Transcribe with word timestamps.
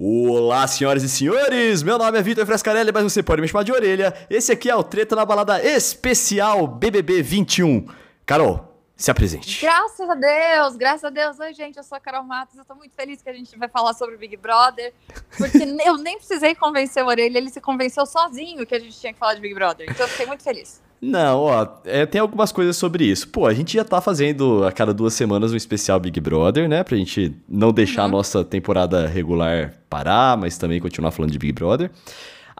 Olá, 0.00 0.64
senhoras 0.68 1.02
e 1.02 1.08
senhores! 1.08 1.82
Meu 1.82 1.98
nome 1.98 2.16
é 2.16 2.22
Vitor 2.22 2.46
Frescarelli, 2.46 2.92
mas 2.92 3.02
você 3.02 3.20
pode 3.20 3.42
me 3.42 3.48
chamar 3.48 3.64
de 3.64 3.72
orelha. 3.72 4.14
Esse 4.30 4.52
aqui 4.52 4.70
é 4.70 4.76
o 4.76 4.84
Treta 4.84 5.16
na 5.16 5.24
Balada 5.24 5.60
Especial 5.60 6.68
BBB 6.68 7.20
21. 7.20 7.84
Carol, 8.24 8.80
se 8.94 9.10
apresente. 9.10 9.60
Graças 9.60 10.08
a 10.08 10.14
Deus, 10.14 10.76
graças 10.76 11.02
a 11.02 11.10
Deus. 11.10 11.40
Oi, 11.40 11.52
gente, 11.52 11.78
eu 11.78 11.82
sou 11.82 11.96
a 11.96 12.00
Carol 12.00 12.22
Matos. 12.22 12.56
Eu 12.56 12.64
tô 12.64 12.76
muito 12.76 12.94
feliz 12.94 13.20
que 13.20 13.28
a 13.28 13.32
gente 13.32 13.58
vai 13.58 13.68
falar 13.68 13.92
sobre 13.92 14.14
o 14.14 14.18
Big 14.18 14.36
Brother, 14.36 14.94
porque 15.36 15.58
eu 15.84 15.96
nem 15.96 16.16
precisei 16.16 16.54
convencer 16.54 17.02
o 17.02 17.08
Orelha, 17.08 17.36
ele 17.36 17.50
se 17.50 17.60
convenceu 17.60 18.06
sozinho 18.06 18.64
que 18.64 18.76
a 18.76 18.78
gente 18.78 18.96
tinha 19.00 19.12
que 19.12 19.18
falar 19.18 19.34
de 19.34 19.40
Big 19.40 19.52
Brother. 19.52 19.90
Então 19.90 20.06
eu 20.06 20.10
fiquei 20.10 20.26
muito 20.26 20.44
feliz. 20.44 20.80
Não, 21.00 21.42
ó, 21.42 21.66
é, 21.84 22.04
tem 22.06 22.20
algumas 22.20 22.50
coisas 22.50 22.76
sobre 22.76 23.04
isso. 23.04 23.28
Pô, 23.28 23.46
a 23.46 23.54
gente 23.54 23.74
já 23.74 23.84
tá 23.84 24.00
fazendo 24.00 24.64
a 24.64 24.72
cada 24.72 24.92
duas 24.92 25.14
semanas 25.14 25.52
um 25.52 25.56
especial 25.56 26.00
Big 26.00 26.20
Brother, 26.20 26.68
né? 26.68 26.82
Pra 26.82 26.96
gente 26.96 27.36
não 27.48 27.72
deixar 27.72 28.02
uhum. 28.02 28.08
a 28.08 28.10
nossa 28.10 28.44
temporada 28.44 29.06
regular 29.06 29.74
parar, 29.88 30.36
mas 30.36 30.58
também 30.58 30.80
continuar 30.80 31.12
falando 31.12 31.30
de 31.30 31.38
Big 31.38 31.52
Brother. 31.52 31.90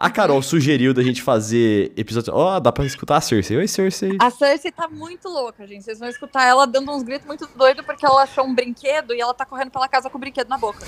A 0.01 0.09
Carol 0.09 0.41
sugeriu 0.41 0.93
da 0.93 1.03
gente 1.03 1.21
fazer 1.21 1.91
episódio. 1.97 2.33
Ó, 2.33 2.55
oh, 2.55 2.59
dá 2.61 2.71
pra 2.71 2.85
escutar 2.85 3.17
a 3.17 3.21
Cersei. 3.21 3.57
Oi, 3.57 3.67
Cersei. 3.67 4.15
A 4.17 4.29
Cersei 4.29 4.71
tá 4.71 4.87
muito 4.87 5.27
louca, 5.27 5.67
gente. 5.67 5.83
Vocês 5.83 5.99
vão 5.99 6.07
escutar 6.07 6.45
ela 6.45 6.65
dando 6.65 6.89
uns 6.89 7.03
gritos 7.03 7.27
muito 7.27 7.45
doidos 7.53 7.85
porque 7.85 8.05
ela 8.05 8.23
achou 8.23 8.45
um 8.45 8.55
brinquedo 8.55 9.13
e 9.13 9.19
ela 9.19 9.33
tá 9.33 9.45
correndo 9.45 9.71
pela 9.71 9.89
casa 9.89 10.09
com 10.09 10.17
o 10.17 10.21
brinquedo 10.21 10.47
na 10.47 10.57
boca. 10.57 10.79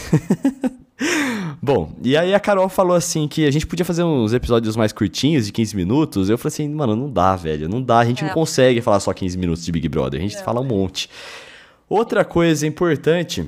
Bom, 1.61 1.93
e 2.01 2.15
aí 2.15 2.33
a 2.33 2.39
Carol 2.39 2.69
falou 2.69 2.95
assim 2.95 3.27
que 3.27 3.45
a 3.45 3.51
gente 3.51 3.67
podia 3.67 3.83
fazer 3.83 4.03
uns 4.03 4.31
episódios 4.31 4.77
mais 4.77 4.93
curtinhos, 4.93 5.45
de 5.45 5.51
15 5.51 5.75
minutos. 5.75 6.29
Eu 6.29 6.37
falei 6.37 6.53
assim, 6.53 6.69
mano, 6.69 6.95
não 6.95 7.11
dá, 7.11 7.35
velho. 7.35 7.67
Não 7.67 7.83
dá. 7.83 7.99
A 7.99 8.05
gente 8.05 8.23
é. 8.23 8.27
não 8.27 8.33
consegue 8.33 8.79
falar 8.79 9.01
só 9.01 9.11
15 9.11 9.37
minutos 9.37 9.65
de 9.65 9.73
Big 9.73 9.89
Brother. 9.89 10.21
A 10.21 10.23
gente 10.23 10.37
é. 10.37 10.41
fala 10.41 10.61
um 10.61 10.65
monte. 10.65 11.09
Outra 11.89 12.23
coisa 12.23 12.65
importante 12.65 13.45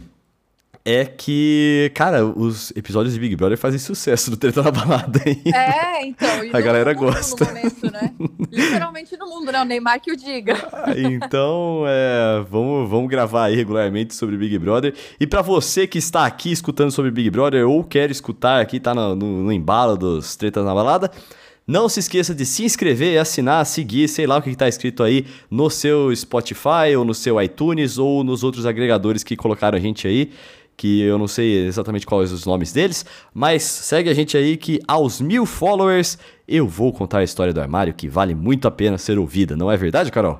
é 0.85 1.05
que, 1.05 1.91
cara, 1.95 2.25
os 2.25 2.71
episódios 2.75 3.13
de 3.13 3.19
Big 3.19 3.37
Brother 3.37 3.57
fazem 3.57 3.79
sucesso 3.79 4.29
no 4.29 4.35
Treta 4.35 4.61
na 4.61 4.69
Balada, 4.69 5.21
hein? 5.25 5.41
É, 5.53 6.05
então. 6.05 6.27
a 6.51 6.59
galera 6.59 6.93
gosta. 6.93 7.45
Momento, 7.45 7.89
né? 7.89 8.13
Literalmente 8.51 9.15
no 9.15 9.27
mundo, 9.27 9.49
né? 9.49 9.61
O 9.61 9.65
Neymar 9.65 10.01
que 10.01 10.11
o 10.11 10.17
diga. 10.17 10.57
então, 10.97 11.85
é, 11.87 12.43
vamos, 12.49 12.89
vamos 12.89 13.09
gravar 13.09 13.45
aí 13.45 13.55
regularmente 13.55 14.13
sobre 14.13 14.35
Big 14.35 14.57
Brother. 14.59 14.93
E 15.17 15.25
para 15.25 15.41
você 15.41 15.87
que 15.87 15.97
está 15.97 16.25
aqui 16.25 16.51
escutando 16.51 16.91
sobre 16.91 17.11
Big 17.11 17.29
Brother 17.29 17.65
ou 17.65 17.81
quer 17.85 18.11
escutar 18.11 18.59
aqui, 18.59 18.77
tá 18.77 18.93
no, 18.93 19.15
no, 19.15 19.43
no 19.43 19.51
embalo 19.53 19.95
dos 19.95 20.35
Tretas 20.35 20.65
na 20.65 20.75
Balada, 20.75 21.09
não 21.65 21.87
se 21.87 22.01
esqueça 22.01 22.35
de 22.35 22.45
se 22.45 22.65
inscrever, 22.65 23.17
assinar, 23.17 23.65
seguir, 23.65 24.09
sei 24.09 24.27
lá 24.27 24.35
o 24.35 24.41
que 24.41 24.49
está 24.49 24.67
escrito 24.67 25.01
aí 25.01 25.25
no 25.49 25.69
seu 25.69 26.13
Spotify 26.13 26.93
ou 26.97 27.05
no 27.05 27.13
seu 27.13 27.41
iTunes 27.41 27.97
ou 27.97 28.21
nos 28.21 28.43
outros 28.43 28.65
agregadores 28.65 29.23
que 29.23 29.37
colocaram 29.37 29.77
a 29.77 29.81
gente 29.81 30.05
aí 30.05 30.29
que 30.75 31.01
eu 31.01 31.17
não 31.17 31.27
sei 31.27 31.65
exatamente 31.65 32.05
quais 32.05 32.31
os 32.31 32.45
nomes 32.45 32.71
deles, 32.71 33.05
mas 33.33 33.63
segue 33.63 34.09
a 34.09 34.13
gente 34.13 34.35
aí 34.35 34.57
que 34.57 34.81
aos 34.87 35.21
mil 35.21 35.45
followers 35.45 36.17
eu 36.47 36.67
vou 36.67 36.91
contar 36.91 37.19
a 37.19 37.23
história 37.23 37.53
do 37.53 37.61
armário 37.61 37.93
que 37.93 38.07
vale 38.07 38.35
muito 38.35 38.67
a 38.67 38.71
pena 38.71 38.97
ser 38.97 39.17
ouvida, 39.17 39.55
não 39.55 39.71
é 39.71 39.77
verdade, 39.77 40.11
Carol? 40.11 40.39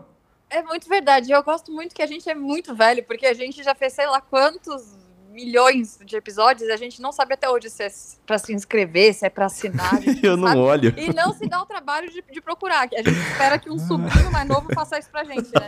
É 0.50 0.62
muito 0.62 0.88
verdade. 0.88 1.32
Eu 1.32 1.42
gosto 1.44 1.72
muito 1.72 1.96
que 1.96 2.02
a 2.02 2.06
gente 2.06 2.30
é 2.30 2.36
muito 2.36 2.76
velho, 2.76 3.04
porque 3.04 3.26
a 3.26 3.34
gente 3.34 3.64
já 3.64 3.74
fez 3.74 3.94
sei 3.94 4.06
lá 4.06 4.22
quantos 4.22 4.96
milhões 5.34 6.00
de 6.06 6.16
episódios, 6.16 6.70
a 6.70 6.78
gente 6.78 7.02
não 7.02 7.12
sabe 7.12 7.34
até 7.34 7.50
hoje 7.50 7.70
se 7.70 7.84
é 7.84 7.92
para 8.26 8.38
se 8.38 8.54
inscrever, 8.54 9.14
se 9.14 9.26
é 9.26 9.30
para 9.30 9.48
assinar. 9.48 10.00
Eu 10.22 10.38
não 10.38 10.58
olho. 10.58 10.94
E 10.96 11.12
não 11.12 11.34
se 11.34 11.48
dá 11.48 11.62
o 11.62 11.66
trabalho 11.66 12.10
de, 12.10 12.24
de, 12.32 12.40
procurar. 12.40 12.88
A 12.94 12.98
gente 12.98 13.20
espera 13.32 13.58
que 13.58 13.70
um 13.70 13.80
sobrinho 13.80 14.32
mais 14.32 14.48
novo 14.48 14.68
faça 14.74 15.00
isso 15.00 15.10
pra 15.10 15.24
gente, 15.24 15.50
né? 15.54 15.68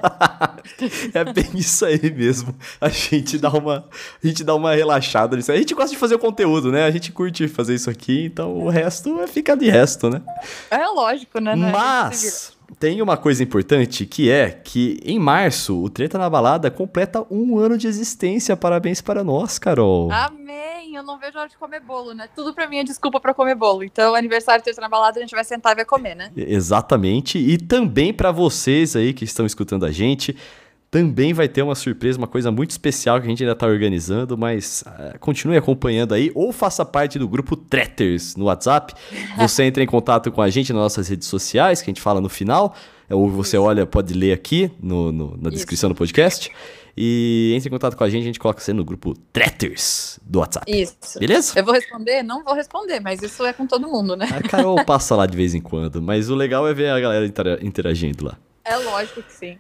é 1.13 1.23
bem 1.33 1.49
isso 1.55 1.83
aí 1.83 2.11
mesmo. 2.11 2.55
A 2.80 2.89
gente 2.89 3.39
dá 3.39 3.49
uma, 3.49 3.89
a 4.23 4.27
gente 4.27 4.43
dá 4.43 4.53
uma 4.53 4.75
relaxada 4.75 5.36
nisso. 5.36 5.52
A 5.52 5.58
gente 5.58 5.73
gosta 5.73 5.91
de 5.91 5.97
fazer 5.97 6.16
o 6.16 6.19
conteúdo, 6.19 6.71
né? 6.71 6.86
A 6.86 6.91
gente 6.91 7.11
curte 7.11 7.47
fazer 7.47 7.73
isso 7.73 7.89
aqui, 7.89 8.25
então 8.25 8.55
o 8.55 8.69
resto 8.69 9.19
é 9.21 9.27
fica 9.27 9.58
de 9.58 9.69
resto, 9.69 10.09
né? 10.09 10.21
É 10.69 10.86
lógico, 10.88 11.39
né? 11.39 11.55
né? 11.55 11.71
Mas 11.71 12.55
tem 12.80 13.02
uma 13.02 13.17
coisa 13.17 13.44
importante 13.44 14.05
que 14.05 14.30
é 14.30 14.49
que 14.49 14.99
em 15.03 15.20
março 15.20 15.81
o 15.81 15.89
Treta 15.89 16.17
na 16.17 16.30
Balada 16.30 16.70
completa 16.70 17.26
um 17.30 17.58
ano 17.58 17.77
de 17.77 17.87
existência. 17.87 18.55
Parabéns 18.55 19.02
para 19.02 19.23
nós, 19.23 19.58
Carol. 19.58 20.11
Amém! 20.11 20.95
Eu 20.95 21.04
não 21.04 21.20
vejo 21.20 21.37
a 21.37 21.42
hora 21.42 21.49
de 21.49 21.58
comer 21.58 21.81
bolo, 21.81 22.14
né? 22.14 22.30
Tudo 22.36 22.54
para 22.54 22.67
mim 22.67 22.77
é 22.77 22.83
desculpa 22.83 23.20
para 23.20 23.33
comer 23.33 23.55
bolo. 23.55 23.83
Então, 23.83 24.15
aniversário 24.15 24.61
do 24.61 24.64
Treta 24.64 24.81
na 24.81 24.89
Balada, 24.89 25.20
a 25.20 25.21
gente 25.21 25.36
vai 25.36 25.43
sentar 25.43 25.73
e 25.73 25.75
vai 25.75 25.86
comer, 25.86 26.15
né? 26.15 26.31
Exatamente. 26.36 27.37
E 27.37 27.58
também 27.58 28.14
para 28.14 28.31
vocês 28.31 28.95
aí 28.95 29.14
que 29.14 29.25
estão 29.25 29.45
escutando 29.45 29.86
a 29.86 29.92
gente 29.92 30.36
também 30.95 31.33
vai 31.33 31.50
ter 31.50 31.61
uma 31.61 31.76
surpresa, 31.76 32.17
uma 32.17 32.26
coisa 32.26 32.50
muito 32.50 32.72
especial 32.72 33.20
que 33.20 33.28
a 33.28 33.30
gente 33.30 33.44
ainda 33.44 33.52
está 33.52 33.67
organizando, 33.67 34.38
mas 34.38 34.82
uh, 34.88 35.20
continue 35.20 35.58
acompanhando 35.58 36.14
aí 36.14 36.32
ou 36.33 36.54
faça 36.54 36.86
parte 36.86 37.20
do 37.20 37.28
grupo 37.28 37.58
Tretters 37.58 38.38
no 38.38 38.45
WhatsApp. 38.45 38.94
Você 39.38 39.66
entra 39.66 39.84
em 39.84 39.86
contato 39.86 40.32
com 40.32 40.42
a 40.42 40.50
gente 40.50 40.72
nas 40.72 40.84
nossas 40.84 41.10
redes 41.10 41.28
sociais, 41.28 41.82
que 41.82 41.89
a 41.89 41.94
gente 41.94 42.00
fala 42.00 42.22
no 42.22 42.30
final, 42.30 42.73
ou 43.10 43.30
você 43.30 43.58
Isso. 43.58 43.66
olha, 43.66 43.86
pode 43.86 44.14
ler 44.14 44.32
aqui 44.32 44.72
no, 44.82 45.11
no 45.11 45.38
na 45.38 45.50
descrição 45.50 45.89
Isso. 45.89 45.95
do 45.95 45.98
podcast. 45.98 46.50
E 46.95 47.52
entre 47.54 47.67
em 47.67 47.72
contato 47.72 47.98
com 47.98 48.04
a 48.05 48.10
gente, 48.10 48.22
a 48.22 48.28
gente 48.28 48.39
coloca 48.39 48.61
você 48.61 48.72
no 48.72 48.86
grupo 48.86 49.14
Tretters 49.34 50.17
do 50.23 50.39
WhatsApp. 50.39 50.72
Isso. 50.72 51.20
Beleza? 51.20 51.60
Eu 51.60 51.66
vou 51.66 51.73
responder? 51.73 52.23
Não 52.23 52.42
vou 52.42 52.54
responder, 52.54 53.02
mas 53.02 53.22
isso 53.22 53.45
é 53.45 53.52
com 53.52 53.67
todo 53.67 53.86
mundo, 53.86 54.16
né? 54.16 54.30
A 54.32 54.42
Carol 54.48 54.84
passa 54.86 55.14
lá 55.14 55.26
de 55.26 55.36
vez 55.36 55.54
em 55.54 55.60
quando, 55.60 56.02
mas 56.02 56.30
o 56.30 56.36
legal 56.36 56.66
é 56.66 56.73
ver 56.73 56.89
a 56.89 57.00
galera 57.02 57.26
interagindo 57.61 58.23
lá. 58.23 58.38
É 58.64 58.78
lógico 58.78 59.22
que 59.22 59.34
sim. 59.34 59.58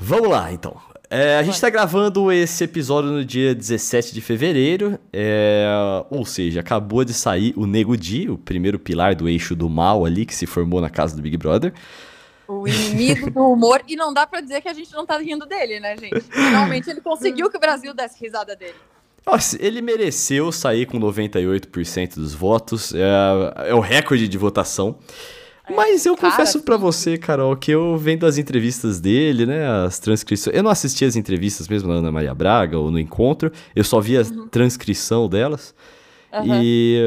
Vamos 0.00 0.28
lá, 0.28 0.52
então. 0.52 0.76
É, 1.10 1.38
a 1.38 1.42
gente 1.42 1.54
está 1.54 1.70
gravando 1.70 2.30
esse 2.30 2.64
episódio 2.64 3.10
no 3.10 3.24
dia 3.24 3.54
17 3.54 4.12
de 4.12 4.20
fevereiro, 4.20 4.98
é, 5.10 5.66
ou 6.10 6.26
seja, 6.26 6.60
acabou 6.60 7.02
de 7.02 7.14
sair 7.14 7.54
o 7.56 7.66
Nego 7.66 7.96
Di, 7.96 8.28
o 8.28 8.36
primeiro 8.36 8.78
pilar 8.78 9.14
do 9.14 9.26
eixo 9.26 9.56
do 9.56 9.70
mal 9.70 10.04
ali 10.04 10.26
que 10.26 10.34
se 10.34 10.46
formou 10.46 10.82
na 10.82 10.90
casa 10.90 11.16
do 11.16 11.22
Big 11.22 11.38
Brother. 11.38 11.72
O 12.46 12.68
inimigo 12.68 13.30
do 13.30 13.40
humor, 13.40 13.82
e 13.88 13.96
não 13.96 14.12
dá 14.12 14.26
para 14.26 14.42
dizer 14.42 14.60
que 14.60 14.68
a 14.68 14.74
gente 14.74 14.92
não 14.92 15.06
tá 15.06 15.18
rindo 15.18 15.46
dele, 15.46 15.80
né, 15.80 15.96
gente? 15.96 16.20
Finalmente 16.20 16.90
ele 16.90 17.00
conseguiu 17.00 17.50
que 17.50 17.56
o 17.56 17.60
Brasil 17.60 17.94
desse 17.94 18.22
risada 18.22 18.54
dele. 18.54 18.76
Nossa, 19.26 19.56
ele 19.60 19.80
mereceu 19.80 20.52
sair 20.52 20.86
com 20.86 20.98
98% 20.98 22.16
dos 22.16 22.34
votos, 22.34 22.94
é, 22.94 23.68
é 23.70 23.74
o 23.74 23.80
recorde 23.80 24.28
de 24.28 24.38
votação. 24.38 24.98
É, 25.68 25.74
Mas 25.74 26.06
eu 26.06 26.16
cara, 26.16 26.30
confesso 26.30 26.62
para 26.62 26.76
você, 26.76 27.18
Carol, 27.18 27.54
que 27.56 27.70
eu 27.70 27.96
vendo 27.96 28.26
as 28.26 28.38
entrevistas 28.38 29.00
dele, 29.00 29.44
né, 29.44 29.66
as 29.84 29.98
transcrições. 29.98 30.56
Eu 30.56 30.62
não 30.62 30.70
assisti 30.70 31.04
as 31.04 31.16
entrevistas 31.16 31.68
mesmo 31.68 31.88
na 31.88 31.96
Ana 31.96 32.10
Maria 32.10 32.34
Braga 32.34 32.78
ou 32.78 32.90
no 32.90 32.98
encontro, 32.98 33.52
eu 33.76 33.84
só 33.84 34.00
vi 34.00 34.16
a 34.16 34.22
uhum. 34.22 34.48
transcrição 34.48 35.28
delas. 35.28 35.74
Uhum. 36.32 36.62
E, 36.62 36.98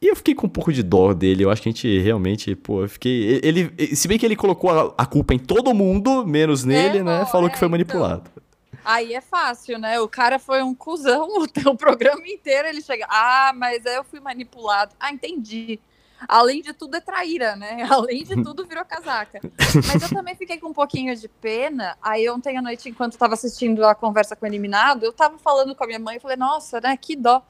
e 0.00 0.08
eu 0.08 0.16
fiquei 0.16 0.34
com 0.34 0.46
um 0.46 0.50
pouco 0.50 0.72
de 0.72 0.82
dó 0.82 1.12
dele. 1.12 1.44
Eu 1.44 1.50
acho 1.50 1.62
que 1.62 1.68
a 1.68 1.72
gente 1.72 1.98
realmente, 2.00 2.54
pô, 2.54 2.82
eu 2.82 2.88
fiquei. 2.88 3.40
Ele, 3.42 3.72
se 3.94 4.08
bem 4.08 4.18
que 4.18 4.26
ele 4.26 4.36
colocou 4.36 4.70
a, 4.70 4.94
a 4.98 5.06
culpa 5.06 5.34
em 5.34 5.38
todo 5.38 5.74
mundo, 5.74 6.26
menos 6.26 6.64
nele, 6.64 6.98
é, 6.98 7.02
né? 7.02 7.26
Falou 7.26 7.48
é, 7.48 7.50
que 7.50 7.58
foi 7.58 7.66
então. 7.66 7.70
manipulado. 7.70 8.30
Então. 8.30 8.44
Aí 8.84 9.14
é 9.14 9.20
fácil, 9.22 9.78
né? 9.78 9.98
O 10.00 10.08
cara 10.08 10.38
foi 10.38 10.62
um 10.62 10.74
cuzão 10.74 11.28
o, 11.40 11.70
o 11.70 11.76
programa 11.76 12.26
inteiro. 12.26 12.68
Ele 12.68 12.82
chega, 12.82 13.06
ah, 13.08 13.52
mas 13.56 13.84
eu 13.86 14.04
fui 14.04 14.20
manipulado. 14.20 14.94
Ah, 15.00 15.10
entendi 15.10 15.80
além 16.28 16.62
de 16.62 16.72
tudo, 16.72 16.96
é 16.96 17.00
traíra, 17.00 17.56
né? 17.56 17.86
Além 17.90 18.24
de 18.24 18.42
tudo, 18.42 18.66
virou 18.66 18.84
casaca. 18.84 19.40
Mas 19.86 20.02
eu 20.02 20.08
também 20.08 20.34
fiquei 20.34 20.58
com 20.58 20.68
um 20.68 20.72
pouquinho 20.72 21.14
de 21.16 21.28
pena. 21.28 21.96
Aí 22.02 22.28
ontem 22.28 22.56
à 22.56 22.62
noite, 22.62 22.88
enquanto 22.88 23.12
estava 23.12 23.34
assistindo 23.34 23.84
a 23.84 23.94
conversa 23.94 24.34
com 24.36 24.44
o 24.44 24.48
eliminado, 24.48 25.04
eu 25.04 25.10
estava 25.10 25.38
falando 25.38 25.74
com 25.74 25.84
a 25.84 25.86
minha 25.86 25.98
mãe 25.98 26.16
e 26.16 26.20
falei, 26.20 26.36
nossa, 26.36 26.80
né? 26.80 26.96
Que 26.96 27.16
dó. 27.16 27.42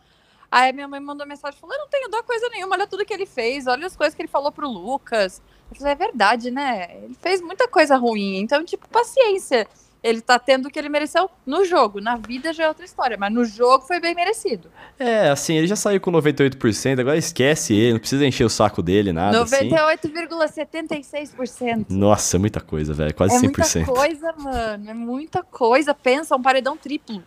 Aí 0.50 0.72
minha 0.72 0.86
mãe 0.86 1.00
mandou 1.00 1.26
mensagem 1.26 1.58
falou: 1.58 1.74
Eu 1.74 1.80
não 1.80 1.88
tenho 1.88 2.08
dó 2.08 2.22
coisa 2.22 2.48
nenhuma, 2.48 2.76
olha 2.76 2.86
tudo 2.86 3.04
que 3.04 3.12
ele 3.12 3.26
fez, 3.26 3.66
olha 3.66 3.86
as 3.86 3.96
coisas 3.96 4.14
que 4.14 4.22
ele 4.22 4.28
falou 4.28 4.52
pro 4.52 4.68
Lucas. 4.68 5.42
Eu 5.68 5.76
falei, 5.76 5.92
é 5.92 5.96
verdade, 5.96 6.50
né? 6.50 6.96
Ele 7.02 7.16
fez 7.20 7.40
muita 7.40 7.66
coisa 7.66 7.96
ruim. 7.96 8.38
Então, 8.38 8.64
tipo, 8.64 8.88
paciência 8.88 9.66
ele 10.04 10.20
tá 10.20 10.38
tendo 10.38 10.66
o 10.66 10.70
que 10.70 10.78
ele 10.78 10.90
mereceu 10.90 11.30
no 11.46 11.64
jogo. 11.64 11.98
Na 11.98 12.16
vida 12.16 12.52
já 12.52 12.64
é 12.64 12.68
outra 12.68 12.84
história, 12.84 13.16
mas 13.16 13.32
no 13.32 13.42
jogo 13.42 13.86
foi 13.86 13.98
bem 13.98 14.14
merecido. 14.14 14.70
É, 14.98 15.30
assim, 15.30 15.56
ele 15.56 15.66
já 15.66 15.76
saiu 15.76 15.98
com 15.98 16.12
98%, 16.12 17.00
agora 17.00 17.16
esquece 17.16 17.72
ele, 17.74 17.94
não 17.94 18.00
precisa 18.00 18.26
encher 18.26 18.44
o 18.44 18.50
saco 18.50 18.82
dele, 18.82 19.14
nada 19.14 19.42
98,76%. 19.42 21.40
Assim. 21.40 21.86
Nossa, 21.88 22.36
é 22.36 22.38
muita 22.38 22.60
coisa, 22.60 22.92
velho, 22.92 23.14
quase 23.14 23.34
é 23.34 23.38
100%. 23.38 23.42
É 23.42 23.78
muita 23.78 23.92
coisa, 23.92 24.34
mano, 24.36 24.90
é 24.90 24.94
muita 24.94 25.42
coisa. 25.42 25.94
Pensa, 25.94 26.36
um 26.36 26.42
paredão 26.42 26.76
triplo. 26.76 27.24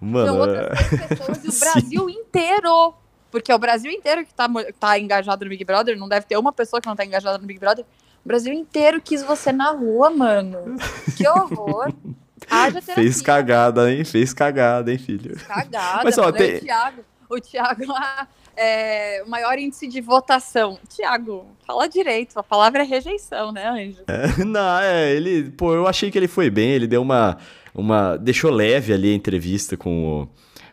Mano, 0.00 0.26
São 0.28 0.38
outras 0.38 0.88
pessoas 0.88 1.44
e 1.44 1.48
o 1.48 1.52
Brasil 1.60 2.08
inteiro 2.08 2.94
porque 3.30 3.52
é 3.52 3.54
o 3.54 3.58
Brasil 3.58 3.90
inteiro 3.90 4.24
que 4.24 4.32
tá, 4.32 4.48
tá 4.80 4.98
engajado 4.98 5.44
no 5.44 5.50
Big 5.50 5.62
Brother, 5.62 5.98
não 5.98 6.08
deve 6.08 6.24
ter 6.24 6.38
uma 6.38 6.50
pessoa 6.50 6.80
que 6.80 6.88
não 6.88 6.96
tá 6.96 7.04
engajada 7.04 7.36
no 7.36 7.46
Big 7.46 7.60
Brother. 7.60 7.84
O 8.24 8.28
Brasil 8.28 8.52
inteiro 8.52 9.00
quis 9.00 9.22
você 9.22 9.52
na 9.52 9.70
rua, 9.70 10.10
mano. 10.10 10.76
Que 11.16 11.26
horror. 11.26 11.92
Haja 12.50 12.80
terapia. 12.80 12.94
Fez 12.94 13.20
cagada, 13.22 13.92
hein? 13.92 14.04
Fez 14.04 14.32
cagada, 14.32 14.90
hein, 14.92 14.98
filho? 14.98 15.36
Cagada. 15.46 16.04
Mas, 16.04 16.16
ó, 16.18 16.30
tem... 16.32 16.56
o 16.56 16.60
Thiago, 16.60 17.04
o 17.28 17.40
Thiago 17.40 17.86
lá, 17.86 18.28
é, 18.56 19.22
o 19.26 19.28
maior 19.28 19.58
índice 19.58 19.86
de 19.86 20.00
votação. 20.00 20.78
Tiago, 20.88 21.46
fala 21.66 21.88
direito, 21.88 22.38
a 22.38 22.42
palavra 22.42 22.82
é 22.82 22.84
rejeição, 22.84 23.52
né, 23.52 23.66
Anjo? 23.68 24.02
É, 24.06 24.28
não, 24.44 24.78
é, 24.78 25.12
ele, 25.12 25.50
pô, 25.50 25.74
eu 25.74 25.86
achei 25.86 26.10
que 26.10 26.16
ele 26.18 26.28
foi 26.28 26.48
bem, 26.48 26.70
ele 26.70 26.86
deu 26.86 27.02
uma, 27.02 27.36
uma, 27.74 28.16
deixou 28.16 28.50
leve 28.50 28.92
ali 28.92 29.12
a 29.12 29.14
entrevista 29.14 29.76
com 29.76 30.22
o 30.22 30.28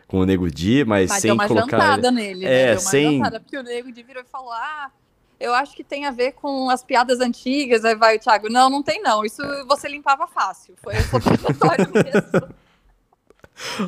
com 0.08 0.18
o 0.20 0.24
Nego 0.24 0.48
Di, 0.48 0.84
mas, 0.84 1.10
Mas 1.10 1.20
sem 1.20 1.30
deu 1.30 1.34
uma 1.34 1.48
colocar. 1.48 1.78
jantada 1.80 2.08
ele- 2.08 2.16
nele, 2.16 2.44
É, 2.44 2.48
né? 2.48 2.64
Deu 2.66 2.74
uma 2.74 2.78
sem- 2.80 3.16
jantada, 3.18 3.40
porque 3.40 3.58
o 3.58 3.62
Nego 3.64 3.90
Di 3.90 4.04
virou 4.04 4.22
e 4.22 4.26
falou, 4.30 4.52
ah, 4.52 4.88
eu 5.38 5.54
acho 5.54 5.74
que 5.74 5.84
tem 5.84 6.06
a 6.06 6.10
ver 6.10 6.32
com 6.32 6.68
as 6.70 6.82
piadas 6.82 7.20
antigas, 7.20 7.84
aí 7.84 7.94
vai 7.94 8.16
o 8.16 8.18
Thiago, 8.20 8.48
não, 8.48 8.68
não 8.70 8.82
tem 8.82 9.00
não, 9.02 9.24
isso 9.24 9.42
você 9.66 9.88
limpava 9.88 10.26
fácil, 10.26 10.74
foi 10.82 10.94
obrigatório 11.12 11.90
mesmo. 11.92 12.54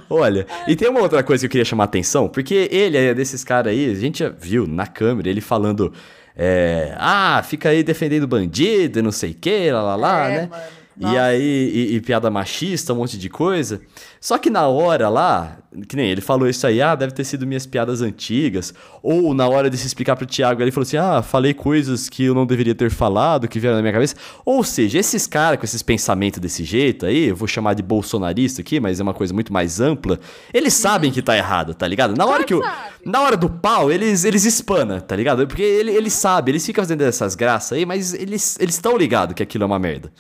Olha, 0.09 0.47
e 0.67 0.75
tem 0.75 0.89
uma 0.89 1.01
outra 1.01 1.23
coisa 1.23 1.43
que 1.43 1.47
eu 1.47 1.51
queria 1.51 1.65
chamar 1.65 1.85
a 1.85 1.87
atenção, 1.87 2.29
porque 2.29 2.69
ele 2.73 2.97
é 2.97 3.13
desses 3.13 3.45
caras 3.45 3.73
aí, 3.73 3.91
a 3.91 3.95
gente 3.95 4.21
já 4.21 4.31
viu 4.31 4.67
na 4.67 4.87
câmera 4.87 5.29
ele 5.29 5.43
falando. 5.43 5.93
é, 6.35 6.95
ah, 6.97 7.43
fica 7.45 7.69
aí 7.69 7.83
defendendo 7.83 8.27
bandido 8.27 8.99
e 9.01 9.03
não 9.03 9.13
sei 9.13 9.33
o 9.33 9.35
que, 9.35 9.71
lá 9.71 9.83
lá 9.83 9.97
lá, 9.97 10.29
É, 10.31 10.37
né? 10.43 10.47
mano, 10.47 10.63
E 11.01 11.17
aí, 11.17 11.71
e, 11.73 11.97
e 11.97 12.01
piada 12.01 12.29
machista, 12.29 12.93
um 12.93 12.97
monte 12.97 13.17
de 13.17 13.29
coisa. 13.29 13.81
Só 14.21 14.37
que 14.37 14.51
na 14.51 14.67
hora 14.67 15.09
lá, 15.09 15.59
que 15.89 15.95
nem 15.95 16.11
ele 16.11 16.21
falou 16.21 16.49
isso 16.49 16.67
aí, 16.67 16.83
ah, 16.83 16.97
deve 16.97 17.13
ter 17.13 17.23
sido 17.23 17.47
minhas 17.47 17.67
piadas 17.67 18.03
antigas. 18.03 18.75
Ou 19.01 19.33
na 19.33 19.49
hora 19.49 19.71
de 19.71 19.77
se 19.77 19.87
explicar 19.87 20.17
pro 20.17 20.27
Thiago, 20.27 20.61
ele 20.61 20.73
falou 20.73 20.83
assim, 20.83 20.97
ah, 20.97 21.23
falei 21.23 21.55
coisas 21.55 22.09
que 22.09 22.25
eu 22.25 22.35
não 22.35 22.45
deveria 22.45 22.75
ter 22.75 22.91
falado, 22.91 23.47
que 23.47 23.61
vieram 23.61 23.77
na 23.77 23.83
minha 23.83 23.93
cabeça. 23.93 24.17
Ou 24.45 24.65
seja, 24.65 24.99
esses 24.99 25.27
caras 25.27 25.61
com 25.61 25.65
esses 25.65 25.83
pensamentos 25.83 26.41
desse 26.41 26.65
jeito 26.65 27.07
aí, 27.07 27.27
eu 27.27 27.37
vou 27.37 27.47
chamar 27.47 27.75
de 27.75 27.83
bolsonarista 27.83 28.61
aqui, 28.61 28.81
mas 28.81 28.99
é 28.99 29.03
uma 29.03 29.15
coisa 29.15 29.33
muito 29.33 29.53
mais 29.53 29.81
ampla, 29.81 30.19
eles 30.53 30.75
sabem 30.75 31.13
que 31.13 31.23
tá 31.23 31.37
errado, 31.37 31.75
tá 31.75 31.87
ligado? 31.87 32.17
Na 32.17 32.27
hora 32.27 32.43
que 32.43 32.55
eu, 32.55 32.61
sabe. 32.61 32.77
na 33.05 33.21
hora 33.21 33.37
do 33.37 33.49
pau, 33.49 33.91
eles, 33.91 34.25
eles 34.25 34.45
espana, 34.45 35.01
tá 35.01 35.15
ligado? 35.15 35.47
Porque 35.47 35.63
ele, 35.63 35.93
eles 35.93 36.13
sabem, 36.13 36.53
eles 36.53 36.67
ficam 36.67 36.83
fazendo 36.83 37.03
essas 37.03 37.37
graças 37.37 37.73
aí, 37.73 37.87
mas 37.87 38.15
eles 38.15 38.59
estão 38.61 38.97
ligados 38.97 39.35
que 39.35 39.43
aquilo 39.43 39.63
é 39.63 39.67
uma 39.67 39.79
merda. 39.79 40.11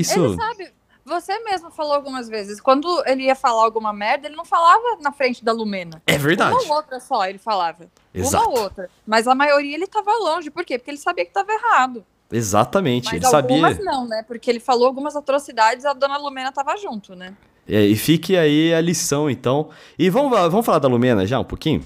Isso. 0.00 0.18
Ele 0.18 0.36
sabe, 0.36 0.72
você 1.04 1.38
mesmo 1.44 1.70
falou 1.70 1.92
algumas 1.92 2.28
vezes, 2.28 2.60
quando 2.60 3.02
ele 3.06 3.22
ia 3.22 3.36
falar 3.36 3.62
alguma 3.62 3.92
merda, 3.92 4.26
ele 4.26 4.34
não 4.34 4.44
falava 4.44 4.82
na 5.00 5.12
frente 5.12 5.44
da 5.44 5.52
Lumena. 5.52 6.02
É 6.06 6.18
verdade. 6.18 6.52
Uma 6.52 6.62
ou 6.62 6.72
outra 6.76 6.98
só 6.98 7.24
ele 7.26 7.38
falava. 7.38 7.88
Exato. 8.12 8.44
Uma 8.44 8.52
ou 8.52 8.64
outra. 8.64 8.90
Mas 9.06 9.28
a 9.28 9.34
maioria 9.34 9.74
ele 9.74 9.86
tava 9.86 10.12
longe. 10.18 10.50
Por 10.50 10.64
quê? 10.64 10.78
Porque 10.78 10.90
ele 10.90 10.98
sabia 10.98 11.24
que 11.24 11.32
tava 11.32 11.52
errado. 11.52 12.04
Exatamente, 12.30 13.04
Mas 13.04 13.14
ele 13.14 13.26
sabia. 13.26 13.56
algumas 13.56 13.78
não, 13.78 14.06
né? 14.06 14.24
Porque 14.26 14.50
ele 14.50 14.58
falou 14.58 14.86
algumas 14.88 15.14
atrocidades 15.14 15.84
e 15.84 15.86
a 15.86 15.92
dona 15.92 16.16
Lumena 16.16 16.50
tava 16.50 16.76
junto, 16.76 17.14
né? 17.14 17.36
É, 17.68 17.84
e 17.84 17.94
fique 17.96 18.36
aí 18.36 18.74
a 18.74 18.80
lição, 18.80 19.30
então. 19.30 19.70
E 19.96 20.10
vamos, 20.10 20.30
vamos 20.50 20.66
falar 20.66 20.80
da 20.80 20.88
Lumena 20.88 21.24
já 21.24 21.38
um 21.38 21.44
pouquinho? 21.44 21.84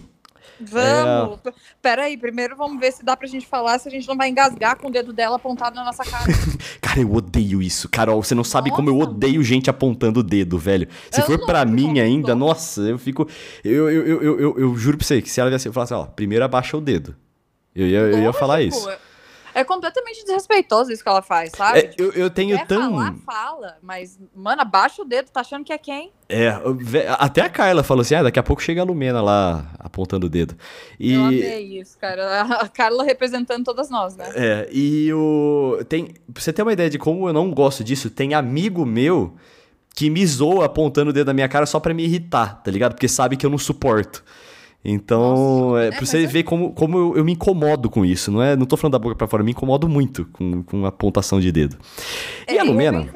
Vamos. 0.61 1.39
É. 1.47 1.53
Pera 1.81 2.05
aí, 2.05 2.17
primeiro 2.17 2.57
vamos 2.57 2.79
ver 2.79 2.93
se 2.93 3.05
dá 3.05 3.17
pra 3.17 3.27
gente 3.27 3.47
falar, 3.47 3.79
se 3.79 3.89
a 3.89 3.91
gente 3.91 4.07
não 4.07 4.17
vai 4.17 4.29
engasgar 4.29 4.77
com 4.77 4.89
o 4.89 4.91
dedo 4.91 5.13
dela 5.13 5.37
apontado 5.37 5.77
na 5.77 5.85
nossa 5.85 6.05
cara. 6.05 6.25
Cara, 6.81 7.01
eu 7.01 7.13
odeio 7.13 7.63
isso. 7.63 7.89
Carol, 7.89 8.23
você 8.23 8.35
não 8.35 8.43
sabe 8.43 8.71
como 8.71 8.91
eu 8.91 8.95
Nossa. 8.95 9.11
odeio 9.11 9.43
gente 9.45 9.71
apontando 9.71 10.21
o 10.21 10.23
dedo, 10.23 10.59
velho. 10.59 10.89
Se 11.11 11.21
Eu 11.21 11.25
for 11.25 11.41
eu 11.41 11.67
mim 11.67 12.01
ainda, 12.01 12.35
nossa, 12.35 12.81
eu 12.83 12.99
fico. 12.99 13.29
Eu, 13.63 13.89
eu, 13.89 14.07
eu, 14.07 14.23
eu, 14.41 14.59
eu, 14.59 14.77
juro 14.77 14.99
pra 14.99 15.07
você 15.07 15.23
que 15.23 15.31
se 15.31 15.41
ela 15.41 15.51
viesse, 15.51 15.69
eu 15.69 15.73
falasse, 15.73 15.95
ó, 15.95 16.05
primeiro 16.05 16.45
abaixa 16.45 16.77
o 16.77 16.81
dedo. 16.81 17.15
Eu 17.75 17.87
ia, 17.87 17.99
eu 17.99 18.23
ia 18.23 18.33
falar 18.33 18.63
isso. 18.63 18.89
É 19.55 19.65
completamente 19.65 20.23
desrespeitoso 20.25 20.93
isso 20.93 21.03
que 21.03 21.09
ela 21.09 21.23
faz, 21.23 21.51
sabe? 21.57 21.79
É, 21.79 21.95
eu, 21.99 22.13
eu 22.13 22.31
tenho 22.31 22.57
Quer 22.57 22.67
tão. 22.67 22.91
falar, 22.91 23.15
fala. 23.25 23.77
Mas, 23.83 24.19
mano, 24.35 24.63
abaixa 24.63 25.03
o 25.03 25.05
dedo, 25.05 25.31
tá 25.31 25.41
achando 25.41 25.65
que 25.65 25.73
é 25.73 25.79
quem? 25.79 26.13
É, 26.29 26.55
até 27.19 27.43
a 27.43 27.49
Carla 27.49 27.83
falou 27.83 28.03
assim: 28.03 28.15
ah, 28.15 28.23
daqui 28.23 28.39
a 28.39 28.43
pouco 28.43 28.63
chega 28.63 28.81
a 28.81 28.85
Lumena 28.85 29.21
lá 29.21 29.71
apontando 29.79 30.27
o 30.27 30.31
dedo. 30.31 30.57
E. 30.99 31.15
Eu 31.15 31.25
amei 31.25 31.81
isso, 31.81 31.99
cara. 31.99 32.43
A 32.61 32.69
Carla 32.69 33.03
representando 33.05 33.65
todas 33.65 33.91
nós, 33.91 34.17
né? 34.17 34.31
É, 34.35 34.69
e 34.73 35.13
o. 35.13 35.79
Tem, 35.89 36.15
pra 36.33 36.43
você 36.43 36.53
ter 36.53 36.63
uma 36.63 36.73
ideia 36.73 36.89
de 36.89 36.99
como 36.99 37.29
eu 37.29 37.33
não 37.33 37.51
gosto 37.51 37.83
disso, 37.83 38.11
tem 38.11 38.35
amigo 38.35 38.87
meu 38.87 39.35
que 39.95 40.09
me 40.09 40.25
zoa 40.27 40.67
apontando 40.67 41.11
o 41.11 41.13
dedo 41.13 41.27
na 41.27 41.35
minha 41.35 41.49
cara 41.49 41.67
só 41.67 41.81
pra 41.81 41.93
me 41.93 42.05
irritar, 42.05 42.63
tá 42.63 42.71
ligado? 42.71 42.93
Porque 42.95 43.09
sabe 43.09 43.37
que 43.37 43.45
eu 43.45 43.51
não 43.51 43.59
suporto. 43.59 44.23
Então, 44.85 45.71
Nossa. 45.73 45.83
é, 45.83 45.89
É, 45.89 45.91
pra 45.91 46.07
você 46.07 46.25
é- 46.25 46.27
ver 46.27 46.43
como, 46.45 46.73
como 46.73 46.97
eu, 46.97 47.17
eu 47.19 47.25
me 47.25 47.33
incomodo 47.33 47.91
com 47.91 48.05
isso, 48.05 48.31
não 48.33 48.43
é? 48.43 48.57
Não 48.57 48.65
tô 48.65 48.77
falando 48.77 48.93
da 48.93 48.99
boca 48.99 49.15
pra 49.15 49.27
fora, 49.27 49.43
eu 49.43 49.45
me 49.45 49.51
incomodo 49.53 49.89
muito 49.89 50.25
com, 50.33 50.63
com 50.63 50.85
a 50.87 50.89
apontação 50.89 51.39
de 51.39 51.53
dedo. 51.53 51.77
E 52.49 52.53
É, 52.53 52.59
a 52.59 52.63
ele 52.63 52.71
é 52.71 52.73
Lumena? 52.73 53.07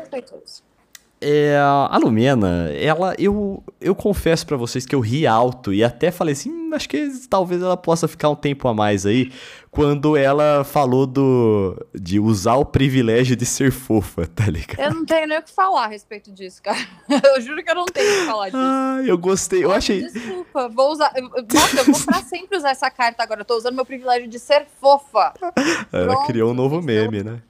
É, 1.20 1.56
a 1.58 1.96
Lumena, 1.96 2.68
ela, 2.78 3.14
eu, 3.18 3.62
eu 3.80 3.94
confesso 3.94 4.46
pra 4.46 4.58
vocês 4.58 4.84
que 4.84 4.94
eu 4.94 5.00
ri 5.00 5.26
alto 5.26 5.72
e 5.72 5.82
até 5.82 6.10
falei 6.10 6.32
assim, 6.34 6.50
"Hum, 6.50 6.70
acho 6.74 6.86
que 6.86 7.08
talvez 7.30 7.62
ela 7.62 7.78
possa 7.78 8.06
ficar 8.06 8.28
um 8.28 8.34
tempo 8.34 8.68
a 8.68 8.74
mais 8.74 9.06
aí, 9.06 9.32
quando 9.74 10.16
ela 10.16 10.62
falou 10.62 11.04
do 11.04 11.76
de 11.92 12.20
usar 12.20 12.54
o 12.54 12.64
privilégio 12.64 13.34
de 13.34 13.44
ser 13.44 13.72
fofa, 13.72 14.24
tá 14.32 14.46
ligado? 14.46 14.78
Eu 14.80 14.94
não 14.94 15.04
tenho 15.04 15.26
nem 15.26 15.38
o 15.38 15.42
que 15.42 15.50
falar 15.50 15.84
a 15.84 15.88
respeito 15.88 16.30
disso, 16.30 16.62
cara. 16.62 16.78
Eu 17.34 17.40
juro 17.40 17.62
que 17.62 17.70
eu 17.70 17.74
não 17.74 17.86
tenho 17.86 18.08
o 18.08 18.20
que 18.20 18.26
falar 18.26 18.44
disso. 18.46 18.58
Ah, 18.60 19.00
eu 19.04 19.18
gostei, 19.18 19.64
eu 19.64 19.72
achei... 19.72 20.02
Desculpa, 20.02 20.68
vou 20.68 20.92
usar. 20.92 21.12
Nossa, 21.52 21.76
eu 21.78 21.84
vou 21.92 22.04
pra 22.04 22.22
sempre 22.22 22.56
usar 22.56 22.70
essa 22.70 22.90
carta 22.90 23.22
agora. 23.22 23.40
Eu 23.40 23.44
tô 23.44 23.56
usando 23.56 23.74
meu 23.74 23.84
privilégio 23.84 24.28
de 24.28 24.38
ser 24.38 24.66
fofa. 24.80 25.34
Ela 25.92 26.14
Pronto, 26.14 26.26
criou 26.26 26.50
um 26.52 26.54
novo 26.54 26.80
meme, 26.80 27.24
né? 27.24 27.42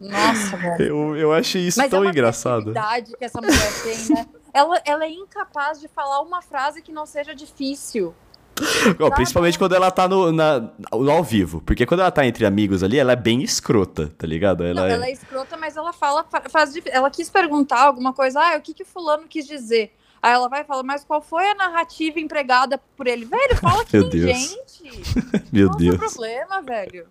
Nossa, 0.00 0.56
velho. 0.56 0.82
Eu, 0.84 1.16
eu 1.16 1.32
achei 1.32 1.66
isso 1.66 1.78
Mas 1.78 1.90
tão 1.90 2.00
é 2.00 2.02
uma 2.06 2.10
engraçado. 2.10 2.72
que 3.16 3.24
essa 3.24 3.40
mulher 3.40 3.82
tem, 3.84 4.16
né? 4.16 4.26
Ela, 4.52 4.80
ela 4.84 5.04
é 5.04 5.10
incapaz 5.10 5.80
de 5.80 5.88
falar 5.88 6.20
uma 6.20 6.42
frase 6.42 6.82
que 6.82 6.92
não 6.92 7.06
seja 7.06 7.34
difícil. 7.34 8.14
Principalmente 9.14 9.58
quando 9.58 9.74
ela 9.74 9.90
tá 9.90 10.06
no, 10.08 10.30
na, 10.32 10.60
no 10.92 11.10
ao 11.10 11.22
vivo, 11.22 11.62
porque 11.64 11.86
quando 11.86 12.00
ela 12.00 12.10
tá 12.10 12.26
entre 12.26 12.44
amigos 12.46 12.82
ali, 12.82 12.98
ela 12.98 13.12
é 13.12 13.16
bem 13.16 13.42
escrota, 13.42 14.12
tá 14.18 14.26
ligado? 14.26 14.64
Ela 14.64 14.82
Não, 14.82 14.88
é... 14.88 14.92
ela 14.92 15.06
é 15.06 15.12
escrota, 15.12 15.56
mas 15.56 15.76
ela 15.76 15.92
fala, 15.92 16.24
fa- 16.24 16.42
faz, 16.48 16.74
ela 16.86 17.10
quis 17.10 17.28
perguntar 17.30 17.80
alguma 17.82 18.12
coisa, 18.12 18.40
ah, 18.40 18.56
o 18.56 18.60
que 18.60 18.74
que 18.74 18.84
fulano 18.84 19.24
quis 19.28 19.46
dizer? 19.46 19.92
Aí 20.22 20.32
ela 20.32 20.48
vai 20.48 20.60
e 20.60 20.64
fala, 20.64 20.82
mas 20.84 21.04
qual 21.04 21.20
foi 21.20 21.44
a 21.50 21.54
narrativa 21.54 22.20
empregada 22.20 22.78
por 22.96 23.06
ele? 23.08 23.24
Velho, 23.24 23.56
fala 23.56 23.84
que 23.84 23.96
Meu 23.98 24.08
tem 24.08 24.20
Deus. 24.20 24.38
gente. 24.38 25.02
Meu 25.52 25.68
Qual 25.68 25.74
o 25.74 25.78
Deus. 25.78 25.98
seu 25.98 26.08
problema, 26.10 26.62
velho? 26.62 27.06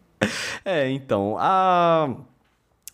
É, 0.63 0.89
então, 0.89 1.35
a. 1.39 2.15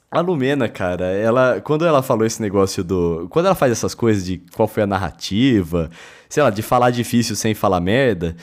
A 0.09 0.21
Lumena, 0.21 0.69
cara, 0.69 1.05
ela. 1.07 1.59
Quando 1.61 1.85
ela 1.85 2.01
falou 2.01 2.25
esse 2.25 2.41
negócio 2.41 2.83
do. 2.83 3.27
Quando 3.29 3.47
ela 3.47 3.55
faz 3.55 3.71
essas 3.71 3.93
coisas 3.93 4.23
de 4.25 4.37
qual 4.55 4.67
foi 4.67 4.83
a 4.83 4.87
narrativa, 4.87 5.89
sei 6.29 6.41
lá, 6.43 6.49
de 6.49 6.61
falar 6.61 6.91
difícil 6.91 7.35
sem 7.35 7.53
falar 7.53 7.79
merda. 7.81 8.35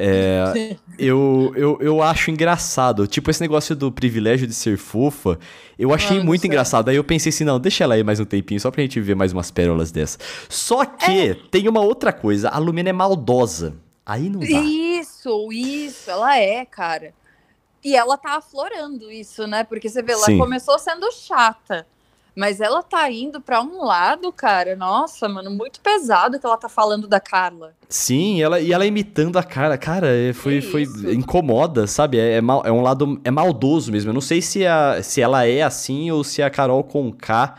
É, 0.00 0.76
eu, 0.96 1.52
eu, 1.56 1.78
eu 1.80 2.00
acho 2.02 2.30
engraçado. 2.30 3.04
Tipo, 3.08 3.30
esse 3.32 3.40
negócio 3.40 3.74
do 3.74 3.90
privilégio 3.90 4.46
de 4.46 4.54
ser 4.54 4.78
fofa, 4.78 5.36
eu 5.76 5.92
achei 5.92 6.18
do 6.20 6.24
muito 6.24 6.42
céu. 6.42 6.48
engraçado. 6.48 6.88
Aí 6.88 6.94
eu 6.94 7.02
pensei 7.02 7.30
assim, 7.30 7.42
não, 7.42 7.58
deixa 7.58 7.82
ela 7.82 7.94
aí 7.94 8.04
mais 8.04 8.20
um 8.20 8.24
tempinho, 8.24 8.60
só 8.60 8.70
pra 8.70 8.82
gente 8.82 9.00
ver 9.00 9.16
mais 9.16 9.32
umas 9.32 9.50
pérolas 9.50 9.90
dessa. 9.90 10.16
Só 10.48 10.84
que 10.84 11.30
É. 11.30 11.34
tem 11.50 11.66
uma 11.68 11.80
outra 11.80 12.12
coisa, 12.12 12.48
a 12.48 12.58
Lumena 12.58 12.90
é 12.90 12.92
maldosa. 12.92 13.74
Aí 14.06 14.28
não 14.30 14.38
dá. 14.38 14.46
Isso, 14.46 15.48
isso, 15.52 16.08
ela 16.10 16.38
é, 16.38 16.64
cara. 16.64 17.12
E 17.84 17.94
ela 17.96 18.16
tá 18.16 18.36
aflorando 18.36 19.10
isso, 19.10 19.46
né? 19.46 19.64
Porque 19.64 19.88
você 19.88 20.02
vê, 20.02 20.12
ela 20.12 20.24
Sim. 20.26 20.38
começou 20.38 20.78
sendo 20.78 21.10
chata. 21.12 21.86
Mas 22.34 22.60
ela 22.60 22.84
tá 22.84 23.10
indo 23.10 23.40
pra 23.40 23.60
um 23.60 23.82
lado, 23.84 24.32
cara. 24.32 24.76
Nossa, 24.76 25.28
mano, 25.28 25.50
muito 25.50 25.80
pesado 25.80 26.38
que 26.38 26.46
ela 26.46 26.56
tá 26.56 26.68
falando 26.68 27.08
da 27.08 27.18
Carla. 27.18 27.74
Sim, 27.88 28.40
ela, 28.40 28.60
e 28.60 28.72
ela 28.72 28.86
imitando 28.86 29.36
a 29.38 29.42
cara, 29.42 29.76
cara, 29.76 30.06
é, 30.06 30.32
foi, 30.32 30.60
Que 30.60 30.70
foi 30.70 30.82
isso? 30.82 31.10
incomoda, 31.10 31.88
sabe? 31.88 32.16
É, 32.16 32.34
é, 32.34 32.40
mal, 32.40 32.62
é 32.64 32.70
um 32.70 32.80
lado, 32.80 33.20
é 33.24 33.30
maldoso 33.30 33.90
mesmo. 33.90 34.10
Eu 34.10 34.14
não 34.14 34.20
sei 34.20 34.40
se, 34.40 34.64
a, 34.64 35.02
se 35.02 35.20
ela 35.20 35.46
é 35.46 35.62
assim 35.62 36.12
ou 36.12 36.22
se 36.22 36.40
a 36.40 36.48
Carol 36.48 36.84
com 36.84 37.12
K 37.12 37.56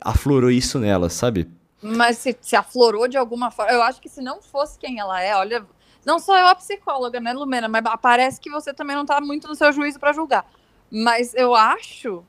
aflorou 0.00 0.50
isso 0.50 0.78
nela, 0.78 1.10
sabe? 1.10 1.46
Mas 1.82 2.16
se, 2.16 2.34
se 2.40 2.56
aflorou 2.56 3.06
de 3.06 3.18
alguma 3.18 3.50
forma. 3.50 3.72
Eu 3.72 3.82
acho 3.82 4.00
que 4.00 4.08
se 4.08 4.22
não 4.22 4.40
fosse 4.40 4.78
quem 4.78 4.98
ela 4.98 5.20
é, 5.22 5.36
olha. 5.36 5.66
Não 6.04 6.18
sou 6.18 6.36
eu 6.36 6.46
a 6.46 6.54
psicóloga, 6.54 7.20
né, 7.20 7.32
Lumena? 7.32 7.68
Mas 7.68 7.82
parece 8.00 8.40
que 8.40 8.50
você 8.50 8.72
também 8.72 8.94
não 8.96 9.06
tá 9.06 9.20
muito 9.20 9.48
no 9.48 9.54
seu 9.54 9.72
juízo 9.72 9.98
pra 9.98 10.12
julgar. 10.12 10.44
Mas 10.90 11.34
eu 11.34 11.54
acho 11.54 12.22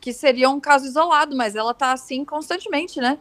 que 0.00 0.12
seria 0.12 0.48
um 0.48 0.60
caso 0.60 0.86
isolado, 0.86 1.36
mas 1.36 1.54
ela 1.54 1.74
tá 1.74 1.92
assim 1.92 2.24
constantemente, 2.24 3.00
né? 3.00 3.18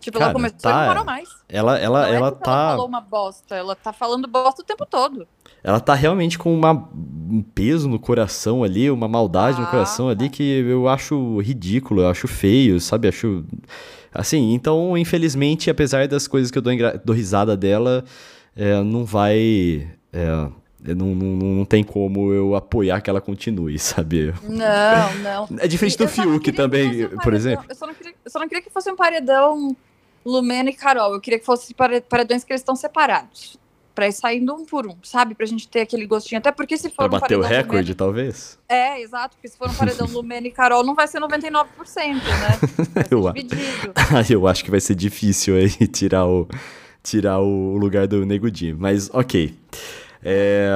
Tipo, 0.00 0.18
Cara, 0.18 0.30
ela 0.30 0.34
começou 0.34 0.58
tá. 0.60 0.70
e 0.70 0.72
não 0.74 0.86
parou 0.86 1.04
mais. 1.04 1.28
Ela, 1.48 1.78
ela, 1.78 2.00
não 2.00 2.06
é 2.06 2.08
ela 2.10 2.26
ela 2.28 2.32
tá. 2.32 2.70
falou 2.70 2.86
uma 2.86 3.00
bosta, 3.00 3.54
ela 3.54 3.74
tá 3.74 3.90
falando 3.92 4.28
bosta 4.28 4.60
o 4.60 4.64
tempo 4.64 4.84
todo. 4.84 5.26
Ela 5.62 5.80
tá 5.80 5.94
realmente 5.94 6.38
com 6.38 6.54
uma, 6.54 6.72
um 6.72 7.42
peso 7.42 7.88
no 7.88 7.98
coração 7.98 8.62
ali, 8.62 8.90
uma 8.90 9.08
maldade 9.08 9.58
no 9.58 9.66
Ah, 9.66 9.70
coração 9.70 10.10
ali 10.10 10.28
tá. 10.28 10.36
que 10.36 10.42
eu 10.42 10.88
acho 10.88 11.38
ridículo, 11.40 12.02
eu 12.02 12.08
acho 12.08 12.28
feio, 12.28 12.78
sabe? 12.80 13.08
Acho. 13.08 13.44
Assim, 14.12 14.52
então, 14.52 14.96
infelizmente, 14.96 15.70
apesar 15.70 16.06
das 16.06 16.28
coisas 16.28 16.50
que 16.50 16.58
eu 16.58 16.62
dou, 16.62 16.72
engra- 16.72 17.00
dou 17.02 17.16
risada 17.16 17.56
dela, 17.56 18.04
é, 18.56 18.82
não 18.82 19.04
vai. 19.04 19.88
é, 20.12 20.48
é, 20.86 20.94
não, 20.94 21.14
não, 21.14 21.26
não 21.56 21.64
tem 21.64 21.82
como 21.82 22.32
eu 22.32 22.54
apoiar 22.54 23.00
que 23.00 23.08
ela 23.08 23.20
continue, 23.20 23.78
sabe? 23.80 24.34
Não, 24.42 25.14
não. 25.22 25.48
É 25.58 25.66
diferente 25.66 25.96
do 25.98 26.06
Fiuk 26.08 26.52
também, 26.52 27.08
por 27.08 27.16
paredão- 27.16 27.34
exemplo. 27.34 27.64
Eu 27.68 27.74
só, 27.74 27.86
não 27.86 27.94
queria, 27.94 28.14
eu 28.24 28.30
só 28.30 28.38
não 28.38 28.48
queria 28.48 28.62
que 28.62 28.70
fosse 28.70 28.90
um 28.90 28.96
paredão 28.96 29.74
Lumena 30.24 30.70
e 30.70 30.74
Carol. 30.74 31.12
Eu 31.14 31.20
queria 31.20 31.38
que 31.38 31.44
fosse 31.46 31.72
pare- 31.74 32.00
paredões 32.02 32.44
que 32.44 32.52
eles 32.52 32.60
estão 32.60 32.76
separados. 32.76 33.58
Pra 33.94 34.08
ir 34.08 34.12
saindo 34.12 34.52
um 34.52 34.64
por 34.64 34.88
um, 34.88 34.96
sabe? 35.04 35.36
Pra 35.36 35.46
gente 35.46 35.68
ter 35.68 35.82
aquele 35.82 36.04
gostinho. 36.04 36.40
Até 36.40 36.50
porque 36.50 36.76
se 36.76 36.88
for 36.90 36.96
Pra 36.96 37.06
um 37.06 37.10
bater 37.20 37.38
o 37.38 37.42
recorde, 37.42 37.94
talvez? 37.94 38.58
É, 38.68 39.00
exato. 39.00 39.36
Porque 39.36 39.46
se 39.46 39.56
for 39.56 39.70
um 39.70 39.74
paredão 39.74 40.06
Lumena 40.10 40.48
e 40.48 40.50
Carol, 40.50 40.82
não 40.84 40.96
vai 40.96 41.06
ser 41.06 41.20
99%, 41.20 41.44
né? 41.46 42.18
Vai 42.92 43.04
ser 43.04 43.14
Eu 43.14 43.32
dividido. 43.32 43.92
Eu 44.28 44.48
acho 44.48 44.64
que 44.64 44.70
vai 44.70 44.80
ser 44.80 44.96
difícil 44.96 45.54
aí 45.54 45.68
tirar 45.86 46.26
o. 46.26 46.48
tirar 47.04 47.38
o 47.38 47.76
lugar 47.76 48.08
do 48.08 48.24
Nego 48.26 48.50
Di. 48.50 48.72
Mas 48.72 49.08
ok. 49.12 49.54
É, 50.24 50.70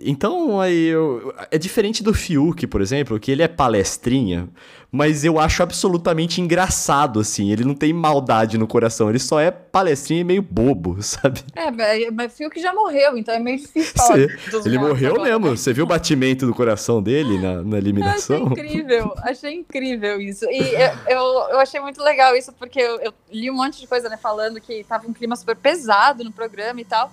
então, 0.00 0.60
aí 0.60 0.86
eu, 0.86 1.34
é 1.50 1.58
diferente 1.58 2.00
do 2.00 2.14
Fiuk, 2.14 2.64
por 2.68 2.80
exemplo, 2.80 3.18
que 3.18 3.32
ele 3.32 3.42
é 3.42 3.48
palestrinha, 3.48 4.48
mas 4.88 5.24
eu 5.24 5.40
acho 5.40 5.60
absolutamente 5.64 6.40
engraçado, 6.40 7.18
assim. 7.18 7.50
Ele 7.50 7.64
não 7.64 7.74
tem 7.74 7.92
maldade 7.92 8.56
no 8.56 8.68
coração, 8.68 9.10
ele 9.10 9.18
só 9.18 9.40
é 9.40 9.50
palestrinha 9.50 10.20
e 10.20 10.24
meio 10.24 10.40
bobo, 10.40 10.96
sabe? 11.02 11.42
É, 11.56 12.08
mas 12.12 12.32
Fiuk 12.34 12.60
já 12.60 12.72
morreu, 12.72 13.18
então 13.18 13.34
é 13.34 13.40
meio 13.40 13.58
difícil 13.58 13.92
falar 13.96 14.16
Ele 14.64 14.78
morreu 14.78 15.14
agora, 15.14 15.38
mesmo. 15.40 15.56
Você 15.56 15.72
viu 15.72 15.82
o 15.82 15.88
batimento 15.88 16.46
do 16.46 16.54
coração 16.54 17.02
dele 17.02 17.36
na, 17.40 17.62
na 17.64 17.76
eliminação? 17.76 18.36
Eu 18.36 18.52
achei 18.52 18.64
incrível, 18.64 19.14
achei 19.18 19.54
incrível 19.54 20.20
isso. 20.20 20.44
E 20.48 20.60
eu, 20.60 21.18
eu, 21.18 21.20
eu 21.50 21.58
achei 21.58 21.80
muito 21.80 22.00
legal 22.00 22.36
isso, 22.36 22.52
porque 22.52 22.78
eu, 22.78 23.00
eu 23.00 23.12
li 23.32 23.50
um 23.50 23.56
monte 23.56 23.80
de 23.80 23.88
coisa, 23.88 24.08
né, 24.08 24.16
falando 24.16 24.60
que 24.60 24.84
tava 24.84 25.08
um 25.08 25.12
clima 25.12 25.34
super 25.34 25.56
pesado 25.56 26.22
no 26.22 26.30
programa 26.30 26.80
e 26.80 26.84
tal. 26.84 27.10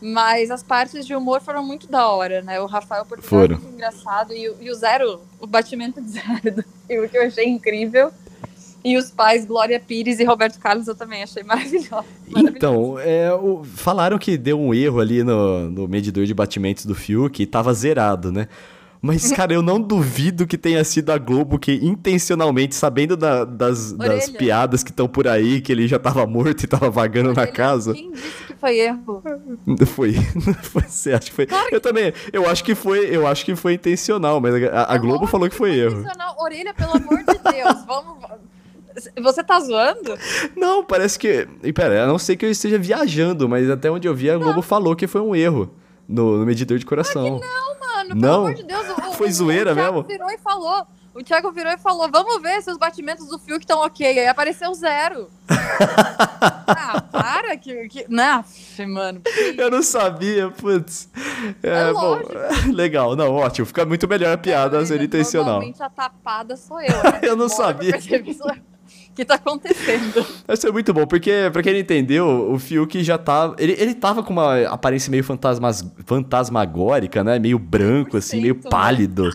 Mas 0.00 0.50
as 0.50 0.62
partes 0.62 1.06
de 1.06 1.14
humor 1.14 1.40
foram 1.40 1.64
muito 1.64 1.88
da 1.88 2.08
hora, 2.08 2.42
né? 2.42 2.60
O 2.60 2.66
Rafael 2.66 3.04
Portugal 3.06 3.28
foi 3.28 3.48
muito 3.48 3.74
engraçado 3.74 4.32
e, 4.32 4.52
e, 4.60 4.70
o 4.70 4.74
Zero, 4.74 5.20
o 5.40 5.46
batimento 5.46 6.00
de 6.00 6.10
Zero, 6.10 6.64
o 7.04 7.08
que 7.08 7.16
eu 7.16 7.26
achei 7.26 7.48
incrível. 7.48 8.10
E 8.84 8.96
os 8.96 9.10
pais, 9.10 9.44
Glória 9.44 9.80
Pires 9.80 10.20
e 10.20 10.24
Roberto 10.24 10.60
Carlos, 10.60 10.86
eu 10.86 10.94
também 10.94 11.22
achei 11.22 11.42
maravilhoso. 11.42 12.04
Então, 12.28 12.96
é, 13.00 13.32
o, 13.32 13.64
falaram 13.64 14.16
que 14.16 14.36
deu 14.36 14.60
um 14.60 14.72
erro 14.72 15.00
ali 15.00 15.24
no, 15.24 15.68
no 15.68 15.88
medidor 15.88 16.24
de 16.24 16.32
batimentos 16.32 16.86
do 16.86 16.94
Fiuk 16.94 17.42
e 17.42 17.46
tava 17.46 17.74
zerado, 17.74 18.30
né? 18.30 18.46
Mas, 19.02 19.30
cara, 19.32 19.52
eu 19.52 19.62
não 19.62 19.80
duvido 19.80 20.46
que 20.46 20.58
tenha 20.58 20.84
sido 20.84 21.10
a 21.10 21.18
Globo 21.18 21.58
que 21.58 21.74
intencionalmente, 21.82 22.74
sabendo 22.74 23.16
da, 23.16 23.44
das, 23.44 23.92
das, 23.92 24.28
piadas 24.28 24.84
que 24.84 24.90
estão 24.90 25.08
por 25.08 25.26
aí, 25.26 25.60
que 25.60 25.72
ele 25.72 25.88
já 25.88 25.98
tava 25.98 26.26
morto 26.26 26.62
e 26.62 26.66
tava 26.66 26.90
vagando 26.90 27.30
Orelha, 27.30 27.46
na 27.46 27.52
casa. 27.52 27.92
Quem 27.92 28.12
disse 28.12 28.45
foi 28.58 28.78
erro? 28.78 29.22
Foi. 29.86 30.14
foi 30.62 30.82
você 30.82 31.12
acha 31.12 31.26
que 31.26 31.32
foi. 31.32 31.46
Claro 31.46 31.68
eu 31.72 31.80
também. 31.80 32.12
Eu 32.32 32.48
acho 32.48 32.64
que 32.64 32.74
foi, 32.74 33.14
eu 33.14 33.26
acho 33.26 33.44
que 33.44 33.54
foi 33.54 33.74
intencional, 33.74 34.40
mas 34.40 34.54
a, 34.64 34.94
a 34.94 34.98
Globo 34.98 35.26
falou 35.26 35.48
que 35.48 35.54
foi, 35.54 35.70
foi 35.70 35.78
erro. 35.78 36.04
Orelha, 36.38 36.74
pelo 36.74 36.92
amor 36.92 37.18
de 37.18 37.38
Deus, 37.52 37.84
vamos. 37.86 38.16
Você 39.22 39.44
tá 39.44 39.60
zoando? 39.60 40.16
Não, 40.56 40.82
parece 40.84 41.18
que. 41.18 41.46
E 41.62 41.72
pera, 41.72 42.04
a 42.04 42.06
não 42.06 42.18
sei 42.18 42.36
que 42.36 42.46
eu 42.46 42.50
esteja 42.50 42.78
viajando, 42.78 43.48
mas 43.48 43.68
até 43.68 43.90
onde 43.90 44.08
eu 44.08 44.14
vi, 44.14 44.30
a 44.30 44.38
Globo 44.38 44.62
falou 44.62 44.96
que 44.96 45.06
foi 45.06 45.20
um 45.20 45.34
erro 45.34 45.70
no, 46.08 46.38
no 46.38 46.46
medidor 46.46 46.78
de 46.78 46.86
coração. 46.86 47.40
Ah, 47.42 47.46
não, 47.46 47.80
mano, 47.80 48.08
pelo 48.08 48.20
não? 48.20 48.40
amor 48.46 48.54
de 48.54 48.62
Deus. 48.62 48.86
O, 48.90 49.12
Foi 49.12 49.30
zoeira 49.30 49.72
o 49.72 49.76
mesmo? 49.76 49.98
O 50.00 50.02
virou 50.04 50.30
e 50.30 50.38
falou. 50.38 50.86
O 51.16 51.22
Thiago 51.24 51.50
virou 51.50 51.72
e 51.72 51.78
falou: 51.78 52.10
Vamos 52.12 52.42
ver 52.42 52.62
se 52.62 52.70
os 52.70 52.76
batimentos 52.76 53.26
do 53.28 53.38
fio 53.38 53.56
estão 53.56 53.80
ok. 53.80 54.06
Aí 54.06 54.26
apareceu 54.26 54.72
zero. 54.74 55.30
ah, 55.48 57.00
para 57.10 57.56
que. 57.56 57.88
que... 57.88 58.04
Não, 58.06 58.44
mano. 58.86 59.22
Eu 59.56 59.70
não 59.70 59.82
sabia, 59.82 60.50
putz. 60.50 61.08
É, 61.62 61.88
é 61.88 61.92
bom, 61.92 62.20
legal, 62.70 63.16
não, 63.16 63.32
ótimo. 63.32 63.66
Fica 63.66 63.86
muito 63.86 64.06
melhor 64.06 64.34
a 64.34 64.36
piada 64.36 64.84
sendo 64.84 65.04
intencional. 65.04 65.54
Normalmente 65.54 65.82
a 65.82 65.88
tapada 65.88 66.54
sou 66.54 66.82
eu. 66.82 67.02
Né? 67.02 67.20
eu 67.24 67.34
não 67.34 67.48
sabia 67.48 67.94
que 69.14 69.24
tá 69.24 69.36
acontecendo. 69.36 70.26
Isso 70.46 70.68
é 70.68 70.70
muito 70.70 70.92
bom, 70.92 71.06
porque, 71.06 71.48
pra 71.50 71.62
quem 71.62 71.72
não 71.72 71.80
entendeu, 71.80 72.52
o 72.52 72.58
Fiuk 72.58 73.02
já 73.02 73.16
tá. 73.16 73.54
Ele, 73.58 73.74
ele 73.78 73.94
tava 73.94 74.22
com 74.22 74.34
uma 74.34 74.66
aparência 74.66 75.10
meio 75.10 75.24
fantasmas, 75.24 75.82
fantasmagórica, 76.04 77.24
né? 77.24 77.38
Meio 77.38 77.58
branco, 77.58 78.18
assim, 78.18 78.42
meio 78.42 78.56
pálido. 78.56 79.32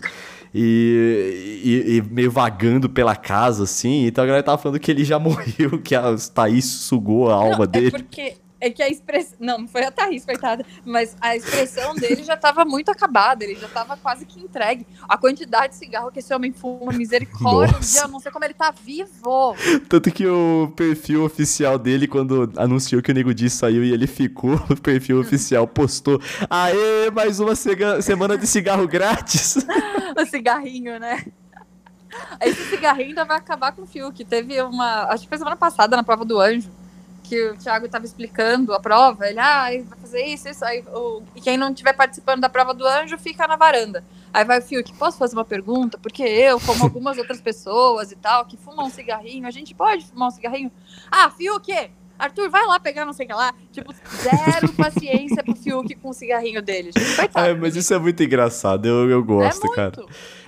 E, 0.54 1.62
e, 1.64 1.96
e, 1.96 2.02
meio 2.02 2.30
vagando 2.30 2.88
pela 2.88 3.16
casa, 3.16 3.64
assim. 3.64 4.06
Então 4.06 4.22
a 4.22 4.26
galera 4.26 4.42
tava 4.42 4.58
falando 4.58 4.78
que 4.78 4.90
ele 4.90 5.04
já 5.04 5.18
morreu, 5.20 5.80
que 5.82 5.94
a 5.94 6.14
Thaís 6.34 6.66
sugou 6.66 7.30
a 7.30 7.34
alma 7.34 7.56
não, 7.56 7.64
é 7.64 7.66
dele. 7.66 7.86
É 7.88 7.90
porque 7.90 8.36
é 8.62 8.70
que 8.70 8.80
a 8.80 8.88
expressão. 8.88 9.36
Não, 9.40 9.58
não 9.58 9.66
foi 9.66 9.82
a 9.82 9.90
Thaís, 9.90 10.24
coitada. 10.24 10.64
Mas 10.84 11.16
a 11.20 11.36
expressão 11.36 11.96
dele 11.96 12.22
já 12.22 12.34
estava 12.34 12.64
muito 12.64 12.92
acabada. 12.92 13.42
Ele 13.42 13.56
já 13.56 13.66
estava 13.66 13.96
quase 13.96 14.24
que 14.24 14.38
entregue. 14.38 14.86
A 15.08 15.18
quantidade 15.18 15.72
de 15.72 15.78
cigarro 15.80 16.12
que 16.12 16.20
esse 16.20 16.32
homem 16.32 16.52
fuma, 16.52 16.92
misericórdia. 16.92 18.02
Eu 18.02 18.08
não 18.08 18.20
sei 18.20 18.30
como 18.30 18.44
ele 18.44 18.54
tá 18.54 18.70
vivo. 18.70 19.56
Tanto 19.88 20.12
que 20.12 20.28
o 20.28 20.72
perfil 20.76 21.24
oficial 21.24 21.76
dele, 21.76 22.06
quando 22.06 22.52
anunciou 22.56 23.02
que 23.02 23.10
o 23.10 23.14
Nego 23.14 23.34
Di 23.34 23.50
saiu 23.50 23.82
e 23.82 23.92
ele 23.92 24.06
ficou, 24.06 24.54
o 24.70 24.80
perfil 24.80 25.18
oficial 25.18 25.66
postou: 25.66 26.20
Aê, 26.48 27.10
mais 27.12 27.40
uma 27.40 27.56
semana 27.56 28.38
de 28.38 28.46
cigarro 28.46 28.86
grátis. 28.86 29.56
o 30.20 30.26
cigarrinho, 30.26 30.98
né? 30.98 31.24
Esse 32.40 32.64
cigarrinho 32.68 33.08
ainda 33.08 33.24
vai 33.24 33.38
acabar 33.38 33.72
com 33.72 33.82
o 33.82 33.86
Fiuk. 33.86 34.24
Teve 34.24 34.60
uma. 34.62 35.04
Acho 35.04 35.22
que 35.22 35.28
foi 35.28 35.38
semana 35.38 35.56
passada 35.56 35.96
na 35.96 36.04
prova 36.04 36.24
do 36.24 36.38
anjo 36.38 36.70
que 37.32 37.50
o 37.50 37.56
Thiago 37.56 37.86
estava 37.86 38.04
explicando 38.04 38.74
a 38.74 38.80
prova, 38.80 39.26
ele, 39.26 39.38
ah, 39.38 39.62
vai 39.64 39.98
fazer 40.00 40.26
isso, 40.26 40.48
isso, 40.48 40.62
aí, 40.64 40.84
o, 40.92 41.22
e 41.34 41.40
quem 41.40 41.56
não 41.56 41.70
estiver 41.70 41.94
participando 41.94 42.42
da 42.42 42.48
prova 42.48 42.74
do 42.74 42.86
anjo 42.86 43.16
fica 43.16 43.46
na 43.46 43.56
varanda. 43.56 44.04
Aí 44.34 44.44
vai 44.44 44.58
o 44.58 44.62
Fiuk, 44.62 44.92
posso 44.98 45.16
fazer 45.16 45.34
uma 45.34 45.44
pergunta? 45.44 45.96
Porque 45.96 46.22
eu, 46.22 46.60
como 46.60 46.84
algumas 46.84 47.16
outras 47.16 47.40
pessoas 47.40 48.12
e 48.12 48.16
tal, 48.16 48.44
que 48.44 48.56
fumam 48.56 48.86
um 48.86 48.90
cigarrinho, 48.90 49.46
a 49.46 49.50
gente 49.50 49.74
pode 49.74 50.04
fumar 50.06 50.28
um 50.28 50.30
cigarrinho? 50.30 50.70
Ah, 51.10 51.30
Fiuk, 51.30 51.72
Arthur, 52.22 52.48
vai 52.50 52.64
lá 52.66 52.78
pegar 52.78 53.04
não 53.04 53.12
sei 53.12 53.26
o 53.26 53.28
que 53.28 53.34
lá. 53.34 53.54
Tipo, 53.72 53.92
zero 54.22 54.72
paciência 54.76 55.42
pro 55.42 55.54
Fiuk 55.56 55.94
com 55.96 56.10
o 56.10 56.12
cigarrinho 56.12 56.62
dele. 56.62 56.90
Gente, 56.96 57.30
é, 57.34 57.54
mas 57.54 57.74
isso 57.74 57.92
é 57.92 57.98
muito 57.98 58.22
engraçado, 58.22 58.86
eu, 58.86 59.10
eu 59.10 59.24
gosto, 59.24 59.66
é 59.66 59.74
cara. 59.74 60.04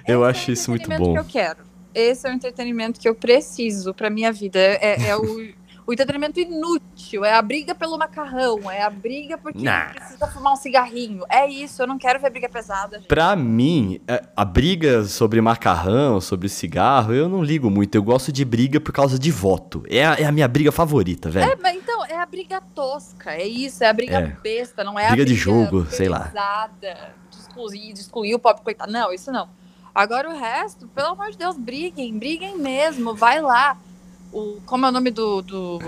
Eu 0.06 0.22
Esse 0.22 0.30
acho 0.30 0.50
é 0.50 0.54
isso 0.54 0.70
muito 0.70 0.88
bom. 0.90 1.14
Que 1.14 1.18
eu 1.18 1.24
quero. 1.24 1.58
Esse 1.94 2.26
é 2.26 2.30
o 2.30 2.34
entretenimento 2.34 3.00
que 3.00 3.08
eu 3.08 3.14
preciso 3.14 3.94
pra 3.94 4.10
minha 4.10 4.32
vida. 4.32 4.58
É, 4.58 5.08
é 5.08 5.16
o 5.16 5.24
o 5.86 5.92
entretenimento 5.92 6.40
inútil, 6.40 7.24
é 7.24 7.34
a 7.34 7.42
briga 7.42 7.74
pelo 7.74 7.98
macarrão, 7.98 8.70
é 8.70 8.82
a 8.82 8.88
briga 8.88 9.36
porque 9.36 9.62
nah. 9.62 9.90
precisa 9.90 10.26
fumar 10.28 10.54
um 10.54 10.56
cigarrinho. 10.56 11.24
É 11.28 11.46
isso, 11.46 11.82
eu 11.82 11.86
não 11.86 11.98
quero 11.98 12.18
ver 12.18 12.30
briga 12.30 12.48
pesada. 12.48 12.98
Gente. 12.98 13.06
Pra 13.06 13.36
mim, 13.36 14.00
é, 14.08 14.24
a 14.34 14.44
briga 14.44 15.04
sobre 15.04 15.40
macarrão, 15.42 16.20
sobre 16.20 16.48
cigarro, 16.48 17.12
eu 17.12 17.28
não 17.28 17.42
ligo 17.42 17.68
muito. 17.70 17.94
Eu 17.94 18.02
gosto 18.02 18.32
de 18.32 18.44
briga 18.44 18.80
por 18.80 18.92
causa 18.92 19.18
de 19.18 19.30
voto. 19.30 19.84
É 19.88 20.06
a, 20.06 20.14
é 20.14 20.24
a 20.24 20.32
minha 20.32 20.48
briga 20.48 20.72
favorita, 20.72 21.30
velho. 21.30 21.52
É, 21.52 21.56
mas 21.56 21.76
então, 21.76 22.04
é 22.06 22.18
a 22.18 22.24
briga 22.24 22.62
tosca, 22.74 23.32
é 23.32 23.46
isso, 23.46 23.84
é 23.84 23.88
a 23.88 23.92
briga 23.92 24.18
é. 24.18 24.36
besta, 24.42 24.82
não 24.82 24.98
é 24.98 25.08
briga 25.08 25.12
a 25.12 25.16
briga 25.16 25.24
de 25.26 25.34
jogo, 25.34 25.86
sei 25.90 26.08
lá. 26.08 26.32
De 26.80 27.38
excluir, 27.38 27.92
de 27.92 28.00
excluir 28.00 28.34
o 28.34 28.38
pobre 28.38 28.62
coitado. 28.62 28.90
Não, 28.90 29.12
isso 29.12 29.30
não. 29.30 29.48
Agora 29.94 30.28
o 30.30 30.36
resto, 30.36 30.88
pelo 30.88 31.08
amor 31.08 31.30
de 31.30 31.36
Deus, 31.36 31.56
briguem, 31.56 32.18
briguem 32.18 32.58
mesmo, 32.58 33.14
vai 33.14 33.40
lá 33.40 33.76
o 34.34 34.60
como 34.66 34.86
é 34.86 34.88
o 34.88 34.92
nome 34.92 35.10
do, 35.10 35.42
do 35.42 35.78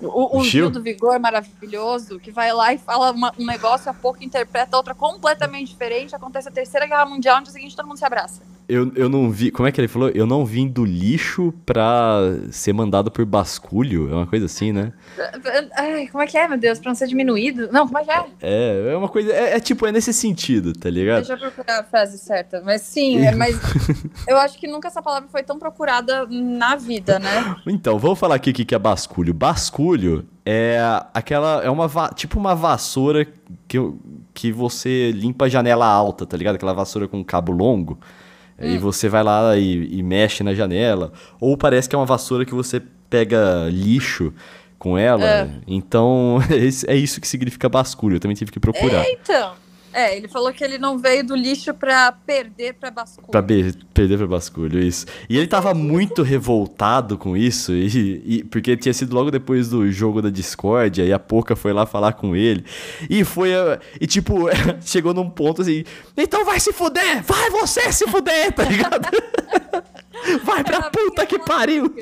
o, 0.00 0.38
o 0.38 0.44
Gil 0.44 0.70
do 0.70 0.82
Vigor 0.82 1.18
maravilhoso, 1.18 2.18
que 2.18 2.30
vai 2.30 2.52
lá 2.52 2.72
e 2.72 2.78
fala 2.78 3.10
uma, 3.10 3.32
um 3.38 3.44
negócio, 3.44 3.90
a 3.90 3.94
pouco 3.94 4.22
interpreta 4.22 4.76
outra 4.76 4.94
completamente 4.94 5.68
diferente, 5.68 6.14
acontece 6.14 6.48
a 6.48 6.52
terceira 6.52 6.86
guerra 6.86 7.06
mundial, 7.06 7.38
no 7.38 7.44
dia 7.44 7.52
seguinte 7.52 7.74
todo 7.74 7.86
mundo 7.86 7.98
se 7.98 8.04
abraça. 8.04 8.42
Eu, 8.68 8.92
eu 8.94 9.08
não 9.08 9.30
vi, 9.30 9.50
como 9.50 9.66
é 9.66 9.72
que 9.72 9.80
ele 9.80 9.88
falou? 9.88 10.10
Eu 10.10 10.26
não 10.26 10.44
vim 10.44 10.68
do 10.68 10.84
lixo 10.84 11.54
pra 11.64 12.20
ser 12.50 12.74
mandado 12.74 13.10
por 13.10 13.24
basculho, 13.24 14.10
é 14.10 14.14
uma 14.14 14.26
coisa 14.26 14.44
assim, 14.44 14.72
né? 14.72 14.92
Ai, 15.74 16.06
como 16.08 16.22
é 16.22 16.26
que 16.26 16.36
é, 16.36 16.46
meu 16.46 16.58
Deus, 16.58 16.78
pra 16.78 16.90
não 16.90 16.94
ser 16.94 17.08
diminuído? 17.08 17.72
Não, 17.72 17.86
como 17.86 17.98
é 17.98 18.04
que 18.04 18.10
é? 18.10 18.24
É, 18.42 18.92
é 18.92 18.96
uma 18.96 19.08
coisa, 19.08 19.32
é, 19.32 19.56
é 19.56 19.60
tipo, 19.60 19.86
é 19.86 19.92
nesse 19.92 20.12
sentido, 20.12 20.74
tá 20.74 20.90
ligado? 20.90 21.26
Deixa 21.26 21.32
eu 21.32 21.38
procurar 21.38 21.80
a 21.80 21.84
frase 21.84 22.18
certa, 22.18 22.60
mas 22.62 22.82
sim, 22.82 23.24
é, 23.24 23.34
mas 23.34 23.58
eu 24.28 24.36
acho 24.36 24.58
que 24.58 24.68
nunca 24.68 24.88
essa 24.88 25.00
palavra 25.00 25.28
foi 25.30 25.42
tão 25.42 25.58
procurada 25.58 26.26
na 26.30 26.76
vida, 26.76 27.18
né? 27.18 27.56
Então, 27.66 27.98
vamos 27.98 28.18
falar 28.18 28.34
aqui 28.34 28.50
o 28.50 28.54
que 28.54 28.74
é 28.74 28.78
basculho. 28.78 29.32
Basculho 29.32 29.87
é 30.44 30.78
aquela. 31.12 31.62
É 31.62 31.70
uma. 31.70 31.88
Tipo 32.14 32.38
uma 32.38 32.54
vassoura 32.54 33.26
que, 33.66 33.78
que 34.32 34.50
você 34.50 35.10
limpa 35.12 35.44
a 35.44 35.48
janela 35.48 35.86
alta, 35.86 36.24
tá 36.24 36.36
ligado? 36.36 36.56
Aquela 36.56 36.72
vassoura 36.72 37.06
com 37.06 37.22
cabo 37.24 37.52
longo. 37.52 37.98
Hum. 38.58 38.66
E 38.66 38.78
você 38.78 39.08
vai 39.08 39.22
lá 39.22 39.56
e, 39.56 39.98
e, 39.98 40.02
mexe 40.02 40.42
na 40.42 40.54
janela. 40.54 41.12
Ou 41.40 41.56
parece 41.56 41.88
que 41.88 41.94
é 41.94 41.98
uma 41.98 42.06
vassoura 42.06 42.44
que 42.44 42.54
você 42.54 42.82
pega 43.08 43.68
lixo 43.70 44.32
com 44.78 44.96
ela. 44.96 45.24
É. 45.24 45.50
Então, 45.66 46.38
é 46.88 46.96
isso 46.96 47.20
que 47.20 47.28
significa 47.28 47.68
basculho. 47.68 48.16
Eu 48.16 48.20
também 48.20 48.34
tive 48.34 48.50
que 48.50 48.58
procurar. 48.60 49.04
É, 49.04 49.12
então. 49.12 49.52
É, 49.92 50.16
ele 50.16 50.28
falou 50.28 50.52
que 50.52 50.62
ele 50.62 50.78
não 50.78 50.98
veio 50.98 51.24
do 51.24 51.34
lixo 51.34 51.72
pra 51.72 52.12
perder 52.12 52.74
pra 52.74 52.90
basculho. 52.90 53.28
Pra 53.28 53.42
perder 53.42 54.18
pra 54.18 54.26
basculho, 54.26 54.78
isso. 54.78 55.06
E 55.28 55.38
ele 55.38 55.46
tava 55.46 55.72
muito 55.72 56.22
revoltado 56.22 57.16
com 57.16 57.36
isso, 57.36 57.72
e, 57.72 58.22
e, 58.24 58.44
porque 58.44 58.76
tinha 58.76 58.92
sido 58.92 59.14
logo 59.14 59.30
depois 59.30 59.68
do 59.68 59.90
jogo 59.90 60.20
da 60.20 60.28
Discord, 60.28 61.00
aí 61.00 61.12
a 61.12 61.18
Poca 61.18 61.56
foi 61.56 61.72
lá 61.72 61.86
falar 61.86 62.12
com 62.12 62.36
ele. 62.36 62.64
E 63.08 63.24
foi. 63.24 63.50
E 64.00 64.06
tipo, 64.06 64.46
chegou 64.82 65.14
num 65.14 65.30
ponto 65.30 65.62
assim: 65.62 65.84
então 66.16 66.44
vai 66.44 66.60
se 66.60 66.72
fuder! 66.72 67.22
Vai 67.22 67.50
você 67.50 67.90
se 67.92 68.06
fuder, 68.06 68.52
tá 68.52 68.64
ligado? 68.64 69.08
vai 70.44 70.62
pra 70.62 70.90
puta 70.90 71.24
que 71.24 71.38
pariu! 71.38 71.94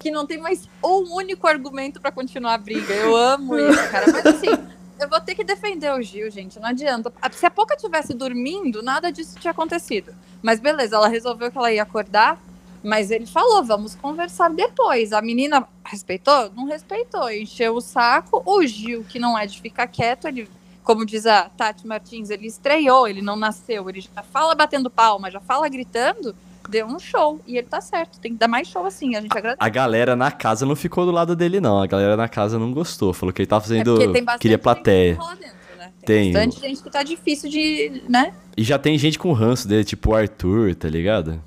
Que 0.00 0.10
não 0.10 0.26
tem 0.26 0.38
mais 0.38 0.68
um 0.82 1.14
único 1.14 1.46
argumento 1.46 2.00
para 2.00 2.10
continuar 2.10 2.54
a 2.54 2.58
briga. 2.58 2.92
Eu 2.92 3.14
amo 3.14 3.56
isso, 3.56 3.90
cara. 3.90 4.06
Mas 4.10 4.26
assim 4.26 4.81
eu 5.02 5.08
vou 5.08 5.20
ter 5.20 5.34
que 5.34 5.44
defender 5.44 5.92
o 5.92 6.00
Gil, 6.00 6.30
gente. 6.30 6.58
Não 6.58 6.68
adianta. 6.68 7.12
Se 7.32 7.44
a 7.44 7.50
Poca 7.50 7.76
tivesse 7.76 8.14
dormindo, 8.14 8.82
nada 8.82 9.10
disso 9.10 9.38
tinha 9.38 9.50
acontecido. 9.50 10.14
Mas 10.42 10.60
beleza, 10.60 10.96
ela 10.96 11.08
resolveu 11.08 11.50
que 11.50 11.58
ela 11.58 11.72
ia 11.72 11.82
acordar. 11.82 12.40
Mas 12.82 13.10
ele 13.12 13.26
falou, 13.26 13.62
vamos 13.62 13.94
conversar 13.94 14.50
depois. 14.50 15.12
A 15.12 15.22
menina 15.22 15.66
respeitou? 15.84 16.50
Não 16.50 16.64
respeitou, 16.64 17.30
encheu 17.30 17.76
o 17.76 17.80
saco. 17.80 18.42
O 18.44 18.66
Gil, 18.66 19.04
que 19.04 19.18
não 19.18 19.38
é 19.38 19.46
de 19.46 19.60
ficar 19.60 19.86
quieto, 19.86 20.26
ele, 20.26 20.48
como 20.82 21.06
diz 21.06 21.26
a 21.26 21.48
Tati 21.48 21.86
Martins, 21.86 22.28
ele 22.28 22.48
estreou, 22.48 23.06
ele 23.06 23.22
não 23.22 23.36
nasceu, 23.36 23.88
ele 23.88 24.00
já 24.00 24.22
fala 24.22 24.54
batendo 24.54 24.90
palma, 24.90 25.30
já 25.30 25.38
fala 25.38 25.68
gritando, 25.68 26.34
deu 26.68 26.86
um 26.86 26.98
show. 26.98 27.40
E 27.46 27.56
ele 27.56 27.66
tá 27.66 27.80
certo, 27.80 28.18
tem 28.20 28.32
que 28.32 28.38
dar 28.38 28.48
mais 28.48 28.68
show 28.68 28.84
assim, 28.84 29.16
a 29.16 29.20
gente 29.20 29.36
agradece. 29.36 29.58
A 29.60 29.68
galera 29.68 30.16
na 30.16 30.30
casa 30.30 30.66
não 30.66 30.76
ficou 30.76 31.04
do 31.04 31.12
lado 31.12 31.34
dele, 31.36 31.60
não. 31.60 31.80
A 31.80 31.86
galera 31.86 32.16
na 32.16 32.28
casa 32.28 32.58
não 32.58 32.72
gostou. 32.72 33.12
Falou 33.12 33.32
que 33.32 33.42
ele 33.42 33.46
tava 33.46 33.62
fazendo. 33.62 34.00
É 34.00 34.38
queria 34.38 34.58
plateia. 34.58 35.14
Dentro, 35.14 35.36
né? 35.78 35.92
Tem, 36.04 36.32
tem 36.32 36.32
bastante 36.32 36.60
gente 36.60 36.82
que 36.82 36.90
tá 36.90 37.02
difícil 37.02 37.50
de. 37.50 38.02
né? 38.08 38.34
E 38.56 38.62
já 38.62 38.78
tem 38.78 38.98
gente 38.98 39.18
com 39.18 39.32
ranço 39.32 39.66
dele, 39.66 39.84
tipo 39.84 40.10
o 40.10 40.14
Arthur, 40.14 40.74
tá 40.74 40.88
ligado? 40.88 41.42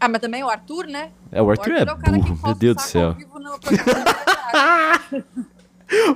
Ah, 0.00 0.08
mas 0.08 0.20
também 0.20 0.44
o 0.44 0.48
Arthur, 0.48 0.86
né? 0.86 1.10
É, 1.32 1.42
o 1.42 1.50
Arthur, 1.50 1.72
o 1.72 1.76
Arthur 1.76 1.98
é, 2.04 2.08
é 2.08 2.12
burro, 2.12 2.38
meu 2.44 2.54
Deus 2.54 2.76
do 2.76 2.82
céu. 2.82 3.16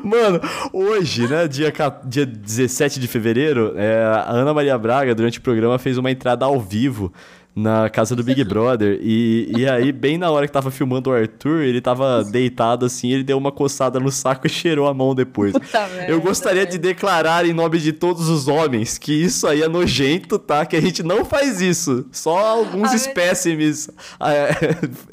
Mano, 0.05 0.39
hoje, 0.73 1.27
né, 1.27 1.49
dia, 1.49 1.73
dia 2.05 2.27
17 2.27 3.01
de 3.01 3.09
fevereiro, 3.09 3.73
é, 3.77 4.05
a 4.05 4.31
Ana 4.31 4.53
Maria 4.53 4.77
Braga, 4.77 5.15
durante 5.15 5.39
o 5.39 5.43
programa, 5.43 5.79
fez 5.79 5.97
uma 5.97 6.11
entrada 6.11 6.45
ao 6.45 6.61
vivo 6.61 7.13
na 7.55 7.91
casa 7.91 8.17
do 8.17 8.25
Big 8.25 8.43
Brother. 8.45 8.99
E, 9.03 9.53
e 9.57 9.69
aí, 9.69 9.93
bem 9.93 10.17
na 10.17 10.31
hora 10.31 10.47
que 10.47 10.53
tava 10.53 10.71
filmando 10.71 11.11
o 11.11 11.13
Arthur, 11.13 11.63
ele 11.63 11.81
tava 11.81 12.25
deitado 12.25 12.87
assim, 12.87 13.13
ele 13.13 13.23
deu 13.23 13.37
uma 13.37 13.53
coçada 13.53 14.01
no 14.01 14.11
saco 14.11 14.47
e 14.47 14.51
cheirou 14.51 14.87
a 14.87 14.95
mão 14.95 15.15
depois. 15.15 15.53
Puta 15.53 15.89
Eu 16.09 16.21
gostaria 16.21 16.67
de 16.67 16.79
declarar 16.79 17.47
em 17.47 17.53
nome 17.53 17.79
de 17.79 17.93
todos 17.93 18.29
os 18.29 18.49
homens 18.49 18.99
que 18.99 19.13
isso 19.13 19.47
aí 19.47 19.63
é 19.63 19.69
nojento, 19.69 20.39
tá? 20.39 20.65
Que 20.65 20.77
a 20.77 20.81
gente 20.81 21.03
não 21.03 21.25
faz 21.25 21.61
isso. 21.61 22.07
Só 22.11 22.39
alguns 22.39 22.93
espécimes 22.95 23.89
é, 24.21 24.57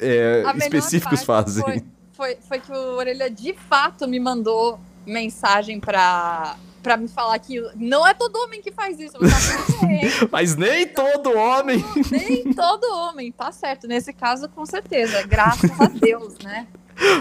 é, 0.00 0.56
específicos 0.56 1.22
fazem. 1.22 1.62
Foi, 1.62 1.82
foi, 2.12 2.38
foi 2.48 2.60
que 2.60 2.72
o 2.72 2.96
Orelha 2.96 3.30
de 3.30 3.54
fato 3.68 4.08
me 4.08 4.18
mandou 4.18 4.80
mensagem 5.06 5.80
pra 5.80 6.56
para 6.82 6.96
me 6.96 7.08
falar 7.08 7.38
que 7.38 7.60
não 7.76 8.06
é 8.06 8.14
todo 8.14 8.36
homem 8.36 8.60
que 8.60 8.70
faz 8.70 8.98
isso. 8.98 9.16
Mas 10.30 10.56
nem 10.56 10.86
todo 10.86 11.36
homem. 11.36 11.84
Nem 12.10 12.52
todo 12.52 12.84
homem, 12.84 13.30
tá 13.32 13.52
certo. 13.52 13.86
Nesse 13.86 14.12
caso, 14.12 14.48
com 14.48 14.64
certeza. 14.66 15.22
Graças 15.26 15.70
a 15.80 15.86
Deus, 15.86 16.38
né? 16.42 16.66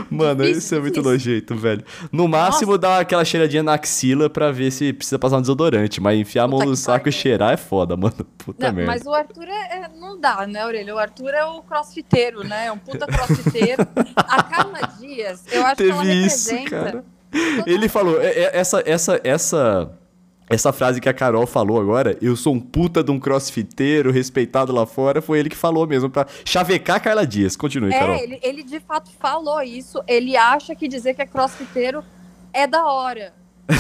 Mano, 0.10 0.44
difícil, 0.44 0.58
isso 0.58 0.76
é 0.76 0.80
muito 0.80 1.02
difícil. 1.02 1.12
nojento, 1.12 1.56
velho. 1.56 1.86
No 2.12 2.28
máximo, 2.28 2.72
Nossa. 2.72 2.80
dá 2.80 3.00
aquela 3.00 3.24
cheiradinha 3.24 3.64
na 3.64 3.74
axila 3.76 4.30
pra 4.30 4.52
ver 4.52 4.72
se 4.72 4.92
precisa 4.92 5.18
passar 5.18 5.38
um 5.38 5.42
desodorante. 5.42 6.02
Mas 6.02 6.20
enfiar 6.20 6.46
Puta 6.48 6.56
a 6.56 6.60
mão 6.60 6.70
no 6.70 6.76
saco 6.76 7.08
e 7.08 7.12
cheirar 7.12 7.54
é 7.54 7.58
foda, 7.58 7.96
mano. 7.96 8.26
Puta 8.38 8.68
não, 8.68 8.74
merda. 8.74 8.92
Mas 8.92 9.06
o 9.06 9.14
Arthur 9.14 9.48
é, 9.48 9.78
é, 9.78 9.90
não 9.98 10.20
dá, 10.20 10.46
né, 10.46 10.62
Aurelio? 10.62 10.96
O 10.96 11.00
Arthur 11.00 11.34
é 11.34 11.46
o 11.46 11.62
crossfiteiro, 11.62 12.44
né? 12.44 12.66
É 12.66 12.72
um 12.72 12.78
puta 12.78 13.08
crossfiteiro. 13.08 13.88
a 14.18 14.44
Carla 14.44 14.80
Dias, 15.00 15.46
eu 15.52 15.66
acho 15.66 15.78
Teve 15.78 15.92
que 15.92 15.98
ela 15.98 16.06
isso, 16.06 16.52
representa... 16.52 16.70
Cara 16.70 17.19
ele 17.66 17.88
falou, 17.88 18.22
é, 18.22 18.28
é, 18.28 18.58
essa, 18.58 18.84
essa, 18.86 19.22
essa, 19.24 19.92
essa 20.50 20.74
frase 20.74 21.00
que 21.00 21.08
a 21.08 21.14
Carol 21.14 21.46
falou 21.46 21.80
agora, 21.80 22.18
eu 22.22 22.36
sou 22.36 22.54
um 22.54 22.60
puta 22.60 23.04
de 23.04 23.12
um 23.12 23.20
crossfiteiro 23.20 24.12
respeitado 24.12 24.74
lá 24.74 24.86
fora, 24.86 25.22
foi 25.22 25.40
ele 25.40 25.50
que 25.50 25.56
falou 25.56 25.86
mesmo, 25.86 26.10
pra 26.10 26.26
chavecar 26.44 26.98
a 26.98 27.00
Carla 27.00 27.28
Dias. 27.28 27.56
Continue, 27.56 27.94
é, 27.94 28.00
Carol. 28.00 28.16
Ele, 28.16 28.40
ele 28.42 28.64
de 28.64 28.80
fato 28.80 29.12
falou 29.20 29.62
isso. 29.62 30.02
Ele 30.08 30.36
acha 30.36 30.76
que 30.76 30.88
dizer 30.88 31.14
que 31.14 31.22
é 31.22 31.26
crossfiteiro 31.26 32.04
é 32.52 32.66
da 32.66 32.86
hora. 32.86 33.34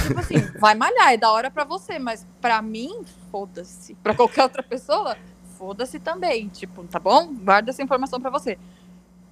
Tipo 0.07 0.19
assim, 0.19 0.35
vai 0.59 0.75
malhar, 0.75 1.13
é 1.13 1.17
da 1.17 1.31
hora 1.31 1.49
para 1.49 1.63
você, 1.63 1.97
mas 1.97 2.25
para 2.39 2.61
mim, 2.61 3.01
foda-se. 3.31 3.95
Para 3.95 4.13
qualquer 4.13 4.43
outra 4.43 4.61
pessoa, 4.61 5.17
foda-se 5.57 5.99
também. 5.99 6.47
Tipo, 6.49 6.83
tá 6.83 6.99
bom? 6.99 7.33
Guarda 7.33 7.71
essa 7.71 7.81
informação 7.81 8.21
para 8.21 8.29
você. 8.29 8.57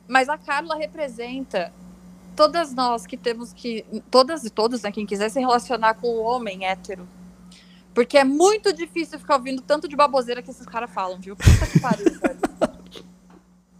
Mas 0.07 0.29
a 0.29 0.37
Carla 0.37 0.75
representa 0.75 1.71
todas 2.37 2.73
nós 2.73 3.07
que 3.07 3.17
temos 3.17 3.51
que. 3.51 3.83
Todas 4.11 4.45
e 4.45 4.49
todos, 4.49 4.83
né? 4.83 4.91
Quem 4.91 5.05
quiser 5.05 5.29
se 5.29 5.39
relacionar 5.39 5.95
com 5.95 6.07
o 6.07 6.21
homem 6.21 6.65
hétero. 6.65 7.09
Porque 7.93 8.15
é 8.15 8.23
muito 8.23 8.71
difícil 8.71 9.17
ficar 9.17 9.37
ouvindo 9.37 9.61
tanto 9.63 9.87
de 9.87 9.95
baboseira 9.95 10.41
que 10.43 10.51
esses 10.51 10.67
caras 10.67 10.91
falam, 10.91 11.19
viu? 11.19 11.35
Puta 11.35 11.65
que 11.65 11.79
pariu, 11.79 12.05
velho. 12.05 12.37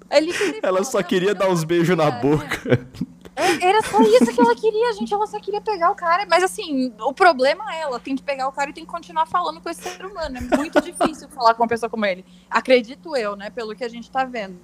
Ele 0.10 0.32
ela 0.64 0.84
só 0.86 1.04
queria 1.04 1.36
dar 1.36 1.50
uns 1.50 1.66
beijos 1.66 1.96
na 1.96 2.10
boca. 2.10 2.88
É, 3.36 3.68
era 3.68 3.82
só 3.84 4.02
isso 4.02 4.34
que 4.34 4.40
ela 4.40 4.56
queria, 4.56 4.94
gente. 4.94 5.14
Ela 5.14 5.28
só 5.28 5.40
queria 5.40 5.62
pegar 5.62 5.92
o 5.92 5.96
cara. 5.96 6.26
Mas 6.28 6.44
assim, 6.44 6.94
o 7.00 7.14
problema 7.14 7.76
é 7.76 7.82
ela 7.82 8.00
tem 8.00 8.16
que 8.16 8.24
pegar 8.24 8.48
o 8.48 8.52
cara 8.52 8.70
e 8.72 8.74
tem 8.74 8.86
que 8.86 8.90
continuar 8.90 9.28
falando 9.28 9.62
com 9.62 9.70
esse 9.70 9.82
ser 9.82 10.06
humano. 10.06 10.38
É 10.38 10.58
muito 10.58 10.82
difícil 10.82 11.28
falar 11.30 11.54
com 11.54 11.62
uma 11.62 11.68
pessoa 11.70 11.90
como 11.90 12.06
ele. 12.06 12.26
Acredito 12.50 13.16
eu, 13.16 13.36
né? 13.36 13.50
Pelo 13.50 13.76
que 13.76 13.84
a 13.84 13.90
gente 13.90 14.10
tá 14.10 14.24
vendo. 14.24 14.58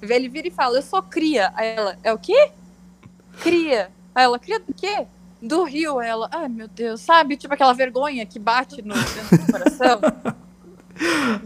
Ele 0.00 0.28
vira 0.28 0.48
e 0.48 0.50
fala, 0.50 0.78
eu 0.78 0.82
sou 0.82 1.02
cria. 1.02 1.52
Aí 1.54 1.68
ela, 1.68 1.98
é 2.02 2.12
o 2.12 2.18
quê? 2.18 2.50
Cria. 3.40 3.90
Aí 4.14 4.24
ela, 4.24 4.38
cria 4.38 4.58
do 4.58 4.72
quê? 4.74 5.06
Do 5.40 5.64
Rio. 5.64 6.00
Ela, 6.00 6.28
ai 6.32 6.48
meu 6.48 6.68
Deus, 6.68 7.00
sabe? 7.00 7.36
Tipo 7.36 7.54
aquela 7.54 7.72
vergonha 7.72 8.24
que 8.24 8.38
bate 8.38 8.82
no 8.82 8.94
dentro 8.94 9.38
do 9.38 9.52
coração. 9.52 10.00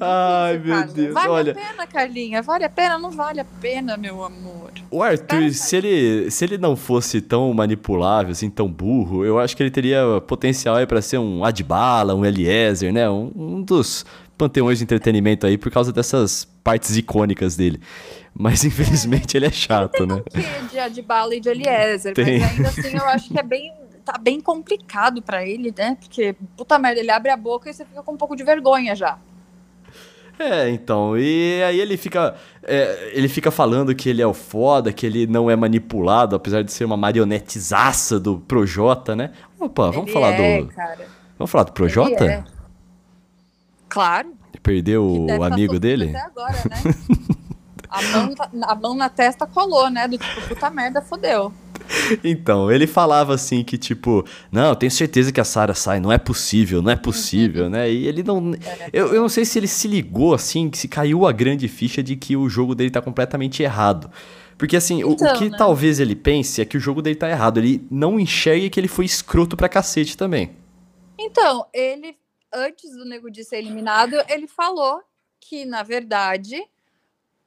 Ai, 0.00 0.58
meu 0.58 0.86
Deus. 0.86 1.14
Vale 1.14 1.28
Olha... 1.28 1.52
a 1.52 1.54
pena, 1.54 1.86
Carlinha? 1.86 2.42
Vale 2.42 2.64
a 2.64 2.68
pena? 2.68 2.98
Não 2.98 3.10
vale 3.10 3.40
a 3.40 3.44
pena, 3.44 3.96
meu 3.96 4.22
amor. 4.22 4.70
O 4.90 5.02
Arthur, 5.02 5.50
se 5.52 5.76
ele, 5.76 6.30
se 6.30 6.44
ele 6.44 6.58
não 6.58 6.76
fosse 6.76 7.20
tão 7.20 7.52
manipulável, 7.52 8.32
assim, 8.32 8.48
tão 8.48 8.68
burro, 8.68 9.24
eu 9.24 9.38
acho 9.38 9.56
que 9.56 9.62
ele 9.62 9.70
teria 9.70 10.02
potencial 10.26 10.76
aí 10.76 10.86
pra 10.86 11.02
ser 11.02 11.18
um 11.18 11.44
Adbala, 11.44 12.14
um 12.14 12.24
Eliezer, 12.24 12.92
né? 12.92 13.08
Um, 13.10 13.32
um 13.34 13.62
dos 13.62 14.04
panteões 14.38 14.78
de 14.78 14.84
entretenimento 14.84 15.46
aí 15.46 15.58
por 15.58 15.70
causa 15.70 15.92
dessas 15.92 16.44
partes 16.64 16.96
icônicas 16.96 17.56
dele. 17.56 17.80
Mas 18.34 18.64
infelizmente 18.64 19.36
ele 19.36 19.46
é 19.46 19.50
chato, 19.50 20.06
né? 20.06 20.22
Um 20.62 20.66
de 20.66 20.78
Adbala 20.78 21.34
e 21.34 21.40
de 21.40 21.48
Eliezer, 21.48 22.14
Tem. 22.14 22.40
mas 22.40 22.50
ainda 22.52 22.68
assim 22.68 22.96
eu 22.96 23.04
acho 23.06 23.28
que 23.28 23.38
é 23.38 23.42
bem 23.42 23.72
tá 24.04 24.18
bem 24.18 24.40
complicado 24.40 25.22
para 25.22 25.46
ele, 25.46 25.74
né? 25.76 25.96
Porque 26.00 26.34
puta 26.56 26.78
merda, 26.78 27.00
ele 27.00 27.10
abre 27.10 27.30
a 27.30 27.36
boca 27.36 27.68
e 27.68 27.74
você 27.74 27.84
fica 27.84 28.02
com 28.02 28.12
um 28.12 28.16
pouco 28.16 28.34
de 28.34 28.42
vergonha 28.42 28.94
já. 28.94 29.18
É, 30.38 30.70
então, 30.70 31.18
e 31.18 31.62
aí 31.62 31.78
ele 31.78 31.98
fica 31.98 32.34
é, 32.62 33.10
ele 33.12 33.28
fica 33.28 33.50
falando 33.50 33.94
que 33.94 34.08
ele 34.08 34.22
é 34.22 34.26
o 34.26 34.32
foda, 34.32 34.90
que 34.90 35.04
ele 35.04 35.26
não 35.26 35.50
é 35.50 35.54
manipulado, 35.54 36.34
apesar 36.34 36.62
de 36.62 36.72
ser 36.72 36.84
uma 36.86 36.96
marionetezaça 36.96 38.18
do 38.18 38.38
Projota, 38.38 39.14
né? 39.14 39.32
Opa, 39.58 39.90
vamos 39.90 40.06
ele 40.06 40.12
falar 40.12 40.32
é, 40.32 40.62
do 40.62 40.68
cara. 40.68 41.06
Vamos 41.38 41.50
falar 41.50 41.64
do 41.64 41.72
Projota? 41.72 42.24
É. 42.24 42.44
Claro. 43.88 44.32
Perdeu 44.62 45.06
o 45.06 45.42
amigo 45.42 45.78
dele? 45.78 46.10
Até 46.10 46.20
agora, 46.20 46.56
né? 46.70 46.94
a, 47.90 48.02
mão, 48.02 48.34
a 48.62 48.74
mão 48.74 48.94
na 48.94 49.08
testa 49.08 49.46
colou, 49.46 49.90
né? 49.90 50.06
Do 50.06 50.16
tipo, 50.16 50.48
puta 50.48 50.70
merda, 50.70 51.02
fodeu. 51.02 51.52
Então, 52.22 52.70
ele 52.70 52.86
falava 52.86 53.34
assim 53.34 53.64
que, 53.64 53.76
tipo, 53.76 54.24
não, 54.52 54.74
tenho 54.76 54.92
certeza 54.92 55.32
que 55.32 55.40
a 55.40 55.44
Sarah 55.44 55.74
sai, 55.74 55.98
não 55.98 56.12
é 56.12 56.18
possível, 56.18 56.80
não 56.80 56.90
é 56.92 56.96
possível, 56.96 57.68
né? 57.68 57.90
E 57.90 58.06
ele 58.06 58.22
não. 58.22 58.52
Eu, 58.92 59.12
eu 59.14 59.22
não 59.22 59.28
sei 59.28 59.44
se 59.44 59.58
ele 59.58 59.66
se 59.66 59.88
ligou 59.88 60.34
assim, 60.34 60.70
que 60.70 60.78
se 60.78 60.86
caiu 60.86 61.26
a 61.26 61.32
grande 61.32 61.66
ficha 61.66 62.02
de 62.02 62.14
que 62.14 62.36
o 62.36 62.48
jogo 62.48 62.74
dele 62.74 62.90
tá 62.90 63.02
completamente 63.02 63.62
errado. 63.62 64.10
Porque 64.56 64.76
assim, 64.76 64.98
então, 64.98 65.08
o, 65.08 65.12
o, 65.12 65.14
então, 65.14 65.36
que 65.36 65.50
né? 65.50 65.58
talvez 65.58 65.98
ele 65.98 66.14
pense 66.14 66.60
é 66.60 66.64
que 66.64 66.76
o 66.76 66.80
jogo 66.80 67.02
dele 67.02 67.16
tá 67.16 67.28
errado. 67.28 67.58
Ele 67.58 67.84
não 67.90 68.20
enxerga 68.20 68.68
que 68.70 68.78
ele 68.78 68.88
foi 68.88 69.04
escroto 69.04 69.56
pra 69.56 69.68
cacete 69.68 70.16
também. 70.16 70.54
Então, 71.18 71.66
ele, 71.72 72.16
antes 72.52 72.92
do 72.92 73.04
Nego 73.04 73.30
de 73.30 73.42
ser 73.42 73.56
eliminado, 73.56 74.14
ele 74.28 74.46
falou 74.46 75.00
que, 75.40 75.64
na 75.64 75.82
verdade, 75.82 76.62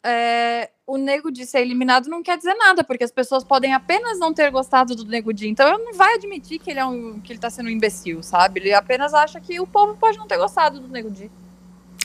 é, 0.05 0.69
o 0.85 0.97
Nego 0.97 1.31
de 1.31 1.45
ser 1.45 1.61
eliminado 1.61 2.09
não 2.09 2.21
quer 2.21 2.37
dizer 2.37 2.53
nada, 2.55 2.83
porque 2.83 3.03
as 3.03 3.11
pessoas 3.11 3.43
podem 3.43 3.73
apenas 3.73 4.19
não 4.19 4.33
ter 4.33 4.51
gostado 4.51 4.95
do 4.95 5.05
Nego 5.05 5.33
Di. 5.33 5.47
Então 5.47 5.67
ele 5.67 5.83
não 5.83 5.93
vai 5.93 6.15
admitir 6.15 6.59
que 6.59 6.69
ele 6.69 6.79
é 6.79 6.85
um, 6.85 7.19
que 7.19 7.31
ele 7.31 7.39
tá 7.39 7.49
sendo 7.49 7.67
um 7.67 7.69
imbecil, 7.69 8.21
sabe? 8.21 8.59
Ele 8.59 8.73
apenas 8.73 9.13
acha 9.13 9.39
que 9.39 9.59
o 9.59 9.67
povo 9.67 9.95
pode 9.95 10.17
não 10.17 10.27
ter 10.27 10.37
gostado 10.37 10.79
do 10.79 10.87
Nego 10.87 11.09
Di. 11.09 11.31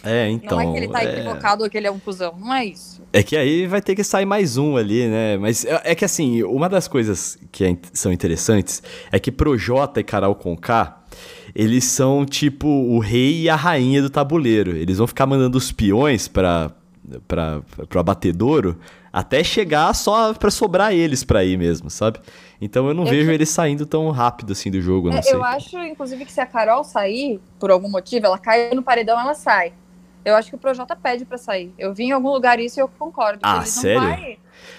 É, 0.04 0.30
então. 0.30 0.58
Não 0.58 0.70
é 0.70 0.72
que 0.72 0.78
ele 0.78 0.88
tá 0.88 1.02
é... 1.02 1.12
equivocado 1.12 1.64
ou 1.64 1.70
que 1.70 1.76
ele 1.76 1.88
é 1.88 1.90
um 1.90 1.98
cuzão, 1.98 2.36
não 2.38 2.54
é 2.54 2.64
isso. 2.64 3.02
É 3.12 3.22
que 3.22 3.36
aí 3.36 3.66
vai 3.66 3.82
ter 3.82 3.96
que 3.96 4.04
sair 4.04 4.26
mais 4.26 4.56
um 4.56 4.76
ali, 4.76 5.08
né? 5.08 5.36
Mas 5.36 5.64
é, 5.64 5.80
é 5.84 5.94
que 5.94 6.04
assim, 6.04 6.42
uma 6.44 6.68
das 6.68 6.86
coisas 6.86 7.36
que 7.50 7.64
é, 7.64 7.76
são 7.92 8.12
interessantes 8.12 8.80
é 9.10 9.18
que 9.18 9.32
Projota 9.32 9.98
e 9.98 10.04
Carol 10.04 10.36
Conká, 10.36 11.02
eles 11.52 11.84
são 11.84 12.24
tipo 12.24 12.68
o 12.68 13.00
rei 13.00 13.42
e 13.42 13.48
a 13.48 13.56
rainha 13.56 14.00
do 14.00 14.08
tabuleiro. 14.08 14.76
Eles 14.76 14.98
vão 14.98 15.06
ficar 15.06 15.26
mandando 15.26 15.58
os 15.58 15.72
peões 15.72 16.28
para 16.28 16.70
para 17.26 17.62
o 17.94 17.98
abatedouro 17.98 18.78
até 19.12 19.42
chegar 19.42 19.94
só 19.94 20.34
para 20.34 20.50
sobrar 20.50 20.92
eles 20.92 21.24
para 21.24 21.44
ir 21.44 21.56
mesmo, 21.56 21.90
sabe? 21.90 22.20
Então 22.60 22.88
eu 22.88 22.94
não 22.94 23.04
eu 23.04 23.10
vejo 23.10 23.28
que... 23.28 23.34
eles 23.34 23.48
saindo 23.48 23.86
tão 23.86 24.10
rápido 24.10 24.52
assim 24.52 24.70
do 24.70 24.80
jogo, 24.80 25.10
é, 25.10 25.20
Eu 25.26 25.42
acho, 25.42 25.78
inclusive, 25.78 26.24
que 26.24 26.32
se 26.32 26.40
a 26.40 26.46
Carol 26.46 26.84
sair, 26.84 27.40
por 27.58 27.70
algum 27.70 27.88
motivo, 27.88 28.26
ela 28.26 28.38
cai 28.38 28.70
no 28.74 28.82
paredão, 28.82 29.18
ela 29.18 29.34
sai. 29.34 29.72
Eu 30.24 30.36
acho 30.36 30.50
que 30.50 30.56
o 30.56 30.58
Projota 30.58 30.94
pede 30.94 31.24
para 31.24 31.38
sair. 31.38 31.72
Eu 31.78 31.94
vi 31.94 32.04
em 32.04 32.12
algum 32.12 32.30
lugar 32.30 32.60
isso 32.60 32.78
e 32.78 32.82
eu 32.82 32.88
concordo. 32.88 33.40
Ah, 33.42 33.64
sério? 33.64 34.00
Não, 34.00 34.08
vai... 34.08 34.38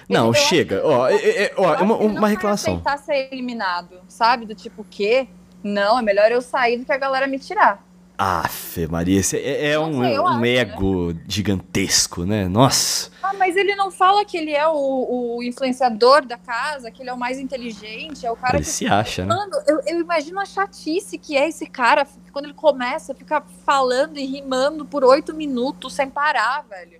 não 0.09 0.33
chega. 0.33 0.81
Ó, 0.85 1.07
é, 1.07 1.15
é, 1.15 1.53
ó, 1.57 1.81
uma, 1.81 1.95
uma 1.95 2.27
reclamação. 2.27 2.79
Vai 2.79 2.97
ser 2.97 3.29
eliminado, 3.31 3.95
sabe? 4.07 4.45
Do 4.45 4.53
tipo, 4.53 4.83
o 4.83 4.85
quê? 4.87 5.27
Não, 5.63 5.97
é 5.97 6.01
melhor 6.01 6.31
eu 6.31 6.41
sair 6.41 6.77
do 6.77 6.85
que 6.85 6.91
a 6.91 6.97
galera 6.97 7.25
me 7.25 7.39
tirar. 7.39 7.83
Aff, 8.21 8.85
Maria, 8.87 9.17
esse 9.17 9.37
é, 9.37 9.71
é 9.71 9.79
um, 9.79 9.99
um, 9.99 10.45
ego 10.45 11.13
né? 11.13 11.21
gigantesco, 11.25 12.25
né? 12.25 12.49
Nossa. 12.49 13.09
Ah, 13.23 13.33
mas 13.35 13.55
ele 13.55 13.73
não 13.75 13.89
fala 13.89 14.25
que 14.25 14.35
ele 14.35 14.51
é 14.51 14.67
o, 14.67 15.37
o 15.37 15.41
influenciador 15.41 16.25
da 16.25 16.37
casa, 16.37 16.91
que 16.91 17.01
ele 17.01 17.09
é 17.09 17.13
o 17.13 17.17
mais 17.17 17.39
inteligente, 17.39 18.25
é 18.25 18.31
o 18.31 18.35
cara 18.35 18.57
ele 18.57 18.65
que. 18.65 18.69
se 18.69 18.87
acha, 18.87 19.25
né? 19.25 19.33
Mano, 19.33 19.53
eu, 19.65 19.79
eu 19.87 20.01
imagino 20.01 20.37
a 20.41 20.45
chatice 20.45 21.17
que 21.17 21.37
é 21.37 21.47
esse 21.47 21.65
cara 21.65 22.05
quando 22.33 22.43
ele 22.43 22.53
começa 22.53 23.13
a 23.13 23.15
ficar 23.15 23.41
falando 23.65 24.17
e 24.17 24.25
rimando 24.25 24.83
por 24.83 25.05
oito 25.05 25.33
minutos 25.33 25.93
sem 25.93 26.09
parar, 26.09 26.65
velho. 26.69 26.99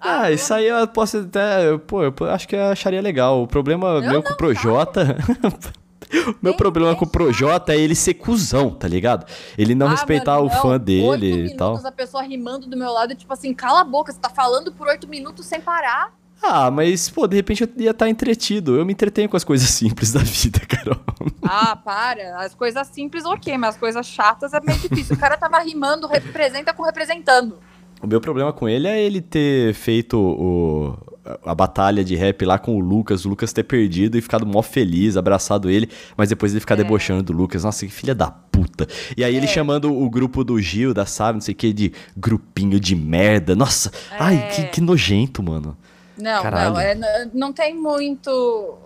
Ah, 0.00 0.30
isso 0.30 0.54
aí 0.54 0.66
eu 0.68 0.86
posso 0.86 1.18
até. 1.18 1.76
Pô, 1.78 2.04
eu 2.04 2.14
acho 2.30 2.46
que 2.46 2.54
eu 2.54 2.66
acharia 2.66 3.02
legal. 3.02 3.42
O 3.42 3.48
problema 3.48 4.00
meu 4.00 4.22
com 4.22 4.34
o 4.34 4.36
Projota. 4.36 5.16
O 6.28 6.36
meu 6.42 6.54
problema 6.54 6.94
com 6.94 7.04
o 7.04 7.08
Projota 7.08 7.74
é 7.74 7.78
ele 7.78 7.94
ser 7.94 8.14
cuzão, 8.14 8.70
tá 8.70 8.86
ligado? 8.88 9.26
Ele 9.58 9.74
não 9.74 9.86
Ah, 9.86 9.90
respeitar 9.90 10.36
mano, 10.36 10.46
o 10.46 10.50
não, 10.52 10.60
fã 10.62 10.70
oito 10.72 10.84
dele 10.84 11.46
e 11.46 11.56
tal. 11.56 11.76
a 11.76 11.92
pessoa 11.92 12.22
rimando 12.22 12.66
do 12.66 12.76
meu 12.76 12.90
lado, 12.90 13.12
e 13.12 13.16
tipo 13.16 13.32
assim, 13.32 13.52
cala 13.54 13.80
a 13.80 13.84
boca, 13.84 14.12
você 14.12 14.18
tá 14.18 14.30
falando 14.30 14.72
por 14.72 14.86
oito 14.88 15.08
minutos 15.08 15.46
sem 15.46 15.60
parar. 15.60 16.12
Ah, 16.42 16.70
mas, 16.70 17.08
pô, 17.08 17.26
de 17.26 17.36
repente 17.36 17.62
eu 17.62 17.68
ia 17.78 17.90
estar 17.92 18.08
entretido. 18.08 18.76
Eu 18.76 18.84
me 18.84 18.92
entretenho 18.92 19.28
com 19.28 19.36
as 19.36 19.44
coisas 19.44 19.68
simples 19.70 20.12
da 20.12 20.20
vida, 20.20 20.60
Carol. 20.60 21.00
Ah, 21.42 21.74
para. 21.74 22.38
As 22.38 22.54
coisas 22.54 22.86
simples, 22.88 23.24
ok, 23.24 23.56
mas 23.56 23.74
as 23.74 23.80
coisas 23.80 24.04
chatas 24.06 24.52
é 24.52 24.60
meio 24.60 24.78
difícil. 24.78 25.16
O 25.16 25.18
cara 25.18 25.36
tava 25.38 25.58
rimando, 25.60 26.06
representa 26.06 26.74
com 26.74 26.82
representando. 26.82 27.58
O 28.02 28.06
meu 28.06 28.20
problema 28.20 28.52
com 28.52 28.68
ele 28.68 28.86
é 28.86 29.02
ele 29.02 29.22
ter 29.22 29.72
feito 29.72 30.18
o, 30.18 30.98
a 31.44 31.54
batalha 31.54 32.04
de 32.04 32.14
rap 32.16 32.44
lá 32.44 32.58
com 32.58 32.76
o 32.76 32.80
Lucas, 32.80 33.24
o 33.24 33.28
Lucas 33.28 33.52
ter 33.52 33.62
perdido 33.64 34.18
e 34.18 34.20
ficado 34.20 34.44
mó 34.46 34.60
feliz, 34.62 35.16
abraçado 35.16 35.70
ele, 35.70 35.88
mas 36.16 36.28
depois 36.28 36.52
ele 36.52 36.60
ficar 36.60 36.74
É. 36.74 36.78
debochando 36.78 37.22
do 37.22 37.32
Lucas. 37.32 37.64
Nossa, 37.64 37.86
que 37.86 37.92
filha 37.92 38.14
da 38.14 38.30
puta. 38.30 38.86
E 39.16 39.24
aí 39.24 39.34
ele 39.34 39.46
É. 39.46 39.48
chamando 39.48 39.92
o 39.92 40.10
grupo 40.10 40.44
do 40.44 40.60
Gil, 40.60 40.92
da 40.92 41.06
Sabe, 41.06 41.34
não 41.36 41.40
sei 41.40 41.52
o 41.54 41.56
que, 41.56 41.72
de 41.72 41.92
grupinho 42.16 42.78
de 42.78 42.94
merda. 42.94 43.54
Nossa, 43.56 43.90
ai, 44.18 44.36
É. 44.36 44.46
que, 44.48 44.62
que 44.64 44.80
nojento, 44.80 45.42
mano. 45.42 45.76
Não, 46.16 46.42
Caralho. 46.42 46.74
não, 46.74 46.80
é, 46.80 46.94
n- 46.94 47.30
não 47.34 47.52
tem 47.52 47.74
muito. 47.74 48.78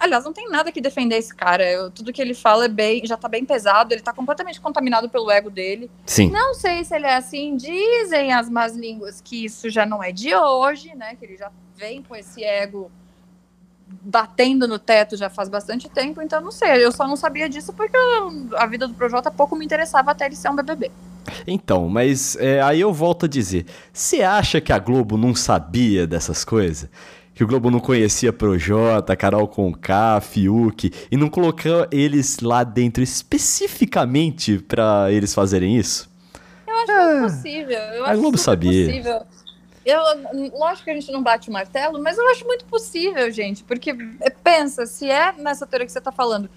Aliás, 0.00 0.24
não 0.24 0.32
tem 0.32 0.48
nada 0.50 0.72
que 0.72 0.80
defender 0.80 1.16
esse 1.16 1.34
cara. 1.34 1.64
Eu- 1.70 1.90
tudo 1.90 2.12
que 2.12 2.20
ele 2.20 2.34
fala 2.34 2.64
é 2.64 2.68
bem, 2.68 3.04
já 3.06 3.16
tá 3.16 3.28
bem 3.28 3.44
pesado, 3.44 3.92
ele 3.94 4.02
tá 4.02 4.12
completamente 4.12 4.60
contaminado 4.60 5.08
pelo 5.08 5.30
ego 5.30 5.50
dele. 5.50 5.90
Sim. 6.06 6.30
Não 6.30 6.54
sei 6.54 6.84
se 6.84 6.94
ele 6.94 7.06
é 7.06 7.16
assim, 7.16 7.56
dizem 7.56 8.32
as 8.32 8.48
más 8.50 8.74
línguas 8.76 9.20
que 9.20 9.44
isso 9.44 9.70
já 9.70 9.86
não 9.86 10.02
é 10.02 10.10
de 10.12 10.34
hoje, 10.34 10.94
né? 10.96 11.14
Que 11.16 11.24
ele 11.24 11.36
já 11.36 11.50
vem 11.76 12.02
com 12.02 12.14
esse 12.16 12.42
ego 12.42 12.90
batendo 13.86 14.66
no 14.66 14.78
teto 14.78 15.16
já 15.16 15.28
faz 15.30 15.48
bastante 15.48 15.88
tempo, 15.88 16.20
então 16.22 16.40
não 16.40 16.50
sei. 16.50 16.84
Eu 16.84 16.90
só 16.92 17.06
não 17.06 17.16
sabia 17.16 17.48
disso 17.48 17.72
porque 17.72 17.96
a 18.56 18.66
vida 18.66 18.88
do 18.88 18.94
Projota 18.94 19.30
pouco 19.30 19.54
me 19.56 19.64
interessava 19.64 20.10
até 20.10 20.26
ele 20.26 20.36
ser 20.36 20.48
um 20.50 20.56
BBB. 20.56 20.90
Então, 21.46 21.88
mas 21.88 22.36
é, 22.36 22.60
aí 22.60 22.80
eu 22.80 22.92
volto 22.92 23.26
a 23.26 23.28
dizer: 23.28 23.66
você 23.92 24.22
acha 24.22 24.60
que 24.60 24.72
a 24.72 24.78
Globo 24.78 25.16
não 25.16 25.34
sabia 25.34 26.06
dessas 26.06 26.44
coisas? 26.44 26.88
Que 27.34 27.42
o 27.42 27.46
Globo 27.48 27.68
não 27.68 27.80
conhecia 27.80 28.32
Projota, 28.32 29.16
Carol 29.16 29.48
Conká, 29.48 30.20
Fiuk, 30.20 30.92
e 31.10 31.16
não 31.16 31.28
colocou 31.28 31.86
eles 31.90 32.38
lá 32.38 32.62
dentro 32.62 33.02
especificamente 33.02 34.58
pra 34.58 35.10
eles 35.10 35.34
fazerem 35.34 35.76
isso? 35.76 36.08
Eu 36.64 36.74
acho 36.74 36.92
muito 36.92 37.32
possível. 37.32 37.78
Eu 37.78 38.04
a 38.04 38.10
acho 38.10 38.20
Globo 38.20 38.38
sabia. 38.38 38.86
Possível. 38.86 39.22
Eu, 39.84 40.00
lógico 40.58 40.84
que 40.84 40.90
a 40.90 40.94
gente 40.94 41.10
não 41.10 41.22
bate 41.22 41.50
o 41.50 41.52
martelo, 41.52 42.00
mas 42.00 42.16
eu 42.16 42.26
acho 42.30 42.44
muito 42.46 42.64
possível, 42.66 43.28
gente. 43.32 43.64
Porque 43.64 43.90
é, 44.20 44.30
pensa, 44.30 44.86
se 44.86 45.10
é 45.10 45.32
nessa 45.32 45.66
teoria 45.66 45.86
que 45.86 45.92
você 45.92 46.00
tá 46.00 46.12
falando, 46.12 46.48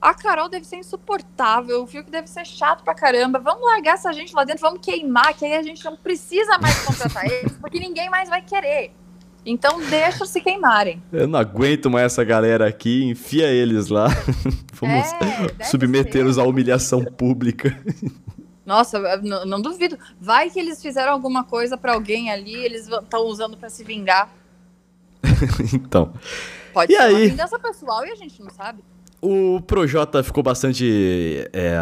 a 0.00 0.14
Carol 0.14 0.48
deve 0.48 0.64
ser 0.64 0.76
insuportável, 0.76 1.82
o 1.82 1.86
Fiuk 1.86 2.10
deve 2.10 2.28
ser 2.28 2.46
chato 2.46 2.82
pra 2.82 2.94
caramba. 2.94 3.38
Vamos 3.38 3.62
largar 3.62 3.94
essa 3.94 4.12
gente 4.12 4.34
lá 4.34 4.44
dentro, 4.44 4.62
vamos 4.62 4.80
queimar, 4.80 5.34
que 5.34 5.44
aí 5.44 5.54
a 5.54 5.62
gente 5.62 5.84
não 5.84 5.96
precisa 5.96 6.58
mais 6.58 6.82
contratar 6.82 7.26
eles, 7.26 7.52
porque 7.58 7.78
ninguém 7.78 8.08
mais 8.08 8.28
vai 8.28 8.40
querer. 8.40 8.92
Então 9.46 9.80
deixa 9.88 10.24
se 10.24 10.40
queimarem. 10.40 11.02
Eu 11.12 11.26
não 11.28 11.38
aguento 11.38 11.90
mais 11.90 12.06
essa 12.06 12.24
galera 12.24 12.66
aqui, 12.66 13.04
enfia 13.04 13.46
eles 13.48 13.88
lá. 13.88 14.08
Vamos 14.72 15.06
É, 15.58 15.64
submetê-los 15.64 16.38
à 16.38 16.44
humilhação 16.44 17.04
pública. 17.04 17.78
Nossa, 18.64 18.98
não, 19.18 19.44
não 19.44 19.60
duvido. 19.60 19.98
Vai 20.18 20.48
que 20.48 20.58
eles 20.58 20.80
fizeram 20.80 21.12
alguma 21.12 21.44
coisa 21.44 21.76
pra 21.76 21.92
alguém 21.92 22.30
ali, 22.30 22.54
eles 22.54 22.88
estão 22.88 23.26
usando 23.26 23.56
pra 23.56 23.68
se 23.68 23.84
vingar. 23.84 24.30
então. 25.74 26.12
Pode 26.72 26.92
E 26.92 26.96
ser 26.96 27.02
aí? 27.02 27.14
uma 27.14 27.28
vingança 27.30 27.58
pessoal 27.58 28.04
e 28.06 28.10
a 28.10 28.14
gente 28.14 28.42
não 28.42 28.50
sabe. 28.50 28.82
O 29.20 29.60
Projota 29.60 30.22
ficou 30.22 30.42
bastante 30.42 31.48
é, 31.52 31.78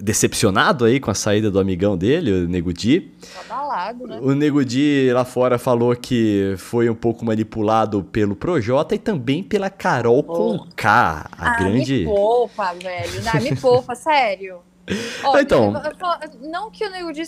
decepcionado 0.00 0.84
aí 0.84 1.00
com 1.00 1.10
a 1.10 1.14
saída 1.14 1.50
do 1.50 1.58
amigão 1.58 1.96
dele, 1.96 2.44
o 2.44 2.48
Nego 2.48 2.72
Di. 2.72 3.00
Tá 3.00 3.40
abalado, 3.40 4.06
né? 4.06 4.18
O 4.22 4.32
Nego 4.32 4.64
Di 4.64 5.10
lá 5.12 5.24
fora 5.24 5.58
falou 5.58 5.94
que 5.96 6.54
foi 6.56 6.88
um 6.88 6.94
pouco 6.94 7.24
manipulado 7.24 8.04
pelo 8.04 8.36
Projota 8.36 8.94
e 8.94 8.98
também 8.98 9.42
pela 9.42 9.68
Carol 9.68 10.22
Conká, 10.22 11.28
a 11.32 11.50
ah, 11.50 11.58
grande... 11.58 11.98
me 11.98 12.04
poupa, 12.04 12.74
velho. 12.74 13.24
Não, 13.24 13.42
me 13.42 13.56
poupa, 13.56 13.94
sério. 13.96 14.60
Então. 15.38 15.74
não 16.40 16.70
que 16.70 16.86
o 16.86 16.90
Nego 16.90 17.12
Di 17.12 17.22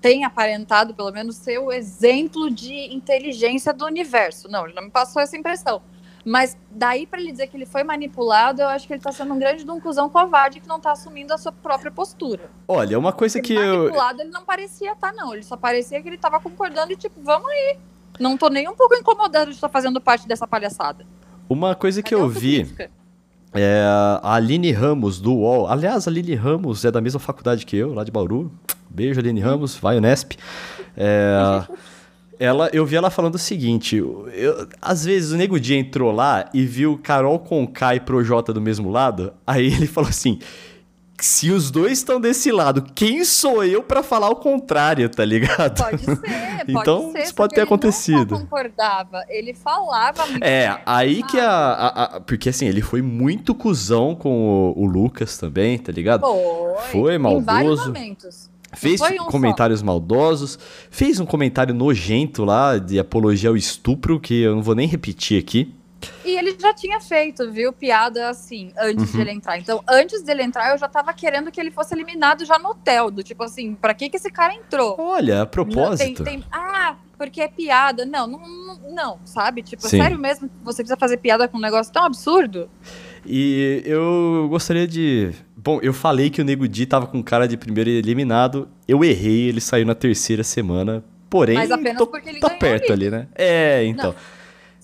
tenha 0.00 0.26
aparentado, 0.26 0.94
pelo 0.94 1.12
menos, 1.12 1.36
ser 1.36 1.58
o 1.58 1.70
exemplo 1.70 2.50
de 2.50 2.92
inteligência 2.92 3.72
do 3.72 3.84
universo. 3.84 4.48
Não, 4.48 4.64
ele 4.64 4.74
não 4.74 4.84
me 4.84 4.90
passou 4.90 5.22
essa 5.22 5.36
impressão. 5.36 5.82
Mas 6.24 6.56
daí 6.70 7.06
pra 7.06 7.20
ele 7.20 7.32
dizer 7.32 7.46
que 7.46 7.56
ele 7.56 7.66
foi 7.66 7.82
manipulado, 7.82 8.60
eu 8.60 8.68
acho 8.68 8.86
que 8.86 8.92
ele 8.92 9.00
tá 9.00 9.10
sendo 9.10 9.32
um 9.32 9.38
grande 9.38 9.64
de 9.64 9.70
um 9.70 9.80
cuzão 9.80 10.08
covarde 10.08 10.60
que 10.60 10.68
não 10.68 10.78
tá 10.78 10.92
assumindo 10.92 11.32
a 11.32 11.38
sua 11.38 11.52
própria 11.52 11.90
postura. 11.90 12.50
Olha, 12.68 12.98
uma 12.98 13.12
coisa 13.12 13.40
que 13.40 13.54
eu... 13.54 13.78
manipulado 13.78 14.22
ele 14.22 14.30
não 14.30 14.44
parecia 14.44 14.92
estar, 14.92 15.12
não. 15.12 15.32
Ele 15.32 15.42
só 15.42 15.56
parecia 15.56 16.00
que 16.02 16.08
ele 16.08 16.18
tava 16.18 16.38
concordando 16.40 16.92
e 16.92 16.96
tipo, 16.96 17.20
vamos 17.22 17.48
aí. 17.48 17.78
Não 18.18 18.36
tô 18.36 18.48
nem 18.48 18.68
um 18.68 18.74
pouco 18.74 18.94
incomodado 18.94 19.50
de 19.50 19.56
estar 19.56 19.68
fazendo 19.68 20.00
parte 20.00 20.28
dessa 20.28 20.46
palhaçada. 20.46 21.06
Uma 21.48 21.74
coisa 21.74 22.02
que 22.02 22.10
Cadê 22.10 22.22
eu 22.22 22.26
a 22.26 22.28
vi 22.28 22.90
é 23.54 23.82
a 24.22 24.34
Aline 24.34 24.72
Ramos 24.72 25.20
do 25.20 25.32
UOL. 25.32 25.66
Aliás, 25.68 26.06
a 26.06 26.10
Aline 26.10 26.34
Ramos 26.34 26.84
é 26.84 26.90
da 26.90 27.00
mesma 27.00 27.18
faculdade 27.18 27.64
que 27.64 27.76
eu, 27.76 27.94
lá 27.94 28.04
de 28.04 28.10
Bauru. 28.10 28.52
Beijo, 28.88 29.20
Aline 29.20 29.40
Ramos, 29.40 29.76
vai 29.76 29.96
Unesp. 29.96 30.32
É, 30.96 31.64
ela, 32.40 32.70
eu 32.72 32.84
vi 32.86 32.96
ela 32.96 33.10
falando 33.10 33.34
o 33.36 33.38
seguinte: 33.38 33.96
eu- 33.96 34.66
às 34.80 35.04
vezes 35.04 35.30
o 35.30 35.36
Nego 35.36 35.60
Dia 35.60 35.76
entrou 35.78 36.10
lá 36.10 36.48
e 36.52 36.64
viu 36.64 36.98
Carol 37.02 37.38
Conká 37.38 37.94
e 37.94 38.00
Projota 38.00 38.52
do 38.52 38.60
mesmo 38.60 38.90
lado. 38.90 39.32
Aí 39.46 39.66
ele 39.66 39.86
falou 39.88 40.08
assim: 40.10 40.38
se 41.20 41.50
os 41.50 41.70
dois 41.70 41.98
estão 41.98 42.18
desse 42.18 42.50
lado, 42.50 42.82
quem 42.94 43.24
sou 43.26 43.62
eu 43.62 43.82
pra 43.82 44.02
falar 44.02 44.30
o 44.30 44.36
contrário, 44.36 45.06
tá 45.10 45.22
ligado? 45.22 45.76
Pode 45.82 46.02
ser, 46.02 46.16
pode 46.16 46.72
Então, 46.72 47.12
ser. 47.12 47.22
isso 47.24 47.34
pode 47.34 47.52
ter 47.54 47.60
ele 47.60 47.66
acontecido. 47.66 48.30
Não 48.30 48.38
só 48.38 48.44
concordava, 48.44 49.22
ele 49.28 49.52
falava 49.52 50.26
muito 50.26 50.42
É, 50.42 50.80
aí 50.86 51.22
que 51.22 51.38
a, 51.38 51.50
a- 51.50 52.04
a- 52.16 52.20
Porque 52.22 52.48
assim, 52.48 52.66
ele 52.66 52.80
foi 52.80 53.02
muito 53.02 53.54
cuzão 53.54 54.14
com 54.14 54.72
o, 54.74 54.82
o 54.82 54.86
Lucas 54.86 55.36
também, 55.36 55.76
tá 55.78 55.92
ligado? 55.92 56.22
Foi, 56.22 56.90
Foi 56.90 57.14
Em 57.16 57.18
vários 57.18 57.44
maldoso. 57.44 57.86
momentos. 57.88 58.49
Fez 58.72 59.00
um 59.00 59.06
só. 59.16 59.24
comentários 59.26 59.82
maldosos, 59.82 60.58
fez 60.90 61.18
um 61.18 61.26
comentário 61.26 61.74
nojento 61.74 62.44
lá 62.44 62.78
de 62.78 62.98
apologia 62.98 63.50
ao 63.50 63.56
estupro, 63.56 64.20
que 64.20 64.42
eu 64.42 64.54
não 64.54 64.62
vou 64.62 64.74
nem 64.74 64.86
repetir 64.86 65.40
aqui. 65.42 65.74
E 66.24 66.30
ele 66.38 66.56
já 66.58 66.72
tinha 66.72 66.98
feito, 66.98 67.50
viu, 67.52 67.74
piada 67.74 68.30
assim, 68.30 68.72
antes 68.78 69.10
Uhum. 69.10 69.16
de 69.16 69.20
ele 69.20 69.30
entrar. 69.32 69.58
Então, 69.58 69.82
antes 69.86 70.22
dele 70.22 70.42
entrar, 70.42 70.70
eu 70.70 70.78
já 70.78 70.88
tava 70.88 71.12
querendo 71.12 71.50
que 71.50 71.60
ele 71.60 71.70
fosse 71.70 71.94
eliminado 71.94 72.42
já 72.46 72.58
no 72.58 72.70
hotel. 72.70 73.10
Do 73.10 73.22
tipo 73.22 73.42
assim, 73.44 73.74
pra 73.74 73.92
que 73.92 74.08
que 74.08 74.16
esse 74.16 74.30
cara 74.30 74.54
entrou? 74.54 74.96
Olha, 74.98 75.36
a 75.36 75.38
Não, 75.40 75.46
propósito. 75.46 76.24
tem- 76.24 76.40
tem- 76.40 76.44
ah, 76.50 76.96
porque 77.18 77.42
é 77.42 77.48
piada. 77.48 78.06
Não, 78.06 78.26
não, 78.26 78.38
não, 78.38 78.80
não, 78.94 79.18
sabe? 79.26 79.62
Tipo, 79.62 79.82
Sim. 79.86 79.98
sério 79.98 80.18
mesmo 80.18 80.48
que 80.48 80.54
você 80.64 80.76
precisa 80.82 80.96
fazer 80.96 81.18
piada 81.18 81.46
com 81.46 81.58
um 81.58 81.60
negócio 81.60 81.92
tão 81.92 82.04
absurdo? 82.04 82.70
E 83.26 83.82
eu 83.84 84.46
gostaria 84.48 84.88
de. 84.88 85.32
Bom, 85.62 85.78
eu 85.82 85.92
falei 85.92 86.30
que 86.30 86.40
o 86.40 86.44
Nego 86.44 86.66
Di 86.66 86.86
tava 86.86 87.06
com 87.06 87.22
cara 87.22 87.46
de 87.46 87.54
primeiro 87.56 87.90
eliminado. 87.90 88.66
Eu 88.88 89.04
errei, 89.04 89.48
ele 89.48 89.60
saiu 89.60 89.84
na 89.84 89.94
terceira 89.94 90.42
semana. 90.42 91.04
Porém, 91.28 91.56
Mas 91.56 91.70
apenas 91.70 91.98
tô- 91.98 92.06
porque 92.06 92.30
ele 92.30 92.40
tá 92.40 92.48
perto 92.50 92.92
ali. 92.92 93.06
ali, 93.06 93.10
né? 93.10 93.26
É, 93.34 93.84
então. 93.84 94.14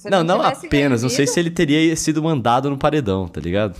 Não, 0.05 0.23
não, 0.23 0.39
tivesse 0.41 0.67
apenas. 0.67 1.03
Não 1.03 1.09
sei 1.09 1.27
se 1.27 1.41
ele 1.41 1.51
teria 1.51 1.97
sido 1.97 2.23
mandado 2.23 2.69
no 2.69 2.77
paredão, 2.77 3.27
tá 3.27 3.41
ligado? 3.41 3.75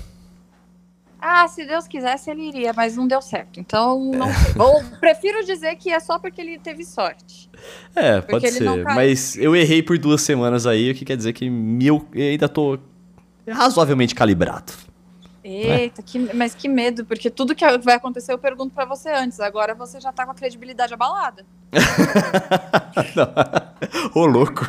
Ah, 1.21 1.47
se 1.49 1.67
Deus 1.67 1.87
quisesse, 1.87 2.31
ele 2.31 2.49
iria, 2.49 2.73
mas 2.73 2.97
não 2.97 3.07
deu 3.07 3.21
certo. 3.21 3.61
Então, 3.61 4.13
não 4.13 4.33
sei. 4.33 4.55
Ou 4.59 4.83
prefiro 4.99 5.45
dizer 5.45 5.77
que 5.77 5.91
é 5.91 6.01
só 6.01 6.19
porque 6.19 6.41
ele 6.41 6.59
teve 6.59 6.83
sorte. 6.85 7.51
É, 7.95 8.21
pode 8.23 8.47
não 8.61 8.75
ser. 8.75 8.85
Mas 8.85 9.37
eu 9.37 9.55
errei 9.55 9.83
por 9.83 9.99
duas 9.99 10.23
semanas 10.23 10.67
aí, 10.67 10.91
o 10.91 10.95
que 10.95 11.05
quer 11.05 11.17
dizer 11.17 11.33
que 11.35 11.51
mil, 11.51 12.07
eu 12.15 12.31
ainda 12.31 12.49
tô 12.49 12.79
razoavelmente 13.49 14.15
calibrado. 14.15 14.73
Eita, 15.49 16.03
que, 16.03 16.19
mas 16.35 16.55
que 16.55 16.69
medo, 16.69 17.05
porque 17.05 17.31
tudo 17.31 17.55
que 17.55 17.65
vai 17.79 17.95
acontecer 17.95 18.33
eu 18.33 18.39
pergunto 18.39 18.75
pra 18.75 18.85
você 18.85 19.11
antes. 19.11 19.39
Agora 19.39 19.75
você 19.75 20.01
já 20.01 20.13
tá 20.13 20.25
com 20.25 20.33
a 20.33 20.35
credibilidade 20.35 20.93
abalada. 20.93 21.47
Ô, 24.15 24.27
louco. 24.27 24.67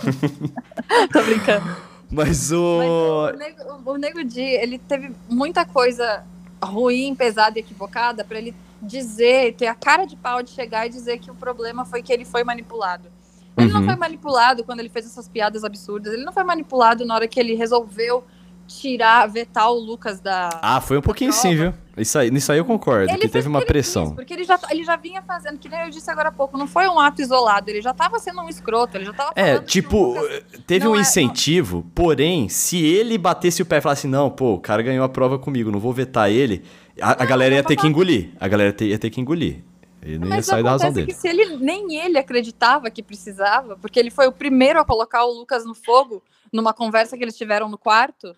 Tô 1.12 1.24
brincando. 1.24 1.66
Mas 2.12 2.28
Mas 2.28 2.52
o. 2.52 2.58
o, 2.58 3.30
Nego, 3.32 3.64
o 3.92 3.98
Nego 3.98 4.24
Di, 4.24 4.42
ele 4.42 4.78
teve 4.78 5.12
muita 5.30 5.66
coisa 5.66 6.24
ruim, 6.64 7.16
pesada 7.16 7.58
e 7.58 7.62
equivocada 7.62 8.24
pra 8.24 8.38
ele 8.38 8.56
dizer, 8.82 9.56
ter 9.56 9.68
a 9.68 9.76
cara 9.76 10.06
de 10.06 10.16
pau 10.16 10.42
de 10.44 10.52
chegar 10.52 10.86
e 10.86 10.90
dizer 10.90 11.18
que 11.20 11.32
o 11.32 11.36
problema 11.36 11.86
foi 11.86 12.02
que 12.04 12.14
ele 12.14 12.24
foi 12.26 12.44
manipulado. 12.44 13.10
Ele 13.58 13.74
não 13.74 13.80
Uhum. 13.82 13.88
foi 13.88 13.96
manipulado 13.96 14.64
quando 14.64 14.80
ele 14.80 14.90
fez 14.90 15.06
essas 15.08 15.28
piadas 15.28 15.64
absurdas. 15.64 16.14
Ele 16.14 16.24
não 16.24 16.32
foi 16.32 16.44
manipulado 16.44 17.04
na 17.06 17.16
hora 17.16 17.28
que 17.28 17.40
ele 17.40 17.56
resolveu 17.56 18.24
tirar, 18.68 19.26
vetar 19.28 19.72
o 19.72 19.76
Lucas 19.80 20.20
da. 20.20 20.50
Ah, 20.62 20.82
foi 20.82 20.98
um 20.98 21.02
pouquinho 21.02 21.32
sim, 21.34 21.56
viu? 21.56 21.74
Isso 21.98 22.20
aí, 22.20 22.30
nisso 22.30 22.52
aí 22.52 22.60
eu 22.60 22.66
concordo, 22.66 23.10
Ele 23.12 23.18
que 23.18 23.28
teve 23.30 23.48
uma 23.48 23.58
ele 23.60 23.66
pressão. 23.66 24.06
quis, 24.08 24.14
porque 24.14 24.32
ele 24.34 24.44
já, 24.44 24.60
ele 24.70 24.84
já 24.84 24.96
vinha 24.96 25.22
fazendo, 25.24 25.58
que 25.58 25.68
nem 25.68 25.80
eu 25.82 25.90
disse 25.90 26.12
agora 26.12 26.30
há 26.30 26.32
pouco, 26.32 26.56
não 26.56 26.68
foi 26.68 26.88
um 26.88 27.00
ato 27.00 27.24
isolado, 27.24 27.70
ele 27.72 27.82
já 27.82 27.92
tava 27.92 28.20
sendo 28.20 28.40
um 28.42 28.48
escroto, 28.50 28.98
ele 28.98 29.06
já 29.06 29.14
tava 29.14 29.32
É, 29.36 29.58
que 29.58 29.66
tipo, 29.66 30.14
Lucas- 30.14 30.42
teve 30.68 30.86
não 30.86 30.92
um 30.92 30.94
é- 30.94 30.98
não- 30.98 31.02
incentivo, 31.02 31.84
porém, 31.96 32.50
se 32.50 32.78
ele 32.86 33.18
batesse 33.18 33.64
o 33.64 33.66
pé 33.66 33.78
e 33.78 33.82
falasse, 33.82 34.06
não, 34.08 34.30
pô, 34.30 34.54
o 34.54 34.60
cara 34.60 34.84
ganhou 34.84 35.04
a 35.04 35.10
prova 35.10 35.40
comigo, 35.40 35.72
não 35.72 35.80
vou 35.80 35.92
vetar 35.92 36.30
ele, 36.30 36.64
a, 37.02 37.14
a 37.14 37.16
Não, 37.20 37.26
galera 37.26 37.56
ia 37.56 37.62
não 37.62 37.68
ter 37.68 37.76
que 37.76 37.88
engolir. 37.88 38.30
A 38.40 38.48
galera 38.48 38.76
ia 38.84 39.00
ter 39.00 39.10
que 39.10 39.20
engolir. 39.20 39.64
Ele 40.04 40.20
não 40.20 40.28
ia 40.28 40.36
Mas 40.36 40.46
sair 40.46 40.62
da 40.64 40.70
razão 40.70 40.92
dele. 40.94 41.08
que 41.08 41.14
se 41.16 41.28
ele 41.28 41.58
nem 41.58 41.96
ele 41.96 42.20
acreditava 42.20 42.92
que 42.92 43.02
precisava, 43.02 43.76
porque 43.76 44.00
ele 44.00 44.12
foi 44.12 44.28
o 44.28 44.32
primeiro 44.32 44.80
a 44.80 44.86
colocar 44.86 45.26
o 45.26 45.32
Lucas 45.32 45.66
no 45.66 45.74
fogo 45.74 46.22
numa 46.54 46.74
conversa 46.74 47.18
que 47.18 47.24
eles 47.24 47.36
tiveram 47.36 47.68
no 47.68 47.78
quarto. 47.78 48.36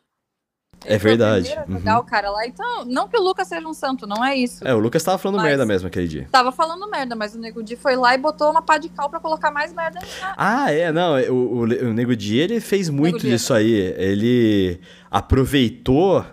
É 0.86 0.92
Ele 0.92 1.00
foi 1.00 1.10
verdade, 1.10 1.50
jogar 1.68 1.96
uhum. 1.96 2.00
o 2.02 2.04
cara 2.06 2.30
lá. 2.32 2.48
Então, 2.48 2.86
não 2.86 3.08
que 3.08 3.18
o 3.18 3.22
Lucas 3.22 3.48
seja 3.50 3.68
um 3.68 3.74
santo, 3.74 4.08
não 4.08 4.24
é 4.24 4.36
isso. 4.36 4.66
É, 4.66 4.74
o 4.74 4.80
Lucas 4.80 5.04
tava 5.04 5.18
falando 5.18 5.36
Mas- 5.38 5.46
merda 5.48 5.66
mesmo 5.66 5.88
aquele 5.88 6.08
dia. 6.08 6.28
Tava 6.32 6.52
falando 6.52 6.90
merda, 6.90 7.16
mas 7.16 7.36
o 7.36 7.40
Nego 7.40 7.62
Di 7.62 7.76
foi 7.76 7.96
lá 7.98 8.16
e 8.16 8.18
botou 8.18 8.50
uma 8.50 8.62
pá 8.62 8.78
de 8.78 8.88
cal 8.90 9.10
pra 9.10 9.20
colocar 9.20 9.52
mais 9.52 9.74
merda 9.74 10.00
na... 10.22 10.34
Ah, 10.38 10.72
é, 10.72 10.92
não, 10.92 11.20
o, 11.30 11.34
o, 11.34 11.60
o 11.64 11.94
Nego 11.94 12.16
Di, 12.16 12.38
ele 12.38 12.62
fez 12.62 12.90
muito 12.90 13.20
Di. 13.20 13.30
disso 13.32 13.54
aí. 13.54 13.94
Ele 13.98 14.80
aproveitou 15.12 16.26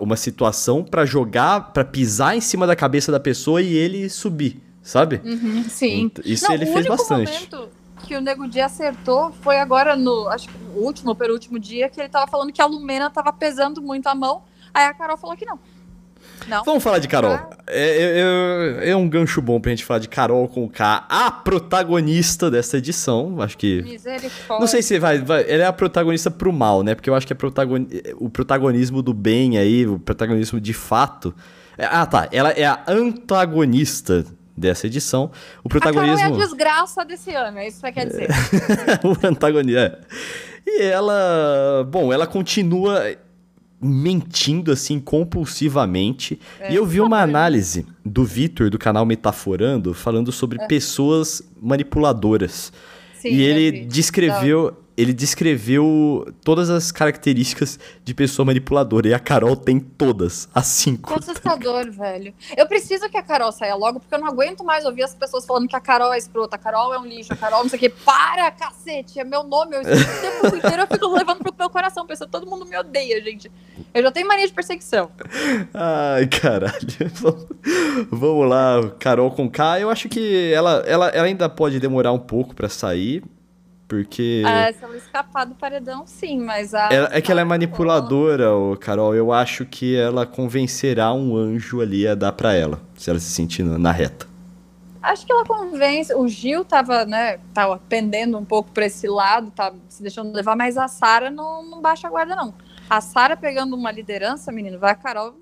uma 0.00 0.16
situação 0.16 0.84
pra 0.84 1.04
jogar, 1.04 1.72
pra 1.72 1.84
pisar 1.84 2.36
em 2.36 2.40
cima 2.40 2.66
da 2.66 2.76
cabeça 2.76 3.10
da 3.10 3.18
pessoa 3.18 3.60
e 3.62 3.74
ele 3.74 4.08
subir, 4.08 4.60
sabe? 4.82 5.20
Uhum, 5.24 5.64
sim. 5.68 6.10
Isso 6.24 6.46
Não, 6.46 6.54
ele 6.54 6.66
fez 6.66 6.86
bastante. 6.86 7.32
momento 7.32 7.68
que 8.02 8.16
o 8.16 8.20
Nego 8.20 8.46
Di 8.48 8.60
acertou 8.60 9.32
foi 9.42 9.58
agora 9.58 9.96
no, 9.96 10.28
acho 10.28 10.48
que 10.48 10.54
o 10.74 10.80
último 10.84 11.10
ou 11.10 11.16
penúltimo 11.16 11.58
dia, 11.58 11.88
que 11.88 12.00
ele 12.00 12.08
tava 12.08 12.30
falando 12.30 12.52
que 12.52 12.60
a 12.60 12.66
Lumena 12.66 13.08
tava 13.10 13.32
pesando 13.32 13.80
muito 13.80 14.06
a 14.08 14.14
mão. 14.14 14.42
Aí 14.74 14.84
a 14.86 14.94
Carol 14.94 15.16
falou 15.16 15.36
que 15.36 15.44
não. 15.46 15.58
Não. 16.48 16.62
Vamos 16.64 16.82
falar 16.82 16.98
de 16.98 17.08
Carol. 17.08 17.32
Ah. 17.32 17.50
É, 17.66 18.82
é- 18.84 18.90
é 18.90 18.96
um 18.96 19.08
gancho 19.08 19.40
bom 19.42 19.60
pra 19.60 19.70
gente 19.70 19.84
falar 19.84 19.98
de 20.00 20.08
Carol 20.08 20.46
com 20.48 20.68
K, 20.68 21.04
a 21.08 21.30
protagonista 21.30 22.50
dessa 22.50 22.78
edição. 22.78 23.40
Acho 23.40 23.56
que. 23.58 23.82
Misericórdia. 23.82 24.58
Não 24.60 24.66
sei 24.66 24.82
se 24.82 24.98
vai, 24.98 25.18
vai. 25.18 25.42
Ela 25.48 25.64
é 25.64 25.66
a 25.66 25.72
protagonista 25.72 26.30
pro 26.30 26.52
mal, 26.52 26.82
né? 26.82 26.94
Porque 26.94 27.08
eu 27.10 27.14
acho 27.14 27.26
que 27.26 27.32
é 27.32 27.36
protagoni- 27.36 27.88
o 28.18 28.28
protagonismo 28.30 29.02
do 29.02 29.12
bem 29.12 29.58
aí, 29.58 29.86
o 29.86 29.98
protagonismo 29.98 30.60
de 30.60 30.72
fato. 30.72 31.34
é- 31.78 31.86
Ah, 31.86 32.06
tá. 32.06 32.28
Ela 32.32 32.50
é 32.50 32.64
a 32.66 32.82
antagonista 32.88 34.24
dessa 34.56 34.86
edição. 34.86 35.30
O 35.64 35.68
A 35.68 35.80
Carol 35.80 35.92
protagonismo. 35.92 36.18
é 36.20 36.24
a 36.24 36.46
desgraça 36.46 37.04
desse 37.04 37.34
ano, 37.34 37.58
é 37.58 37.68
isso 37.68 37.80
que 37.80 37.86
você 37.86 37.92
quer 37.92 38.06
dizer. 38.06 38.28
o 39.04 39.26
antagonista. 39.26 39.80
é. 39.80 40.62
E 40.66 40.82
ela. 40.82 41.86
Bom, 41.90 42.12
ela 42.12 42.26
continua 42.26 43.16
mentindo 43.80 44.70
assim 44.70 45.00
compulsivamente. 45.00 46.38
É, 46.60 46.72
e 46.72 46.76
eu 46.76 46.86
vi 46.86 47.00
uma 47.00 47.16
tá 47.16 47.22
análise 47.24 47.84
do 48.04 48.24
Vitor, 48.24 48.70
do 48.70 48.78
canal 48.78 49.04
Metaforando, 49.04 49.92
falando 49.92 50.30
sobre 50.30 50.64
pessoas 50.68 51.42
manipuladoras. 51.60 52.72
É. 53.16 53.20
Sim, 53.22 53.28
e 53.30 53.42
ele 53.42 53.84
descreveu. 53.86 54.81
Ele 54.96 55.12
descreveu 55.12 56.32
todas 56.44 56.68
as 56.70 56.92
características 56.92 57.78
de 58.04 58.14
pessoa 58.14 58.46
manipuladora. 58.46 59.08
E 59.08 59.14
a 59.14 59.18
Carol 59.18 59.56
tem 59.56 59.80
todas, 59.80 60.48
as 60.54 60.66
cinco. 60.66 61.12
Que 61.12 61.18
assustador, 61.18 61.90
velho. 61.90 62.34
Eu 62.56 62.66
preciso 62.66 63.08
que 63.08 63.16
a 63.16 63.22
Carol 63.22 63.50
saia 63.52 63.74
logo, 63.74 64.00
porque 64.00 64.14
eu 64.14 64.18
não 64.18 64.28
aguento 64.28 64.62
mais 64.64 64.84
ouvir 64.84 65.02
as 65.02 65.14
pessoas 65.14 65.46
falando 65.46 65.68
que 65.68 65.76
a 65.76 65.80
Carol 65.80 66.12
é 66.12 66.18
escrota, 66.18 66.56
a 66.56 66.58
Carol 66.58 66.92
é 66.92 66.98
um 66.98 67.06
lixo, 67.06 67.32
a 67.32 67.36
Carol 67.36 67.62
não 67.62 67.70
sei 67.70 67.76
o 67.78 67.80
quê. 67.80 67.88
Para, 67.88 68.50
cacete, 68.50 69.18
é 69.18 69.24
meu 69.24 69.42
nome. 69.42 69.76
Eu 69.76 69.80
o 69.80 69.84
tempo 69.84 70.56
inteiro, 70.56 70.82
eu 70.82 70.86
fico 70.86 71.08
levando 71.08 71.38
pro 71.38 71.54
meu 71.58 71.70
coração, 71.70 72.06
pensando 72.06 72.30
todo 72.30 72.46
mundo 72.46 72.66
me 72.66 72.76
odeia, 72.76 73.22
gente. 73.22 73.50
Eu 73.94 74.02
já 74.02 74.10
tenho 74.10 74.28
mania 74.28 74.46
de 74.46 74.52
perseguição. 74.52 75.10
Ai, 75.72 76.26
caralho. 76.26 76.72
Vamos 78.10 78.48
lá, 78.48 78.92
Carol 78.98 79.30
com 79.30 79.50
K. 79.50 79.80
Eu 79.80 79.90
acho 79.90 80.08
que 80.08 80.52
ela, 80.52 80.82
ela, 80.86 81.08
ela 81.08 81.26
ainda 81.26 81.48
pode 81.48 81.78
demorar 81.78 82.12
um 82.12 82.18
pouco 82.18 82.54
pra 82.54 82.68
sair, 82.68 83.22
porque. 83.92 84.42
Ah, 84.46 84.72
se 84.72 84.82
ela 84.82 84.96
escapar 84.96 85.44
do 85.44 85.54
paredão, 85.54 86.04
sim, 86.06 86.40
mas 86.40 86.72
a. 86.72 86.90
Ela- 86.90 87.10
é 87.12 87.20
que 87.20 87.30
ela 87.30 87.42
é 87.42 87.42
a- 87.42 87.46
manipuladora, 87.46 88.46
Carol. 88.80 89.14
Eu 89.14 89.30
acho 89.30 89.66
que 89.66 89.94
ela 89.94 90.24
convencerá 90.24 91.12
um 91.12 91.36
anjo 91.36 91.82
ali 91.82 92.08
a 92.08 92.14
dar 92.14 92.32
pra 92.32 92.54
ela, 92.54 92.80
se 92.96 93.10
ela 93.10 93.18
se 93.18 93.30
sentir 93.30 93.62
na, 93.62 93.92
reta. 93.92 94.26
Acho 95.02 95.26
que 95.26 95.32
ela 95.32 95.44
convence. 95.44 96.14
O 96.14 96.26
Gil 96.26 96.64
tava, 96.64 97.04
né, 97.04 97.38
tava 97.52 97.78
pendendo 97.86 98.38
um 98.38 98.44
pouco 98.46 98.70
pra 98.70 98.86
esse 98.86 99.06
lado, 99.06 99.50
tá 99.50 99.70
se 99.90 100.00
deixando 100.00 100.32
levar, 100.32 100.56
mas 100.56 100.78
a 100.78 100.88
Sara 100.88 101.30
não, 101.30 101.62
não 101.62 101.82
baixa 101.82 102.06
a 102.06 102.10
guarda, 102.10 102.34
não. 102.34 102.54
A 102.88 103.00
Sara 103.02 103.36
pegando 103.36 103.76
uma 103.76 103.90
liderança, 103.92 104.50
menino, 104.50 104.78
vai 104.78 104.92
a 104.92 104.94
Carol. 104.94 105.34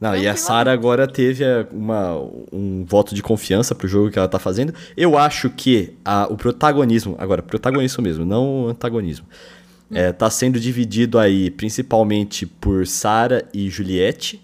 Não, 0.00 0.14
e 0.16 0.28
a. 0.28 0.36
Sarah 0.36 0.72
agora 0.72 1.08
teve 1.08 1.42
é, 1.42 1.66
uma, 1.72 2.14
um 2.52 2.84
voto 2.84 3.14
de 3.14 3.22
confiança 3.22 3.74
pro 3.74 3.88
jogo 3.88 4.10
que 4.10 4.18
ela 4.18 4.28
tá 4.28 4.38
fazendo. 4.38 4.72
Eu 4.96 5.18
acho 5.18 5.50
que 5.50 5.94
a- 6.04 6.28
o 6.30 6.36
protagonismo, 6.36 7.16
agora, 7.18 7.42
protagonismo 7.42 8.02
mesmo, 8.02 8.24
não 8.24 8.64
o 8.64 8.68
antagonismo, 8.68 9.26
é, 9.92 10.12
tá 10.12 10.30
sendo 10.30 10.60
dividido 10.60 11.18
aí 11.18 11.50
principalmente 11.50 12.46
por 12.46 12.86
Sarah 12.86 13.42
e 13.52 13.68
Juliette. 13.68 14.40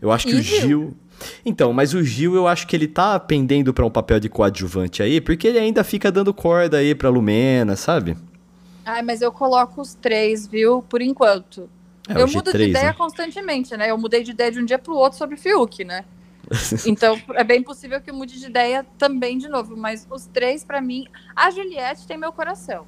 Eu 0.00 0.10
acho 0.10 0.26
que 0.26 0.32
E 0.32 0.38
o 0.38 0.42
Gil. 0.42 0.60
Gil. 0.60 0.94
Então, 1.44 1.72
mas 1.72 1.94
o 1.94 2.02
Gil 2.02 2.34
eu 2.34 2.46
acho 2.48 2.66
que 2.66 2.74
ele 2.74 2.86
tá 2.88 3.18
pendendo 3.20 3.72
pra 3.74 3.84
um 3.84 3.90
papel 3.90 4.18
de 4.20 4.28
coadjuvante 4.28 5.02
aí, 5.02 5.20
porque 5.20 5.46
ele 5.48 5.58
ainda 5.58 5.84
fica 5.84 6.10
dando 6.10 6.32
corda 6.34 6.78
aí 6.78 6.94
pra 6.94 7.08
Lumena, 7.08 7.76
sabe? 7.76 8.16
Ai, 8.84 9.00
mas 9.02 9.22
eu 9.22 9.30
coloco 9.32 9.80
os 9.80 9.94
três, 9.94 10.46
viu, 10.46 10.82
por 10.82 11.00
enquanto. 11.00 11.68
É, 12.08 12.20
eu 12.20 12.26
o 12.26 12.30
mudo 12.30 12.50
G3, 12.50 12.56
de 12.56 12.64
ideia 12.70 12.86
né? 12.86 12.92
constantemente, 12.92 13.76
né? 13.76 13.90
Eu 13.90 13.98
mudei 13.98 14.22
de 14.22 14.32
ideia 14.32 14.50
de 14.50 14.60
um 14.60 14.64
dia 14.64 14.78
pro 14.78 14.94
outro 14.94 15.18
sobre 15.18 15.36
o 15.36 15.38
Fiuk, 15.38 15.84
né? 15.84 16.04
Então, 16.86 17.20
é 17.34 17.42
bem 17.42 17.62
possível 17.62 18.00
que 18.00 18.10
eu 18.10 18.14
mude 18.14 18.38
de 18.38 18.46
ideia 18.46 18.84
também 18.98 19.38
de 19.38 19.48
novo. 19.48 19.76
Mas 19.76 20.06
os 20.10 20.26
três, 20.26 20.64
pra 20.64 20.80
mim, 20.80 21.06
a 21.34 21.50
Juliette 21.50 22.06
tem 22.06 22.18
meu 22.18 22.32
coração. 22.32 22.86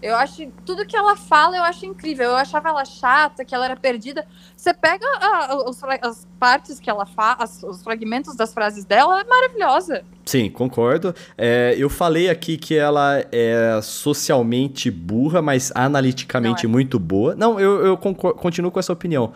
Eu 0.00 0.14
acho 0.14 0.46
tudo 0.64 0.86
que 0.86 0.96
ela 0.96 1.16
fala, 1.16 1.56
eu 1.56 1.62
acho 1.64 1.84
incrível. 1.84 2.26
Eu 2.30 2.36
achava 2.36 2.68
ela 2.68 2.84
chata, 2.84 3.44
que 3.44 3.52
ela 3.54 3.64
era 3.64 3.76
perdida. 3.76 4.24
Você 4.56 4.72
pega 4.72 5.04
a- 5.20 5.52
a- 5.52 5.68
os 5.68 5.82
as 6.02 6.26
partes 6.38 6.78
que 6.78 6.88
ela 6.88 7.04
faz, 7.04 7.62
os 7.64 7.82
fragmentos 7.82 8.36
das 8.36 8.54
frases 8.54 8.84
dela, 8.84 9.12
ela 9.14 9.20
é 9.22 9.24
maravilhosa. 9.24 10.04
Sim, 10.24 10.48
concordo. 10.50 11.12
É, 11.36 11.74
eu 11.76 11.90
falei 11.90 12.28
aqui 12.30 12.56
que 12.56 12.76
ela 12.76 13.24
é 13.32 13.80
socialmente 13.82 14.90
burra, 14.90 15.42
mas 15.42 15.72
analiticamente 15.74 16.66
é. 16.66 16.68
muito 16.68 16.98
boa. 16.98 17.34
Não, 17.34 17.58
eu, 17.58 17.84
eu 17.84 17.96
concor- 17.96 18.34
continuo 18.34 18.70
com 18.70 18.78
essa 18.78 18.92
opinião. 18.92 19.32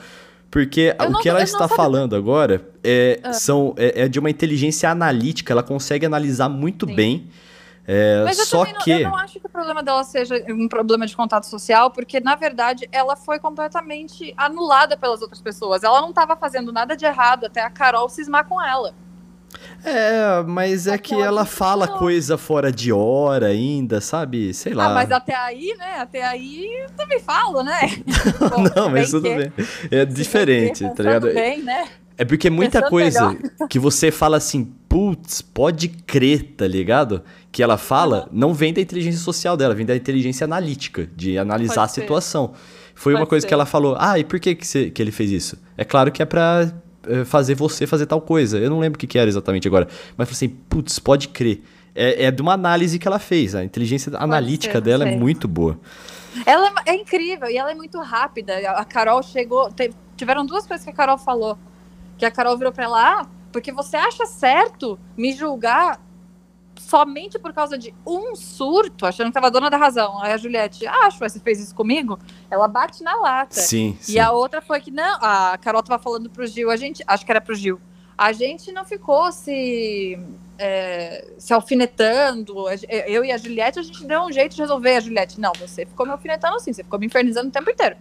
Porque 0.51 0.95
o 1.11 1.19
que 1.19 1.29
ela 1.31 1.43
está 1.43 1.67
falando 1.67 2.15
agora 2.15 2.61
é, 2.85 3.19
Ah. 3.25 3.33
são, 3.33 3.75
é, 3.77 4.03
é 4.03 4.09
de 4.09 4.19
uma 4.19 4.29
inteligência 4.29 4.91
analítica, 4.91 5.53
ela 5.53 5.63
consegue 5.63 6.05
analisar 6.05 6.49
muito 6.49 6.87
Sim. 6.87 6.95
bem. 6.95 7.27
É, 7.87 8.23
Mas 8.25 8.39
eu 8.39 8.47
só 8.47 8.59
também 8.59 8.75
não, 8.75 8.81
que. 8.81 8.91
eu 8.91 9.11
não 9.11 9.17
acho 9.17 9.41
que 9.41 9.47
o 9.47 9.51
problema 9.51 9.83
dela 9.83 10.05
seja 10.05 10.35
um 10.49 10.69
problema 10.69 11.07
de 11.07 11.17
contato 11.17 11.47
social, 11.47 11.91
porque, 11.91 12.21
na 12.21 12.37
verdade, 12.37 12.89
ela 12.93 13.17
foi 13.17 13.41
completamente 13.41 14.33
anulada 14.37 14.97
pelas 14.97 15.21
outras 15.21 15.41
pessoas. 15.41 15.83
Ela 15.83 16.01
não 16.01 16.11
estava 16.11 16.37
fazendo 16.37 16.73
nada 16.73 16.97
de 16.97 17.05
errado 17.05 17.47
até 17.47 17.61
a 17.61 17.71
Carol 17.71 18.09
cismar 18.09 18.47
com 18.47 18.63
ela. 18.63 18.95
É, 19.85 20.43
mas 20.47 20.87
é 20.87 20.97
que 20.97 21.15
que 21.15 21.21
ela 21.21 21.45
fala 21.45 21.87
coisa 21.87 22.39
fora 22.39 22.73
de 22.73 22.93
hora 22.93 23.49
ainda, 23.49 24.01
sabe? 24.01 24.55
Sei 24.55 24.73
lá. 24.73 24.87
Ah, 24.87 24.95
mas 24.95 25.11
até 25.11 25.35
aí, 25.35 25.75
né? 25.77 25.99
Até 25.99 26.25
aí 26.25 26.65
eu 26.85 26.91
também 26.97 27.21
falo, 27.21 27.63
né? 27.63 27.81
não, 28.75 28.89
mas 28.89 29.11
tudo 29.11 29.29
bem. 29.29 29.53
É 29.91 30.05
diferente, 30.05 30.89
tá 30.95 31.03
ligado? 31.03 31.27
Tudo 31.27 31.35
bem, 31.35 31.63
né? 31.63 31.89
É 32.17 32.25
porque 32.25 32.49
muita 32.49 32.79
Pensando 32.79 32.91
coisa 32.91 33.39
que 33.69 33.79
você 33.79 34.11
fala 34.11 34.37
assim, 34.37 34.65
putz, 34.89 35.43
pode 35.43 35.89
crer, 35.89 36.55
tá 36.57 36.67
ligado? 36.67 37.23
Que 37.53 37.63
ela 37.63 37.77
fala, 37.77 38.29
não 38.33 38.55
vem 38.55 38.73
da 38.73 38.81
inteligência 38.81 39.21
social 39.21 39.57
dela, 39.57 39.75
vem 39.75 39.85
da 39.87 39.95
inteligência 39.95 40.47
analítica, 40.47 41.07
de 41.15 41.37
analisar 41.39 41.75
Pode 41.75 41.85
a 41.85 41.89
ser. 41.89 42.01
situação. 42.01 42.53
Foi 42.95 43.13
uma 43.13 43.21
Pode 43.21 43.29
coisa 43.31 43.43
ser. 43.43 43.49
que 43.49 43.55
ela 43.55 43.67
falou, 43.67 43.95
ah, 44.01 44.19
e 44.19 44.25
por 44.25 44.41
que, 44.41 44.55
que, 44.55 44.67
você- 44.67 44.91
que 44.91 45.03
ele 45.03 45.13
fez 45.13 45.31
isso? 45.31 45.59
É 45.77 45.85
claro 45.85 46.11
que 46.11 46.23
é 46.23 46.25
pra 46.25 46.73
eh, 47.07 47.25
fazer 47.25 47.55
você 47.55 47.87
fazer 47.87 48.07
tal 48.07 48.21
coisa. 48.23 48.59
Eu 48.59 48.71
não 48.71 48.79
lembro 48.79 48.97
o 48.97 48.99
que, 48.99 49.07
que 49.07 49.19
era 49.19 49.29
exatamente 49.29 49.69
agora. 49.69 49.87
Mas 50.17 50.29
falei 50.29 50.37
assim, 50.37 50.49
putz, 50.69 50.99
pode 50.99 51.29
crer. 51.29 51.63
É, 51.95 52.25
é 52.27 52.31
de 52.31 52.41
uma 52.41 52.55
análise 52.55 52.99
que 52.99 53.07
ela 53.07 53.19
fez. 53.19 53.55
A 53.55 53.63
inteligência 53.63 54.11
analítica 54.17 54.75
ser, 54.75 54.81
dela 54.81 55.07
é 55.07 55.15
muito 55.17 55.47
boa. 55.47 55.79
Ela 56.47 56.69
é- 56.87 56.93
é 56.93 56.95
incrível 56.95 57.49
e 57.51 57.57
ela 57.59 57.71
é 57.71 57.75
muito 57.75 57.99
rápida. 58.01 58.55
A 58.71 58.85
Carol 58.85 59.23
chegou. 59.23 59.69
tiveram 60.17 60.47
duas 60.47 60.67
coisas 60.67 60.85
que 60.85 60.91
a 60.91 60.95
Carol 60.95 61.19
falou. 61.19 61.59
Que 62.17 62.25
a 62.25 62.31
Carol 62.31 62.57
virou 62.57 62.73
pra 62.73 62.85
ela, 62.85 63.21
ah, 63.21 63.27
porque 63.53 63.73
você 63.73 63.97
acha 63.97 64.25
certo 64.25 64.99
me 65.17 65.33
julgar 65.35 66.01
somente 66.83 67.39
por 67.39 67.53
causa 67.53 67.79
de 67.79 67.95
um 68.07 68.35
surto, 68.35 69.07
achando 69.07 69.29
que 69.29 69.33
tava 69.33 69.51
dona 69.51 69.71
da 69.71 69.77
razão. 69.77 70.21
Aí 70.21 70.33
a 70.33 70.37
Juliette, 70.37 70.87
acho, 70.87 71.19
você 71.19 71.41
fez 71.41 71.61
isso 71.61 71.75
comigo? 71.75 72.19
Ela 72.51 72.69
bate 72.69 73.03
na 73.03 73.15
lata. 73.17 73.61
Sim, 73.61 73.97
sim. 74.01 74.13
E 74.13 74.19
a 74.19 74.31
outra 74.31 74.61
foi 74.61 74.81
que, 74.81 74.91
não, 74.91 75.19
a 75.21 75.57
Carol 75.59 75.83
tava 75.83 76.03
falando 76.03 76.29
pro 76.29 76.47
Gil, 76.47 76.71
a 76.71 76.77
gente, 76.77 77.03
acho 77.07 77.25
que 77.25 77.31
era 77.33 77.41
pro 77.41 77.55
Gil, 77.55 77.81
a 78.17 78.33
gente 78.33 78.71
não 78.73 78.85
ficou 78.85 79.33
se 79.33 80.19
é, 80.59 81.33
se 81.39 81.53
alfinetando. 81.53 82.55
Eu 83.07 83.25
e 83.25 83.33
a 83.33 83.37
Juliette, 83.37 83.79
a 83.79 83.83
gente 83.83 84.05
deu 84.05 84.21
um 84.23 84.33
jeito 84.33 84.55
de 84.55 84.61
resolver. 84.61 84.97
A 84.97 85.01
Juliette, 85.01 85.41
não, 85.41 85.53
você 85.59 85.87
ficou 85.87 86.07
me 86.07 86.13
alfinetando 86.13 86.57
assim, 86.57 86.73
você 86.73 86.85
ficou 86.85 86.99
me 86.99 87.07
infernizando 87.07 87.49
o 87.49 87.53
tempo 87.53 87.71
inteiro. 87.71 87.97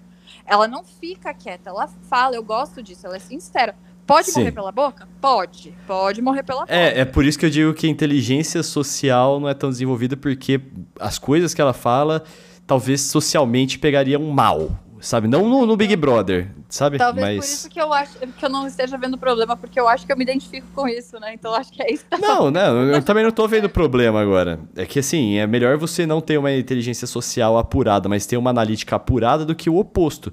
Ela 0.46 0.68
não 0.68 0.84
fica 0.84 1.34
quieta, 1.34 1.70
ela 1.70 1.88
fala, 2.10 2.36
eu 2.36 2.44
gosto 2.44 2.82
disso, 2.82 3.06
ela 3.08 3.16
é 3.16 3.20
sincera. 3.20 3.76
Pode 4.06 4.28
Sim. 4.28 4.40
morrer 4.40 4.52
pela 4.52 4.72
boca? 4.72 5.08
Pode. 5.20 5.74
Pode 5.88 6.22
morrer 6.22 6.44
pela 6.44 6.62
boca. 6.62 6.74
É, 6.74 7.02
é 7.02 7.06
por 7.06 7.26
isso 7.26 7.40
que 7.40 7.46
eu 7.46 7.50
digo 7.50 7.74
que 7.74 7.88
a 7.88 7.90
inteligência 7.90 8.62
social 8.64 9.40
não 9.40 9.48
é 9.48 9.54
tão 9.54 9.70
desenvolvida, 9.70 10.18
porque 10.18 10.60
as 11.00 11.18
coisas 11.18 11.54
que 11.54 11.62
ela 11.62 11.74
fala, 11.74 12.24
talvez 12.68 13.02
socialmente 13.02 13.80
pegariam 13.80 14.24
mal 14.24 14.72
sabe? 15.02 15.28
Não 15.28 15.50
no, 15.50 15.66
no, 15.66 15.76
Big 15.76 15.96
Brother, 15.96 16.50
sabe? 16.70 16.98
Talvez 16.98 17.26
Mas... 17.26 17.38
por 17.38 17.44
isso 17.44 17.70
que 17.70 17.82
eu 17.82 17.92
acho 17.92 18.18
que 18.20 18.46
eu 18.46 18.50
não 18.50 18.68
esteja 18.68 18.98
vendo 18.98 19.18
problema, 19.18 19.58
porque 19.58 19.80
eu 19.80 19.88
acho 19.88 20.06
que 20.06 20.12
eu 20.12 20.18
me 20.18 20.24
identifico 20.24 20.68
com 20.74 20.88
isso, 20.88 21.20
né? 21.20 21.34
Então 21.34 21.54
acho 21.54 21.72
que 21.72 21.82
é 21.82 21.92
isso. 21.92 22.04
Que 22.04 22.10
tá 22.10 22.18
não, 22.20 22.50
não, 22.52 22.84
eu 22.84 23.02
também 23.02 23.24
não 23.24 23.32
tô 23.32 23.48
vendo 23.48 23.68
problema 23.68 24.22
agora. 24.22 24.60
É 24.76 24.86
que 24.86 25.00
assim, 25.00 25.38
é 25.38 25.48
melhor 25.48 25.78
você 25.78 26.06
não 26.06 26.22
ter 26.22 26.38
uma 26.38 26.52
inteligência 26.52 27.08
social 27.08 27.58
apurada, 27.58 28.08
mas 28.08 28.26
ter 28.26 28.38
uma 28.38 28.52
analítica 28.52 28.96
apurada 28.96 29.44
do 29.44 29.56
que 29.56 29.70
o 29.70 29.78
oposto. 29.78 30.32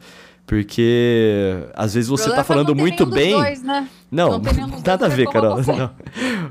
Porque 0.48 1.62
às 1.74 1.92
vezes 1.92 2.08
você 2.08 2.30
tá 2.30 2.40
é 2.40 2.42
falando 2.42 2.74
muito 2.74 3.04
bem. 3.04 3.32
Dois, 3.32 3.62
né? 3.62 3.86
Não, 4.10 4.38
não 4.38 4.42
nada 4.82 5.04
a 5.04 5.08
ver, 5.08 5.28
Carol. 5.28 5.58
Não. 5.58 5.90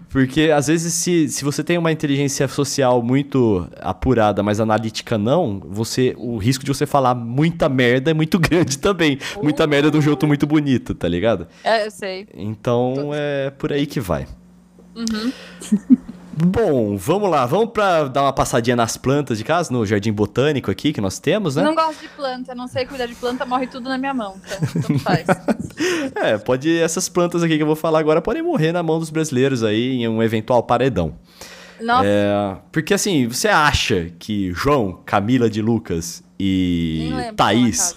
Porque 0.08 0.52
às 0.56 0.68
vezes, 0.68 0.94
se, 0.94 1.28
se 1.28 1.44
você 1.44 1.64
tem 1.64 1.80
uma 1.80 1.92
inteligência 1.92 2.48
social 2.48 3.02
muito 3.02 3.68
apurada, 3.82 4.44
mas 4.44 4.60
analítica 4.60 5.18
não, 5.18 5.60
você 5.68 6.14
o 6.16 6.38
risco 6.38 6.64
de 6.64 6.72
você 6.72 6.86
falar 6.86 7.16
muita 7.16 7.68
merda 7.68 8.12
é 8.12 8.14
muito 8.14 8.38
grande 8.40 8.78
também. 8.78 9.18
Uh. 9.36 9.42
Muita 9.42 9.66
merda 9.66 9.90
de 9.90 9.98
um 9.98 10.02
jeito 10.02 10.28
muito 10.28 10.46
bonito, 10.46 10.94
tá 10.94 11.08
ligado? 11.08 11.48
É, 11.64 11.88
eu 11.88 11.90
sei. 11.90 12.28
Então 12.36 13.10
é 13.16 13.50
por 13.50 13.74
aí 13.74 13.88
que 13.88 14.00
vai. 14.00 14.28
Uhum. 14.96 15.34
Bom, 16.40 16.96
vamos 16.96 17.32
lá. 17.32 17.48
Vamos 17.48 17.72
para 17.72 18.08
dar 18.08 18.22
uma 18.22 18.34
passadinha 18.34 18.76
nas 18.76 18.96
plantas 18.96 19.40
de 19.40 19.44
casa, 19.44 19.74
no 19.74 19.84
jardim 19.86 20.14
botânico 20.14 20.70
aqui 20.70 20.94
que 20.94 21.02
nós 21.02 21.18
temos, 21.18 21.56
né? 21.56 21.64
Não 21.64 21.74
gosto 21.74 22.02
de 22.02 22.10
planta, 22.10 22.54
não 22.54 22.68
sei 22.68 22.86
cuidar 22.86 23.08
de 23.08 23.16
planta, 23.16 23.44
morre 23.44 23.66
tudo 23.66 23.90
na 23.90 23.98
minha 23.98 24.14
mão. 24.14 24.36
Então, 24.76 25.00
faz. 25.00 25.26
é, 26.16 26.38
pode. 26.38 26.78
Essas 26.78 27.10
plantas 27.10 27.42
aqui 27.42 27.58
que 27.58 27.64
eu 27.64 27.68
vou 27.68 27.76
falar 27.76 28.00
agora 28.00 28.22
podem 28.22 28.44
morrer 28.44 28.72
na 28.72 28.84
mão 28.84 29.00
dos 29.00 29.10
brasileiros 29.10 29.64
aí 29.64 29.96
em 29.96 30.08
um 30.08 30.22
eventual 30.22 30.62
paredão. 30.62 31.16
Nossa. 31.82 32.08
É, 32.08 32.58
porque 32.72 32.94
assim, 32.94 33.28
você 33.28 33.48
acha 33.48 34.12
que 34.20 34.52
João, 34.54 35.00
Camila 35.06 35.50
de 35.50 35.62
Lucas 35.62 36.24
e 36.40 37.12
Thaís 37.36 37.96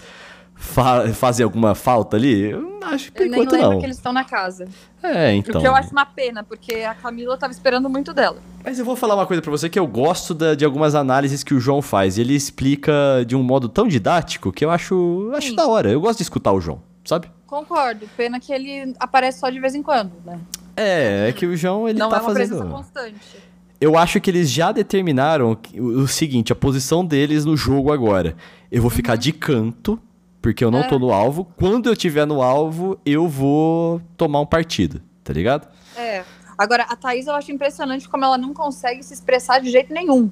fa 0.61 1.11
fazem 1.13 1.43
alguma 1.43 1.73
falta 1.73 2.15
ali? 2.15 2.51
Eu 2.51 2.79
acho 2.83 3.11
que 3.11 3.17
por 3.17 3.21
eu 3.23 3.27
enquanto 3.27 3.51
nem 3.51 3.61
lembro 3.61 3.73
não. 3.73 3.79
que 3.79 3.85
eles 3.87 3.97
estão 3.97 4.13
na 4.13 4.23
casa. 4.23 4.67
É, 5.01 5.33
então. 5.33 5.59
O 5.59 5.61
que 5.61 5.67
eu 5.67 5.75
acho 5.75 5.91
uma 5.91 6.05
pena, 6.05 6.43
porque 6.43 6.75
a 6.75 6.93
Camila 6.93 7.35
tava 7.35 7.51
esperando 7.51 7.89
muito 7.89 8.13
dela. 8.13 8.37
Mas 8.63 8.77
eu 8.77 8.85
vou 8.85 8.95
falar 8.95 9.15
uma 9.15 9.25
coisa 9.25 9.41
para 9.41 9.49
você 9.49 9.67
que 9.67 9.79
eu 9.79 9.87
gosto 9.87 10.33
da, 10.33 10.53
de 10.53 10.63
algumas 10.63 10.93
análises 10.93 11.43
que 11.43 11.53
o 11.53 11.59
João 11.59 11.81
faz. 11.81 12.17
Ele 12.17 12.35
explica 12.35 12.93
de 13.25 13.35
um 13.35 13.41
modo 13.41 13.67
tão 13.67 13.87
didático 13.87 14.51
que 14.51 14.63
eu 14.63 14.69
acho, 14.69 15.31
acho 15.35 15.55
da 15.55 15.65
hora. 15.65 15.89
Eu 15.89 15.99
gosto 15.99 16.17
de 16.17 16.23
escutar 16.23 16.53
o 16.53 16.61
João, 16.61 16.81
sabe? 17.03 17.27
Concordo. 17.47 18.07
Pena 18.15 18.39
que 18.39 18.53
ele 18.53 18.93
aparece 18.99 19.39
só 19.39 19.49
de 19.49 19.59
vez 19.59 19.73
em 19.73 19.81
quando, 19.81 20.11
né? 20.23 20.39
É, 20.77 21.29
é 21.29 21.33
que 21.33 21.45
o 21.45 21.57
João 21.57 21.89
ele 21.89 21.97
não 21.97 22.09
tá 22.09 22.17
é 22.17 22.19
uma 22.21 22.33
fazendo. 22.33 22.65
constante. 22.69 23.51
Eu 23.79 23.97
acho 23.97 24.21
que 24.21 24.29
eles 24.29 24.49
já 24.49 24.71
determinaram 24.71 25.57
o 25.75 26.07
seguinte, 26.07 26.53
a 26.53 26.55
posição 26.55 27.03
deles 27.03 27.43
no 27.45 27.57
jogo 27.57 27.91
agora. 27.91 28.35
Eu 28.71 28.79
vou 28.79 28.91
ficar 28.91 29.15
de 29.15 29.33
canto 29.33 29.99
porque 30.41 30.63
eu 30.63 30.71
não 30.71 30.79
é. 30.79 30.87
tô 30.87 30.97
no 30.97 31.11
alvo. 31.11 31.45
Quando 31.57 31.87
eu 31.89 31.95
tiver 31.95 32.25
no 32.25 32.41
alvo, 32.41 32.99
eu 33.05 33.27
vou 33.27 34.01
tomar 34.17 34.41
um 34.41 34.45
partido, 34.45 35.01
tá 35.23 35.31
ligado? 35.31 35.67
É. 35.95 36.23
Agora, 36.57 36.83
a 36.83 36.95
Thaís 36.95 37.27
eu 37.27 37.35
acho 37.35 37.51
impressionante 37.51 38.09
como 38.09 38.25
ela 38.25 38.37
não 38.37 38.53
consegue 38.53 39.03
se 39.03 39.13
expressar 39.13 39.59
de 39.59 39.69
jeito 39.69 39.93
nenhum. 39.93 40.31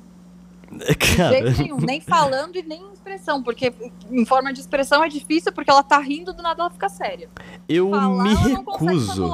Cara... 1.18 1.42
De 1.42 1.54
jeito 1.54 1.62
nenhum, 1.62 1.78
nem 1.78 2.02
falando 2.02 2.56
e 2.56 2.64
nem 2.64 2.82
em 2.82 2.96
expressão, 3.10 3.42
porque 3.42 3.74
em 4.12 4.26
forma 4.26 4.54
de 4.54 4.60
expressão 4.60 5.04
é 5.04 5.10
difícil, 5.10 5.52
porque 5.52 5.70
ela 5.70 5.84
tá 5.84 5.98
rindo, 6.00 6.32
do 6.32 6.44
nada 6.44 6.62
ela 6.62 6.70
fica 6.70 6.88
séria. 6.90 7.30
Eu 7.68 7.90
Falar, 7.90 8.24
me 8.24 8.36
recuso 8.36 9.26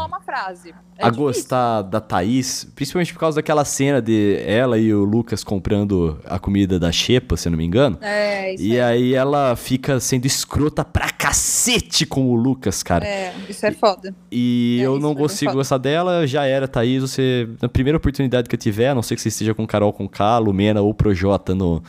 é 0.97 1.05
a 1.05 1.09
gostar 1.09 1.81
da 1.81 1.99
Thaís, 1.99 2.65
principalmente 2.73 3.11
por 3.11 3.19
causa 3.19 3.35
daquela 3.35 3.65
cena 3.65 4.01
de 4.01 4.41
ela 4.45 4.77
e 4.77 4.93
o 4.93 5.03
Lucas 5.03 5.43
comprando 5.43 6.19
a 6.25 6.39
comida 6.39 6.79
da 6.79 6.91
Xepa, 6.91 7.35
se 7.35 7.47
eu 7.47 7.51
não 7.51 7.57
me 7.57 7.65
engano. 7.65 7.97
É, 8.01 8.53
isso 8.53 8.63
E 8.63 8.79
aí 8.79 9.13
ela 9.13 9.55
fica 9.57 9.99
sendo 9.99 10.25
escrota 10.25 10.85
pra 10.85 11.09
cacete 11.09 12.05
com 12.05 12.29
o 12.29 12.35
Lucas, 12.35 12.81
cara. 12.81 13.05
É, 13.05 13.33
isso 13.49 13.65
é 13.65 13.71
foda. 13.71 14.15
E 14.31 14.77
é, 14.79 14.85
eu 14.85 14.99
não 14.99 15.13
consigo 15.13 15.51
gostar 15.53 15.77
dela, 15.77 16.25
já 16.25 16.45
era, 16.45 16.67
Thaís, 16.67 17.01
você, 17.01 17.49
na 17.61 17.67
primeira 17.67 17.97
oportunidade 17.97 18.47
que 18.47 18.55
eu 18.55 18.59
tiver, 18.59 18.89
a 18.89 18.95
não 18.95 19.01
ser 19.01 19.15
que 19.15 19.21
você 19.21 19.29
esteja 19.29 19.53
com 19.53 19.67
Carol 19.67 19.91
com 19.91 20.07
K, 20.07 20.37
Lumena 20.37 20.81
ou 20.81 20.93
Projota 20.93 21.53
no, 21.53 21.83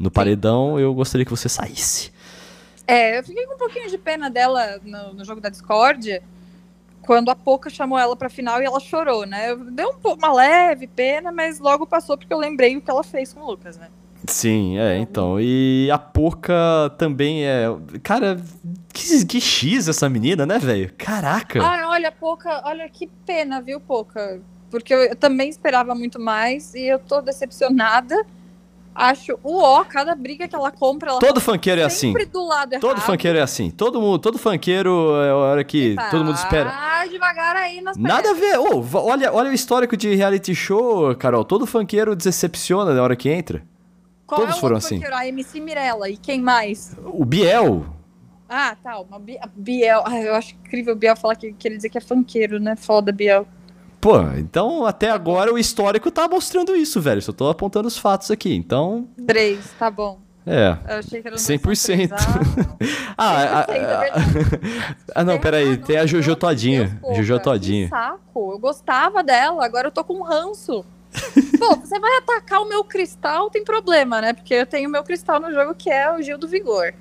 no 0.00 0.10
paredão, 0.10 0.80
eu 0.80 0.94
gostaria 0.94 1.26
que 1.26 1.30
você 1.30 1.48
saísse. 1.48 2.10
É, 2.86 3.18
eu 3.18 3.22
fiquei 3.22 3.46
com 3.46 3.54
um 3.54 3.58
pouquinho 3.58 3.90
de 3.90 3.98
pena 3.98 4.30
dela 4.30 4.80
no, 4.82 5.12
no 5.12 5.24
jogo 5.24 5.42
da 5.42 5.50
Discord, 5.50 6.22
quando 7.02 7.30
a 7.30 7.36
Poca 7.36 7.68
chamou 7.68 7.98
ela 7.98 8.16
pra 8.16 8.30
final 8.30 8.62
e 8.62 8.64
ela 8.64 8.80
chorou, 8.80 9.26
né? 9.26 9.54
Deu 9.54 9.90
um 9.90 9.98
pouco 9.98 10.18
uma 10.18 10.32
leve 10.32 10.86
pena, 10.86 11.30
mas 11.30 11.60
logo 11.60 11.86
passou 11.86 12.16
porque 12.16 12.32
eu 12.32 12.38
lembrei 12.38 12.76
o 12.76 12.80
que 12.80 12.90
ela 12.90 13.04
fez 13.04 13.34
com 13.34 13.40
o 13.40 13.46
Lucas, 13.46 13.76
né? 13.76 13.88
Sim, 14.26 14.78
é, 14.78 14.96
então. 14.96 15.38
E 15.38 15.90
a 15.92 15.98
Poca 15.98 16.92
também 16.96 17.44
é. 17.44 17.66
Cara, 18.02 18.40
que, 18.92 19.24
que 19.26 19.40
X 19.40 19.86
essa 19.86 20.08
menina, 20.08 20.46
né, 20.46 20.58
velho? 20.58 20.92
Caraca! 20.96 21.60
Ah, 21.62 21.90
olha, 21.90 22.10
Poca, 22.10 22.62
olha 22.64 22.88
que 22.88 23.06
pena, 23.26 23.60
viu, 23.60 23.80
Poca? 23.80 24.40
Porque 24.70 24.94
eu, 24.94 25.00
eu 25.00 25.16
também 25.16 25.48
esperava 25.48 25.94
muito 25.94 26.18
mais 26.18 26.74
e 26.74 26.86
eu 26.86 26.98
tô 26.98 27.20
decepcionada 27.20 28.24
acho 29.00 29.38
o 29.42 29.58
ó, 29.58 29.84
cada 29.84 30.14
briga 30.14 30.46
que 30.46 30.54
ela 30.54 30.70
compra, 30.70 31.10
ela 31.10 31.20
Todo 31.20 31.34
tá 31.34 31.40
funkeiro 31.40 31.80
é 31.80 31.84
assim. 31.84 32.12
Do 32.12 32.46
lado 32.46 32.74
errado. 32.74 32.80
Todo 32.80 33.00
funkeiro 33.00 33.38
é 33.38 33.42
assim. 33.42 33.70
Todo 33.70 34.00
mundo, 34.00 34.18
todo 34.18 34.38
funkeiro 34.38 35.16
é 35.22 35.30
a 35.30 35.36
hora 35.36 35.64
que 35.64 35.92
Epa, 35.92 36.10
todo 36.10 36.24
mundo 36.24 36.36
espera. 36.36 36.70
Ah, 36.70 37.06
devagar 37.06 37.56
aí 37.56 37.80
nas 37.80 37.96
Nada 37.96 38.30
a 38.30 38.34
ver. 38.34 38.58
Oh, 38.58 38.84
olha, 38.98 39.32
olha 39.32 39.50
o 39.50 39.52
histórico 39.54 39.96
de 39.96 40.14
reality 40.14 40.54
show, 40.54 41.14
Carol. 41.16 41.44
Todo 41.44 41.66
funkeiro 41.66 42.14
decepciona 42.14 42.94
na 42.94 43.02
hora 43.02 43.16
que 43.16 43.28
entra. 43.28 43.62
Qual 44.26 44.42
Todos 44.42 44.56
é 44.56 44.60
foram 44.60 44.76
assim. 44.76 45.02
A 45.04 45.26
MC 45.26 45.60
Mirella 45.60 46.08
e 46.08 46.16
quem 46.16 46.40
mais? 46.40 46.96
O 47.04 47.24
Biel. 47.24 47.86
Ah, 48.48 48.76
tá. 48.80 48.98
Uma 49.00 49.20
Biel. 49.56 50.02
Ah, 50.04 50.20
eu 50.20 50.34
acho 50.34 50.54
incrível 50.54 50.94
o 50.94 50.96
Biel 50.96 51.16
falar 51.16 51.36
que 51.36 51.52
quer 51.52 51.70
dizer 51.70 51.88
que 51.88 51.98
é 51.98 52.00
funkeiro, 52.00 52.60
né? 52.60 52.76
Foda, 52.76 53.10
Biel. 53.10 53.46
Pô, 54.00 54.18
então 54.38 54.86
até 54.86 55.10
agora 55.10 55.52
o 55.52 55.58
histórico 55.58 56.10
tá 56.10 56.26
mostrando 56.26 56.74
isso, 56.74 57.00
velho. 57.00 57.20
Só 57.20 57.32
tô 57.32 57.48
apontando 57.48 57.86
os 57.86 57.98
fatos 57.98 58.30
aqui, 58.30 58.54
então. 58.54 59.06
Três, 59.26 59.60
tá 59.78 59.90
bom. 59.90 60.18
É. 60.46 60.76
Eu 60.88 60.98
achei 60.98 61.20
que 61.20 61.28
era 61.28 61.36
100%. 61.36 62.10
ah, 63.16 63.28
a, 63.28 63.60
a, 63.60 63.66
ah, 65.14 65.24
não, 65.24 65.38
peraí. 65.40 65.76
Tem 65.76 65.98
a 65.98 66.06
Jojo 66.06 66.34
Todinha. 66.34 66.98
Jojo 67.14 67.38
Todinha. 67.40 67.84
Que 67.84 67.90
saco. 67.90 68.52
Eu 68.52 68.58
gostava 68.58 69.22
dela, 69.22 69.64
agora 69.64 69.88
eu 69.88 69.92
tô 69.92 70.02
com 70.02 70.14
um 70.14 70.22
ranço. 70.22 70.84
Pô, 71.58 71.76
você 71.84 71.98
vai 71.98 72.16
atacar 72.18 72.62
o 72.62 72.68
meu 72.68 72.82
cristal, 72.84 73.50
tem 73.50 73.64
problema, 73.64 74.20
né? 74.20 74.32
Porque 74.32 74.54
eu 74.54 74.66
tenho 74.66 74.88
o 74.88 74.92
meu 74.92 75.02
cristal 75.02 75.38
no 75.40 75.52
jogo 75.52 75.74
que 75.74 75.90
é 75.90 76.10
o 76.10 76.22
Gil 76.22 76.38
do 76.38 76.48
Vigor. 76.48 76.94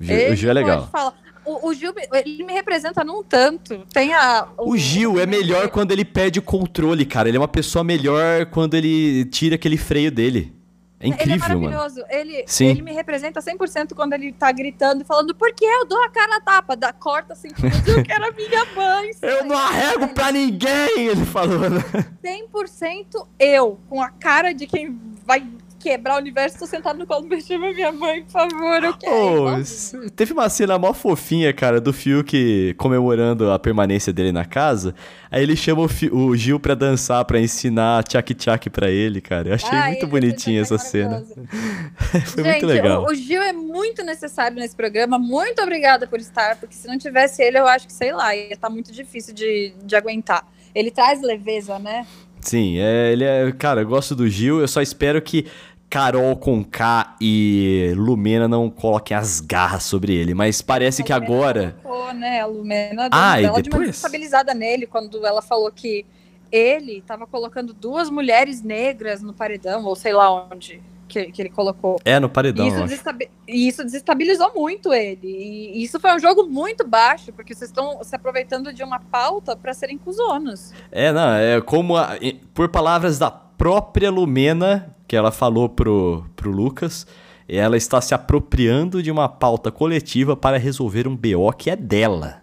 Gil, 0.00 0.32
o 0.32 0.34
Gil 0.34 0.50
é 0.50 0.54
legal. 0.54 0.88
Falar, 0.90 1.14
o, 1.44 1.68
o, 1.68 1.74
Gil, 1.74 1.92
ele 2.12 2.44
me 2.44 2.52
representa 2.52 3.04
num 3.04 3.22
tanto. 3.22 3.86
Tem 3.92 4.12
a. 4.12 4.48
O, 4.56 4.72
o 4.72 4.76
Gil 4.76 5.18
é 5.18 5.26
melhor 5.26 5.68
quando 5.68 5.92
ele 5.92 6.04
pede 6.04 6.38
o 6.38 6.42
controle, 6.42 7.04
cara. 7.04 7.28
Ele 7.28 7.36
é 7.36 7.40
uma 7.40 7.48
pessoa 7.48 7.82
melhor 7.82 8.46
quando 8.46 8.74
ele 8.74 9.24
tira 9.26 9.56
aquele 9.56 9.76
freio 9.76 10.10
dele. 10.10 10.54
É 11.02 11.08
incrível, 11.08 11.34
ele 11.34 11.42
é 11.42 11.48
maravilhoso. 11.48 11.96
Mano. 11.96 12.06
Ele, 12.10 12.44
Sim. 12.46 12.66
ele 12.66 12.82
me 12.82 12.92
representa 12.92 13.40
100% 13.40 13.92
quando 13.92 14.12
ele 14.12 14.32
tá 14.32 14.52
gritando 14.52 15.02
e 15.02 15.04
falando 15.04 15.34
por 15.34 15.52
que 15.52 15.64
eu 15.64 15.84
dou 15.84 16.00
a 16.00 16.08
cara 16.08 16.36
a 16.36 16.40
tapa? 16.40 16.76
Da, 16.76 16.92
corta 16.92 17.32
assim, 17.32 17.48
eu 17.88 18.04
quero 18.06 18.24
a 18.24 18.30
minha 18.30 18.64
mãe. 18.66 19.10
eu 19.20 19.44
não 19.44 19.58
arrego 19.58 20.06
pra 20.08 20.30
ninguém, 20.30 21.08
ele 21.08 21.24
falou. 21.26 21.68
Né? 21.68 21.80
100% 22.24 23.26
eu, 23.40 23.80
com 23.88 24.00
a 24.00 24.10
cara 24.10 24.52
de 24.52 24.68
quem 24.68 24.96
vai 25.26 25.44
quebrar 25.82 26.14
o 26.14 26.18
universo, 26.18 26.58
tô 26.58 26.66
sentado 26.66 26.98
no 26.98 27.06
colo 27.06 27.28
do 27.28 27.40
chama 27.40 27.72
minha 27.72 27.90
mãe, 27.90 28.22
por 28.22 28.30
favor, 28.30 28.84
eu 28.84 28.94
quero. 28.94 29.44
Oh, 29.44 30.10
teve 30.14 30.32
uma 30.32 30.48
cena 30.48 30.78
mó 30.78 30.92
fofinha, 30.92 31.52
cara, 31.52 31.80
do 31.80 31.92
Fiuk 31.92 32.74
comemorando 32.78 33.50
a 33.50 33.58
permanência 33.58 34.12
dele 34.12 34.30
na 34.30 34.44
casa. 34.44 34.94
Aí 35.30 35.42
ele 35.42 35.56
chama 35.56 35.82
o, 35.82 36.16
o 36.16 36.36
Gil 36.36 36.60
pra 36.60 36.74
dançar, 36.74 37.24
pra 37.24 37.40
ensinar 37.40 38.04
tchak-tchak 38.04 38.70
pra 38.70 38.90
ele, 38.90 39.20
cara. 39.20 39.48
Eu 39.48 39.54
achei 39.54 39.76
ah, 39.76 39.88
muito 39.88 40.06
bonitinha 40.06 40.60
essa 40.60 40.78
cena. 40.78 41.24
Foi 42.26 42.44
Gente, 42.44 42.52
muito 42.52 42.66
legal. 42.66 43.02
O, 43.02 43.06
o 43.06 43.14
Gil 43.14 43.42
é 43.42 43.52
muito 43.52 44.04
necessário 44.04 44.56
nesse 44.56 44.76
programa. 44.76 45.18
Muito 45.18 45.60
obrigada 45.60 46.06
por 46.06 46.20
estar, 46.20 46.56
porque 46.56 46.74
se 46.74 46.86
não 46.86 46.96
tivesse 46.96 47.42
ele, 47.42 47.58
eu 47.58 47.66
acho 47.66 47.86
que, 47.86 47.92
sei 47.92 48.12
lá, 48.12 48.34
ia 48.36 48.44
estar 48.44 48.68
tá 48.68 48.70
muito 48.70 48.92
difícil 48.92 49.34
de, 49.34 49.72
de 49.84 49.96
aguentar. 49.96 50.46
Ele 50.74 50.90
traz 50.90 51.20
leveza, 51.20 51.78
né? 51.78 52.06
Sim, 52.42 52.78
é, 52.78 53.12
ele 53.12 53.24
é. 53.24 53.52
Cara, 53.52 53.82
eu 53.82 53.86
gosto 53.86 54.16
do 54.16 54.28
Gil, 54.28 54.60
eu 54.60 54.66
só 54.66 54.82
espero 54.82 55.22
que 55.22 55.46
Carol 55.92 56.34
com 56.36 56.64
K 56.64 57.16
e 57.20 57.92
Lumena 57.98 58.48
não 58.48 58.70
coloquem 58.70 59.14
as 59.14 59.40
garras 59.40 59.82
sobre 59.82 60.14
ele, 60.14 60.32
mas 60.32 60.62
parece 60.62 61.02
a 61.02 61.04
que 61.04 61.12
agora. 61.12 61.76
Colocou, 61.82 62.14
né? 62.14 62.40
A 62.40 62.46
Lumena 62.46 63.08
ah, 63.12 63.38
deu, 63.38 63.52
depois? 63.60 63.82
uma 63.82 63.90
estabilizada 63.90 64.54
nele 64.54 64.86
quando 64.86 65.26
ela 65.26 65.42
falou 65.42 65.70
que 65.70 66.06
ele 66.50 67.02
tava 67.06 67.26
colocando 67.26 67.74
duas 67.74 68.08
mulheres 68.08 68.62
negras 68.62 69.20
no 69.20 69.34
paredão, 69.34 69.84
ou 69.84 69.94
sei 69.94 70.14
lá 70.14 70.46
onde 70.50 70.80
que, 71.06 71.26
que 71.26 71.42
ele 71.42 71.50
colocou. 71.50 72.00
É, 72.06 72.18
no 72.18 72.30
paredão. 72.30 72.64
E 72.64 72.68
isso, 72.70 72.82
desestabi 72.84 73.30
isso 73.46 73.84
desestabilizou 73.84 74.50
muito 74.54 74.94
ele. 74.94 75.28
E 75.28 75.84
isso 75.84 76.00
foi 76.00 76.14
um 76.14 76.18
jogo 76.18 76.44
muito 76.44 76.88
baixo, 76.88 77.34
porque 77.34 77.54
vocês 77.54 77.68
estão 77.68 78.02
se 78.02 78.16
aproveitando 78.16 78.72
de 78.72 78.82
uma 78.82 78.98
pauta 78.98 79.54
para 79.54 79.74
serem 79.74 79.98
cuzonos. 79.98 80.72
É, 80.90 81.12
não, 81.12 81.34
é 81.34 81.60
como, 81.60 81.98
a, 81.98 82.12
por 82.54 82.70
palavras 82.70 83.18
da 83.18 83.30
própria 83.30 84.10
Lumena, 84.10 84.96
que 85.12 85.16
ela 85.16 85.30
falou 85.30 85.68
pro, 85.68 86.24
pro 86.34 86.50
Lucas, 86.50 87.06
ela 87.46 87.76
está 87.76 88.00
se 88.00 88.14
apropriando 88.14 89.02
de 89.02 89.10
uma 89.10 89.28
pauta 89.28 89.70
coletiva 89.70 90.34
para 90.34 90.56
resolver 90.56 91.06
um 91.06 91.14
BO 91.14 91.52
que 91.52 91.68
é 91.68 91.76
dela. 91.76 92.40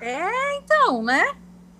É, 0.00 0.56
então, 0.56 1.02
né? 1.02 1.32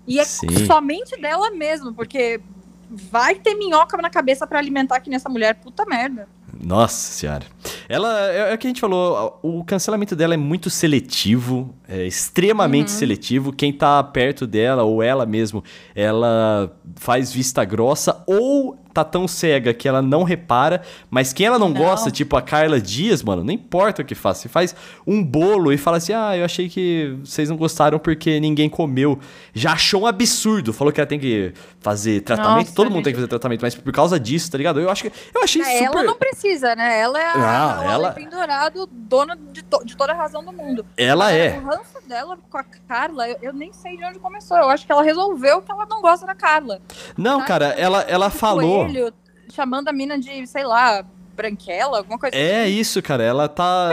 E 0.05 0.19
é 0.19 0.25
Sim. 0.25 0.65
somente 0.65 1.15
dela 1.15 1.49
mesmo, 1.51 1.93
porque 1.93 2.41
vai 2.89 3.35
ter 3.35 3.55
minhoca 3.55 3.95
na 3.95 4.09
cabeça 4.09 4.45
para 4.45 4.59
alimentar 4.59 4.97
aqui 4.97 5.09
nessa 5.09 5.29
mulher, 5.29 5.55
puta 5.61 5.85
merda. 5.85 6.27
Nossa 6.61 7.13
senhora. 7.13 7.45
Ela, 7.87 8.29
é, 8.29 8.51
é 8.51 8.53
o 8.53 8.57
que 8.57 8.67
a 8.67 8.69
gente 8.69 8.81
falou, 8.81 9.39
o 9.41 9.63
cancelamento 9.63 10.13
dela 10.13 10.33
é 10.33 10.37
muito 10.37 10.69
seletivo, 10.69 11.73
é 11.93 12.07
extremamente 12.07 12.91
uhum. 12.91 12.97
seletivo. 12.97 13.53
Quem 13.53 13.71
tá 13.71 14.03
perto 14.03 14.47
dela, 14.47 14.83
ou 14.83 15.03
ela 15.03 15.25
mesmo, 15.25 15.63
ela 15.95 16.75
faz 16.95 17.31
vista 17.31 17.63
grossa, 17.63 18.23
ou 18.25 18.79
tá 18.93 19.03
tão 19.03 19.27
cega 19.27 19.73
que 19.73 19.87
ela 19.87 20.01
não 20.01 20.23
repara, 20.23 20.81
mas 21.09 21.33
quem 21.33 21.47
ela 21.47 21.57
não, 21.57 21.69
não, 21.69 21.75
gosta, 21.75 22.11
tipo 22.11 22.37
a 22.37 22.41
Carla 22.41 22.79
Dias, 22.79 23.23
mano, 23.23 23.43
não 23.43 23.51
importa 23.51 24.03
o 24.03 24.05
que 24.05 24.13
faça. 24.13 24.41
Você 24.41 24.49
faz 24.49 24.75
um 25.05 25.23
bolo 25.23 25.73
e 25.73 25.77
fala 25.77 25.97
assim: 25.97 26.13
ah, 26.13 26.37
eu 26.37 26.45
achei 26.45 26.69
que 26.69 27.17
vocês 27.23 27.49
não 27.49 27.57
gostaram 27.57 27.97
porque 27.97 28.39
ninguém 28.39 28.69
comeu. 28.69 29.19
Já 29.53 29.73
achou 29.73 30.03
um 30.03 30.07
absurdo. 30.07 30.71
Falou 30.71 30.93
que 30.93 30.99
ela 30.99 31.07
tem 31.07 31.19
que 31.19 31.53
fazer 31.79 32.21
tratamento. 32.21 32.67
Nossa, 32.67 32.75
Todo 32.75 32.85
mundo 32.85 32.97
gente... 32.97 33.05
tem 33.05 33.13
que 33.13 33.17
fazer 33.17 33.27
tratamento, 33.27 33.61
mas 33.61 33.75
por 33.75 33.91
causa 33.91 34.19
disso, 34.19 34.51
tá 34.51 34.57
ligado? 34.57 34.79
Eu 34.79 34.89
acho 34.89 35.03
que. 35.03 35.11
Eu 35.33 35.43
achei 35.43 35.61
é, 35.61 35.85
super. 35.85 35.97
Ela 35.97 36.03
não 36.03 36.15
precisa, 36.15 36.75
né? 36.75 36.99
Ela 36.99 37.19
é 37.19 37.25
a, 37.25 37.79
ah, 37.79 37.83
ela... 37.91 38.11
pendurado, 38.11 38.87
dona 38.91 39.35
de, 39.51 39.63
to 39.63 39.83
de, 39.83 39.97
toda 39.97 40.13
a 40.13 40.15
razão 40.15 40.43
do 40.43 40.53
mundo. 40.53 40.85
Ela 40.95 41.31
é. 41.31 41.59
O 41.59 41.82
ranço 41.83 42.07
dela 42.07 42.37
com 42.49 42.57
a 42.57 42.63
Carla, 42.63 43.27
eu, 43.27 43.37
eu, 43.41 43.53
nem 43.53 43.71
sei 43.73 43.97
de 43.97 44.03
onde 44.03 44.19
começou. 44.19 44.57
Eu 44.57 44.69
acho 44.69 44.85
que 44.85 44.91
ela 44.91 45.03
resolveu 45.03 45.61
que 45.61 45.71
ela 45.71 45.85
não 45.85 46.01
gosta 46.01 46.25
da 46.25 46.35
Carla. 46.35 46.81
Não, 47.17 47.39
tá? 47.39 47.45
cara, 47.45 47.65
ela, 47.67 48.01
ela 48.01 48.29
falou 48.29 48.85
coelho, 48.85 49.13
chamando 49.51 49.87
a 49.89 49.93
mina 49.93 50.17
de, 50.17 50.47
sei 50.47 50.63
lá, 50.63 51.05
branquela, 51.35 51.97
alguma 51.97 52.17
coisa 52.17 52.35
É 52.35 52.63
assim. 52.63 52.73
isso, 52.73 53.01
cara. 53.01 53.23
Ela 53.23 53.47
tá. 53.47 53.89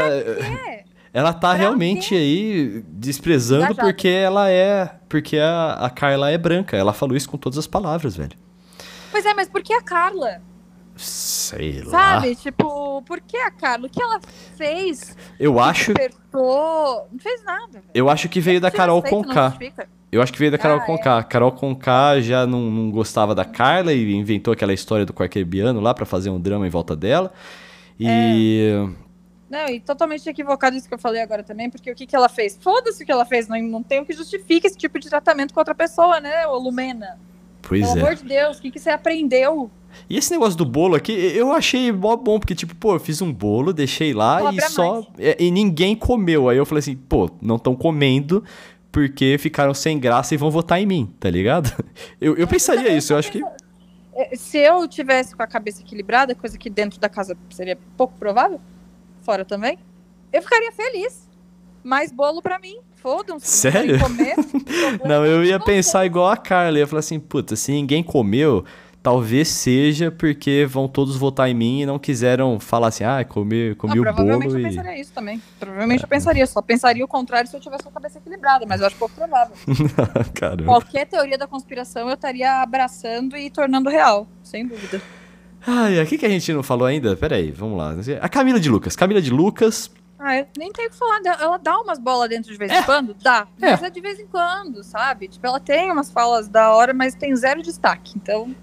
Ela 1.13 1.33
tá 1.33 1.49
pra 1.49 1.59
realmente 1.59 2.11
quê? 2.11 2.15
aí 2.15 2.85
desprezando 2.87 3.65
Engajada. 3.65 3.83
porque 3.83 4.07
ela 4.07 4.49
é. 4.49 4.95
Porque 5.09 5.39
a, 5.39 5.73
a 5.73 5.91
Carla 5.91 6.31
é 6.31 6.39
branca. 6.39 6.77
Ela 6.77 6.93
falou 6.93 7.17
isso 7.17 7.29
com 7.29 7.37
todas 7.37 7.59
as 7.59 7.67
palavras, 7.67 8.17
velho. 8.17 8.39
Pois 9.11 9.27
é, 9.27 9.35
mas 9.35 9.49
por 9.49 9.61
que 9.61 9.73
a 9.75 9.83
Carla? 9.83 10.41
Sei 11.01 11.83
lá. 11.83 11.91
Sabe, 11.91 12.37
tipo, 12.37 13.03
por 13.03 13.21
que 13.21 13.37
a 13.39 13.51
Carla? 13.51 13.87
O 13.87 13.91
que 13.91 14.03
ela 14.03 14.21
fez? 14.57 15.17
Eu 15.39 15.59
acho. 15.59 15.95
Despertou? 15.95 17.09
Não 17.11 17.19
fez 17.19 17.43
nada. 17.43 17.83
Eu 17.95 18.11
acho 18.11 18.29
que 18.29 18.41
veio 18.41 18.61
da 18.61 18.71
Carol 18.71 19.03
Conká. 19.03 19.57
Eu 20.13 20.21
acho 20.21 20.33
que 20.33 20.39
veio 20.39 20.51
da 20.51 20.59
Carol 20.59 20.79
ah, 20.79 20.85
Conká. 20.85 21.19
É. 21.19 21.23
Carol 21.23 21.53
Conká 21.53 22.21
já 22.21 22.47
não, 22.47 22.63
não, 22.71 22.91
gostava 22.91 23.35
da 23.35 23.45
Carla 23.45 23.93
e 23.93 24.13
inventou 24.13 24.53
aquela 24.53 24.75
história 24.75 25.07
do 25.07 25.15
Quarquebiano 25.15 25.81
lá 25.81 25.95
para 25.95 26.05
fazer 26.05 26.29
um 26.29 26.41
drama 26.41 26.67
em 26.67 26.71
volta 26.71 26.95
dela. 26.95 27.33
E. 27.99 28.07
É. 28.07 29.11
Não, 29.49 29.69
e 29.69 29.81
totalmente 29.81 30.29
equivocado 30.29 30.77
isso 30.77 30.87
que 30.87 30.95
eu 30.95 30.99
falei 30.99 31.21
agora 31.23 31.43
também, 31.43 31.69
porque 31.69 31.91
o 31.91 31.95
que, 31.95 32.07
que 32.07 32.15
ela 32.15 32.29
fez? 32.29 32.57
Foda-se 32.61 33.03
o 33.03 33.07
que 33.07 33.11
ela 33.11 33.25
fez, 33.25 33.49
não, 33.49 33.61
não 33.63 33.83
tem 33.83 34.01
o 34.01 34.07
que 34.07 34.13
justifique 34.13 34.65
esse 34.65 34.79
tipo 34.79 34.97
de 35.01 35.09
tratamento 35.09 35.53
com 35.53 35.59
outra 35.59 35.75
pessoa, 35.75 36.21
né, 36.21 36.47
ô 36.47 36.57
Lumena? 36.57 37.19
Pois 37.71 37.83
Pelo 37.83 37.99
é. 37.99 38.03
amor 38.03 38.17
de 38.17 38.25
Deus, 38.25 38.59
o 38.59 38.63
que, 38.63 38.69
que 38.73 38.81
você 38.81 38.91
aprendeu? 38.91 39.71
E 40.09 40.19
esse 40.19 40.33
negócio 40.33 40.59
do 40.59 40.65
bolo 40.65 40.97
aqui, 40.97 41.13
eu 41.13 41.53
achei 41.53 41.93
mó 41.93 42.17
bom, 42.17 42.41
porque, 42.41 42.53
tipo, 42.53 42.75
pô, 42.75 42.97
eu 42.97 42.99
fiz 42.99 43.23
um 43.23 43.33
bolo, 43.33 43.73
deixei 43.73 44.13
lá 44.13 44.53
e 44.53 44.61
só. 44.63 45.07
E, 45.17 45.47
e 45.47 45.51
ninguém 45.53 45.95
comeu. 45.95 46.49
Aí 46.49 46.57
eu 46.57 46.67
falei 46.67 46.81
assim, 46.81 46.97
pô, 46.97 47.31
não 47.41 47.55
estão 47.55 47.77
comendo, 47.77 48.43
porque 48.91 49.37
ficaram 49.39 49.73
sem 49.73 50.01
graça 50.01 50.35
e 50.35 50.37
vão 50.37 50.51
votar 50.51 50.81
em 50.81 50.87
mim, 50.87 51.15
tá 51.21 51.31
ligado? 51.31 51.73
Eu, 52.21 52.37
eu 52.37 52.49
pensaria 52.49 52.93
isso, 52.93 53.13
eu 53.13 53.19
acho 53.19 53.31
que. 53.31 53.41
É, 54.15 54.35
se 54.35 54.59
eu 54.59 54.89
tivesse 54.89 55.37
com 55.37 55.43
a 55.45 55.47
cabeça 55.47 55.81
equilibrada, 55.81 56.35
coisa 56.35 56.59
que 56.59 56.69
dentro 56.69 56.99
da 56.99 57.09
casa 57.09 57.39
seria 57.51 57.79
pouco 57.97 58.15
provável, 58.19 58.61
fora 59.23 59.45
também, 59.45 59.79
eu 60.33 60.43
ficaria 60.43 60.73
feliz. 60.73 61.31
Mais 61.85 62.11
bolo 62.11 62.43
para 62.43 62.59
mim, 62.59 62.79
foda-se. 63.03 63.47
Sério? 63.47 63.99
Comer, 63.99 64.37
não, 65.05 65.25
eu 65.25 65.45
ia 65.45 65.59
pensar 65.59 66.07
igual 66.07 66.29
a 66.29 66.37
Carla, 66.37 66.79
eu 66.79 66.83
ia 66.83 66.87
falar 66.87 67.01
assim, 67.01 67.19
puta, 67.19 67.57
se 67.57 67.73
ninguém 67.73 68.03
comeu, 68.03 68.65
talvez 69.03 69.49
seja 69.49 70.11
porque 70.11 70.67
vão 70.69 70.87
todos 70.87 71.17
votar 71.17 71.49
em 71.49 71.55
mim 71.55 71.81
e 71.83 71.87
não 71.87 71.99
quiseram 71.99 72.61
falar 72.61 72.89
assim, 72.89 73.05
ah, 73.05 73.25
comi, 73.25 73.75
comi 73.77 73.95
não, 73.95 74.03
o 74.03 74.05
bolo. 74.05 74.17
Provavelmente 74.17 74.55
eu 74.55 74.63
pensaria 74.63 75.01
isso 75.01 75.13
também. 75.13 75.43
Provavelmente 75.59 76.01
é. 76.01 76.05
eu 76.05 76.09
pensaria, 76.09 76.47
só 76.47 76.63
pensaria 76.63 77.05
o 77.05 77.09
contrário 77.09 77.49
se 77.49 77.57
eu 77.57 77.61
tivesse 77.61 77.89
a 77.89 77.91
cabeça 77.91 78.19
equilibrada, 78.19 78.67
mas 78.67 78.81
eu 78.81 78.87
acho 78.87 78.97
pouco 78.97 79.15
provável. 79.15 79.55
Caramba. 80.35 80.65
Qualquer 80.65 81.07
teoria 81.07 81.39
da 81.39 81.47
conspiração 81.47 82.09
eu 82.09 82.15
estaria 82.15 82.63
abraçando 82.63 83.37
e 83.37 83.51
tornando 83.51 83.89
real, 83.89 84.29
sem 84.43 84.67
dúvida. 84.67 85.01
Ai, 85.67 86.03
o 86.03 86.07
que, 86.07 86.17
que 86.17 86.27
a 86.27 86.29
gente 86.29 86.53
não 86.53 86.63
falou 86.63 86.87
ainda? 86.87 87.15
Peraí, 87.17 87.51
vamos 87.51 87.77
lá. 87.77 87.95
A 88.21 88.29
Camila 88.29 88.59
de 88.59 88.71
Lucas. 88.71 88.97
Camila 88.97 89.21
de 89.21 89.31
Lucas. 89.31 89.91
Ah, 90.23 90.37
eu 90.37 90.47
nem 90.59 90.71
tenho 90.71 90.89
o 90.89 90.91
que 90.91 90.99
falar. 90.99 91.21
Ela 91.41 91.57
dá 91.57 91.81
umas 91.81 91.99
bolas 91.99 92.29
dentro 92.29 92.53
de 92.53 92.59
vez 92.59 92.71
é. 92.71 92.81
em 92.81 92.83
quando? 92.83 93.15
Dá. 93.15 93.49
É. 93.61 93.71
Mas 93.71 93.83
é 93.83 93.91
de 93.91 94.01
vez 94.03 94.21
em 94.21 94.27
quando, 94.27 94.85
sabe? 94.85 95.29
Tipo, 95.29 95.47
ela 95.47 95.59
tem 95.59 95.91
umas 95.91 96.13
falas 96.13 96.47
da 96.47 96.71
hora, 96.71 96.93
mas 96.93 97.15
tem 97.15 97.35
zero 97.35 97.63
destaque. 97.63 98.13
Então. 98.17 98.55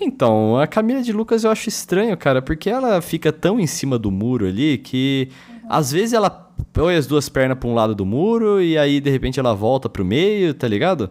Então, 0.00 0.58
a 0.58 0.66
Camila 0.66 1.02
de 1.02 1.12
Lucas 1.12 1.44
eu 1.44 1.50
acho 1.50 1.68
estranho, 1.68 2.16
cara, 2.16 2.40
porque 2.40 2.70
ela 2.70 3.00
fica 3.02 3.30
tão 3.30 3.60
em 3.60 3.66
cima 3.66 3.98
do 3.98 4.10
muro 4.10 4.46
ali 4.46 4.78
que 4.78 5.28
uhum. 5.48 5.68
às 5.68 5.92
vezes 5.92 6.14
ela 6.14 6.30
põe 6.72 6.96
as 6.96 7.06
duas 7.06 7.28
pernas 7.28 7.58
para 7.58 7.68
um 7.68 7.74
lado 7.74 7.94
do 7.94 8.06
muro 8.06 8.60
e 8.60 8.78
aí 8.78 9.00
de 9.00 9.10
repente 9.10 9.38
ela 9.38 9.54
volta 9.54 9.88
pro 9.88 10.04
meio, 10.04 10.54
tá 10.54 10.66
ligado? 10.66 11.10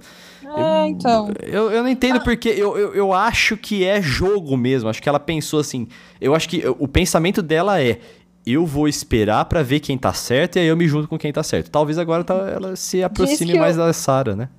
É, 0.57 0.81
eu, 0.81 0.85
então. 0.87 1.29
Eu, 1.41 1.71
eu 1.71 1.83
não 1.83 1.89
entendo 1.89 2.17
ah. 2.17 2.21
porque 2.21 2.49
eu, 2.49 2.77
eu, 2.77 2.93
eu 2.93 3.13
acho 3.13 3.55
que 3.55 3.85
é 3.85 4.01
jogo 4.01 4.57
mesmo. 4.57 4.89
Acho 4.89 5.01
que 5.01 5.07
ela 5.07 5.19
pensou 5.19 5.59
assim. 5.59 5.87
Eu 6.19 6.35
acho 6.35 6.49
que 6.49 6.63
o 6.79 6.87
pensamento 6.87 7.41
dela 7.41 7.81
é: 7.81 7.99
eu 8.45 8.65
vou 8.65 8.87
esperar 8.87 9.45
para 9.45 9.61
ver 9.61 9.79
quem 9.79 9.97
tá 9.97 10.13
certo 10.13 10.55
e 10.55 10.59
aí 10.59 10.67
eu 10.67 10.77
me 10.77 10.87
junto 10.87 11.07
com 11.07 11.17
quem 11.17 11.31
tá 11.31 11.43
certo. 11.43 11.69
Talvez 11.69 11.97
agora 11.97 12.23
tá, 12.23 12.33
ela 12.49 12.75
se 12.75 13.03
aproxime 13.03 13.59
mais 13.59 13.77
eu... 13.77 13.85
da 13.85 13.93
Sara, 13.93 14.35
né? 14.35 14.49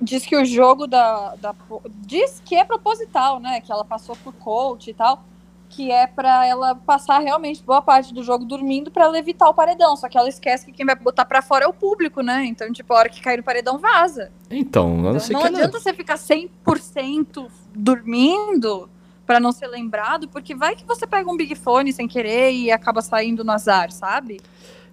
diz 0.00 0.24
que 0.24 0.36
o 0.36 0.44
jogo 0.44 0.86
da, 0.86 1.34
da. 1.36 1.54
Diz 2.06 2.40
que 2.44 2.54
é 2.54 2.64
proposital, 2.64 3.38
né? 3.38 3.60
Que 3.60 3.70
ela 3.70 3.84
passou 3.84 4.16
por 4.16 4.32
coach 4.32 4.90
e 4.90 4.94
tal. 4.94 5.24
Que 5.68 5.92
é 5.92 6.04
para 6.04 6.44
ela 6.46 6.74
passar 6.74 7.20
realmente 7.20 7.62
boa 7.62 7.80
parte 7.80 8.12
do 8.12 8.24
jogo 8.24 8.44
dormindo 8.44 8.90
para 8.90 9.04
ela 9.04 9.16
evitar 9.16 9.48
o 9.48 9.54
paredão. 9.54 9.94
Só 9.96 10.08
que 10.08 10.18
ela 10.18 10.28
esquece 10.28 10.66
que 10.66 10.72
quem 10.72 10.84
vai 10.84 10.96
botar 10.96 11.24
para 11.24 11.42
fora 11.42 11.64
é 11.64 11.68
o 11.68 11.72
público, 11.72 12.22
né? 12.22 12.44
Então, 12.44 12.72
tipo, 12.72 12.92
a 12.92 12.98
hora 12.98 13.08
que 13.08 13.20
cair 13.20 13.36
no 13.36 13.44
paredão, 13.44 13.78
vaza. 13.78 14.32
Então, 14.50 14.96
não, 14.96 15.16
então, 15.16 15.40
não 15.40 15.44
adianta 15.44 15.76
ela... 15.76 15.80
você 15.80 15.94
ficar 15.94 16.16
100% 16.16 17.48
dormindo 17.72 18.88
para 19.30 19.38
não 19.38 19.52
ser 19.52 19.68
lembrado, 19.68 20.26
porque 20.26 20.56
vai 20.56 20.74
que 20.74 20.84
você 20.84 21.06
pega 21.06 21.30
um 21.30 21.36
Big 21.36 21.54
Fone 21.54 21.92
sem 21.92 22.08
querer 22.08 22.50
e 22.50 22.68
acaba 22.68 23.00
saindo 23.00 23.44
no 23.44 23.52
azar, 23.52 23.92
sabe? 23.92 24.40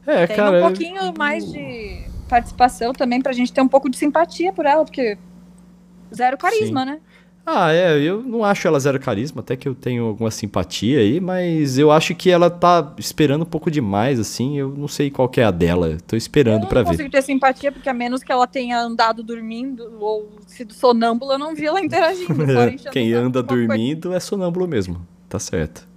É, 0.06 0.28
Tem 0.28 0.36
cara. 0.36 0.60
um 0.60 0.62
pouquinho 0.62 1.12
mais 1.18 1.52
de 1.52 2.04
participação 2.30 2.94
também 2.94 3.20
pra 3.20 3.34
gente 3.34 3.52
ter 3.52 3.62
um 3.62 3.68
pouco 3.68 3.90
de 3.90 3.98
simpatia 3.98 4.54
por 4.54 4.68
ela, 4.68 4.86
porque 4.86 5.18
zero 6.14 6.38
carisma, 6.38 6.82
Sim. 6.82 6.86
né? 6.86 7.00
Ah, 7.50 7.72
é, 7.72 7.98
eu 7.98 8.22
não 8.22 8.44
acho 8.44 8.68
ela 8.68 8.78
zero 8.78 9.00
carisma, 9.00 9.40
até 9.40 9.56
que 9.56 9.70
eu 9.70 9.74
tenho 9.74 10.04
alguma 10.04 10.30
simpatia 10.30 11.00
aí, 11.00 11.22
mas 11.22 11.78
eu 11.78 11.90
acho 11.90 12.14
que 12.14 12.30
ela 12.30 12.50
tá 12.50 12.94
esperando 12.98 13.44
um 13.44 13.46
pouco 13.46 13.72
demais, 13.72 14.20
assim, 14.20 14.58
eu 14.58 14.68
não 14.68 14.90
sei 14.90 15.10
qual 15.10 15.32
é 15.38 15.44
a 15.44 15.50
dela, 15.50 15.98
tô 16.06 16.18
esperando 16.18 16.68
para 16.68 16.82
ver. 16.82 16.88
Eu 16.90 16.92
não 16.92 16.92
consigo 16.92 17.10
ter 17.10 17.22
simpatia, 17.22 17.72
porque 17.72 17.88
a 17.88 17.94
menos 17.94 18.22
que 18.22 18.34
ela 18.34 18.46
tenha 18.46 18.78
andado 18.78 19.24
dormindo 19.24 19.98
ou 19.98 20.30
sido 20.46 20.74
sonâmbula, 20.74 21.36
eu 21.36 21.40
não 21.40 21.56
vi 21.56 21.66
ela 21.66 21.80
interagindo. 21.80 22.36
Quem 22.92 23.14
anda 23.14 23.42
dormindo 23.42 24.10
coisa. 24.10 24.18
é 24.18 24.20
sonâmbulo 24.20 24.68
mesmo, 24.68 25.08
tá 25.30 25.40
certo. 25.40 25.88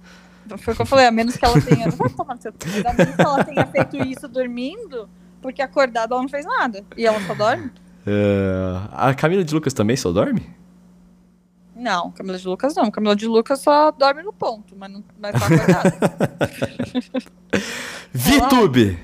Foi 0.57 0.73
o 0.73 0.75
que 0.77 0.81
eu 0.83 0.85
falei, 0.85 1.05
a 1.05 1.11
menos 1.11 1.35
que 1.35 1.43
ela 1.43 1.59
tenha... 1.59 1.87
A 1.87 2.93
menos 2.93 3.15
que 3.15 3.21
ela 3.21 3.43
tenha 3.43 3.65
feito 3.67 3.97
isso 3.97 4.25
dormindo 4.29 5.09
porque 5.41 5.61
acordada 5.61 6.13
ela 6.13 6.21
não 6.21 6.29
fez 6.29 6.45
nada. 6.45 6.85
E 6.95 7.05
ela 7.05 7.19
só 7.27 7.33
dorme? 7.33 7.71
É... 8.07 8.79
A 8.93 9.13
Camila 9.13 9.43
de 9.43 9.53
Lucas 9.53 9.73
também 9.73 9.97
só 9.97 10.13
dorme? 10.13 10.60
Não, 11.81 12.11
Camila 12.11 12.37
de 12.37 12.47
Lucas 12.47 12.75
não. 12.75 12.91
Camila 12.91 13.15
de 13.15 13.27
Lucas 13.27 13.59
só 13.59 13.89
dorme 13.89 14.21
no 14.21 14.31
ponto, 14.31 14.75
mas 14.77 14.91
não 14.91 15.03
vai 15.19 15.31
tá 15.31 15.45
acordada. 15.45 15.97
VTube! 18.13 18.99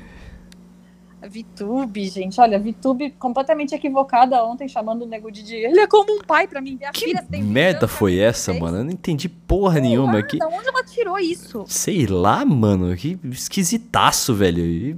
VTube, 1.27 2.07
gente. 2.07 2.39
Olha, 2.39 2.59
VTube 2.59 3.11
completamente 3.17 3.73
equivocada 3.73 4.43
ontem, 4.45 4.67
chamando 4.67 5.01
o 5.01 5.07
Nego 5.07 5.31
de 5.31 5.55
Ele 5.55 5.79
é 5.79 5.87
como 5.87 6.13
um 6.13 6.21
pai 6.21 6.47
pra 6.47 6.61
mim. 6.61 6.75
Minha 6.75 6.91
que 6.91 7.05
filha 7.05 7.23
tem 7.23 7.41
merda 7.41 7.87
foi 7.87 8.19
essa, 8.19 8.53
mano? 8.53 8.77
Eu 8.77 8.83
não 8.83 8.91
entendi 8.91 9.27
porra 9.27 9.73
Sei 9.73 9.81
nenhuma. 9.81 10.13
Lá, 10.13 10.23
que... 10.23 10.37
Da 10.37 10.47
onde 10.47 10.67
ela 10.67 10.83
tirou 10.83 11.17
isso? 11.17 11.65
Sei 11.67 12.05
lá, 12.05 12.45
mano. 12.45 12.95
Que 12.95 13.19
esquisitaço, 13.31 14.35
velho. 14.35 14.63
E 14.63 14.95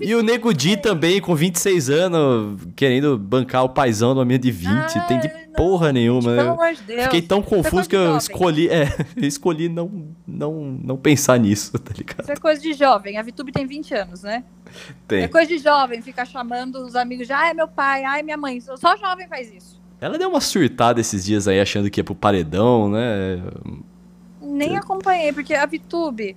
e 0.00 0.14
o 0.14 0.22
Nego 0.22 0.52
Di 0.52 0.76
também, 0.76 1.20
com 1.20 1.34
26 1.34 1.88
anos, 1.88 2.60
querendo 2.74 3.16
bancar 3.16 3.62
o 3.64 3.68
paizão 3.68 4.08
no 4.10 4.16
momento 4.16 4.42
de 4.42 4.50
20. 4.50 4.70
Ah, 4.72 5.00
tem 5.02 5.20
de 5.20 5.28
não, 5.28 5.54
porra 5.54 5.92
nenhuma. 5.92 6.30
Gente, 6.30 6.36
pelo 6.36 6.50
amor 6.50 6.74
de 6.74 6.82
Deus. 6.82 7.02
Fiquei 7.04 7.22
tão 7.22 7.40
confuso 7.40 7.88
que 7.88 7.94
eu 7.94 8.04
jovem. 8.04 8.18
escolhi. 8.18 8.68
É, 8.68 8.88
eu 9.16 9.24
escolhi 9.24 9.68
não, 9.68 10.08
não, 10.26 10.78
não 10.82 10.96
pensar 10.96 11.38
nisso, 11.38 11.72
tá 11.78 11.92
ligado? 11.96 12.22
Isso 12.22 12.32
é 12.32 12.36
coisa 12.36 12.60
de 12.60 12.72
jovem. 12.72 13.18
A 13.18 13.22
Vitube 13.22 13.52
tem 13.52 13.66
20 13.66 13.94
anos, 13.94 14.22
né? 14.24 14.42
Tem. 15.06 15.22
É 15.22 15.28
coisa 15.28 15.46
de 15.46 15.58
jovem, 15.58 16.02
ficar 16.02 16.24
chamando 16.24 16.84
os 16.84 16.96
amigos 16.96 17.28
de 17.28 17.32
ai, 17.32 17.54
meu 17.54 17.68
pai, 17.68 18.02
ai, 18.02 18.22
minha 18.24 18.36
mãe. 18.36 18.60
Só 18.60 18.96
jovem 18.96 19.28
faz 19.28 19.52
isso. 19.52 19.80
Ela 20.00 20.18
deu 20.18 20.28
uma 20.28 20.40
surtada 20.40 21.00
esses 21.00 21.24
dias 21.24 21.46
aí, 21.46 21.60
achando 21.60 21.88
que 21.88 22.00
ia 22.00 22.04
pro 22.04 22.14
paredão, 22.14 22.90
né? 22.90 23.42
Nem 24.42 24.76
acompanhei, 24.76 25.32
porque 25.32 25.54
a 25.54 25.64
Vitube 25.64 26.36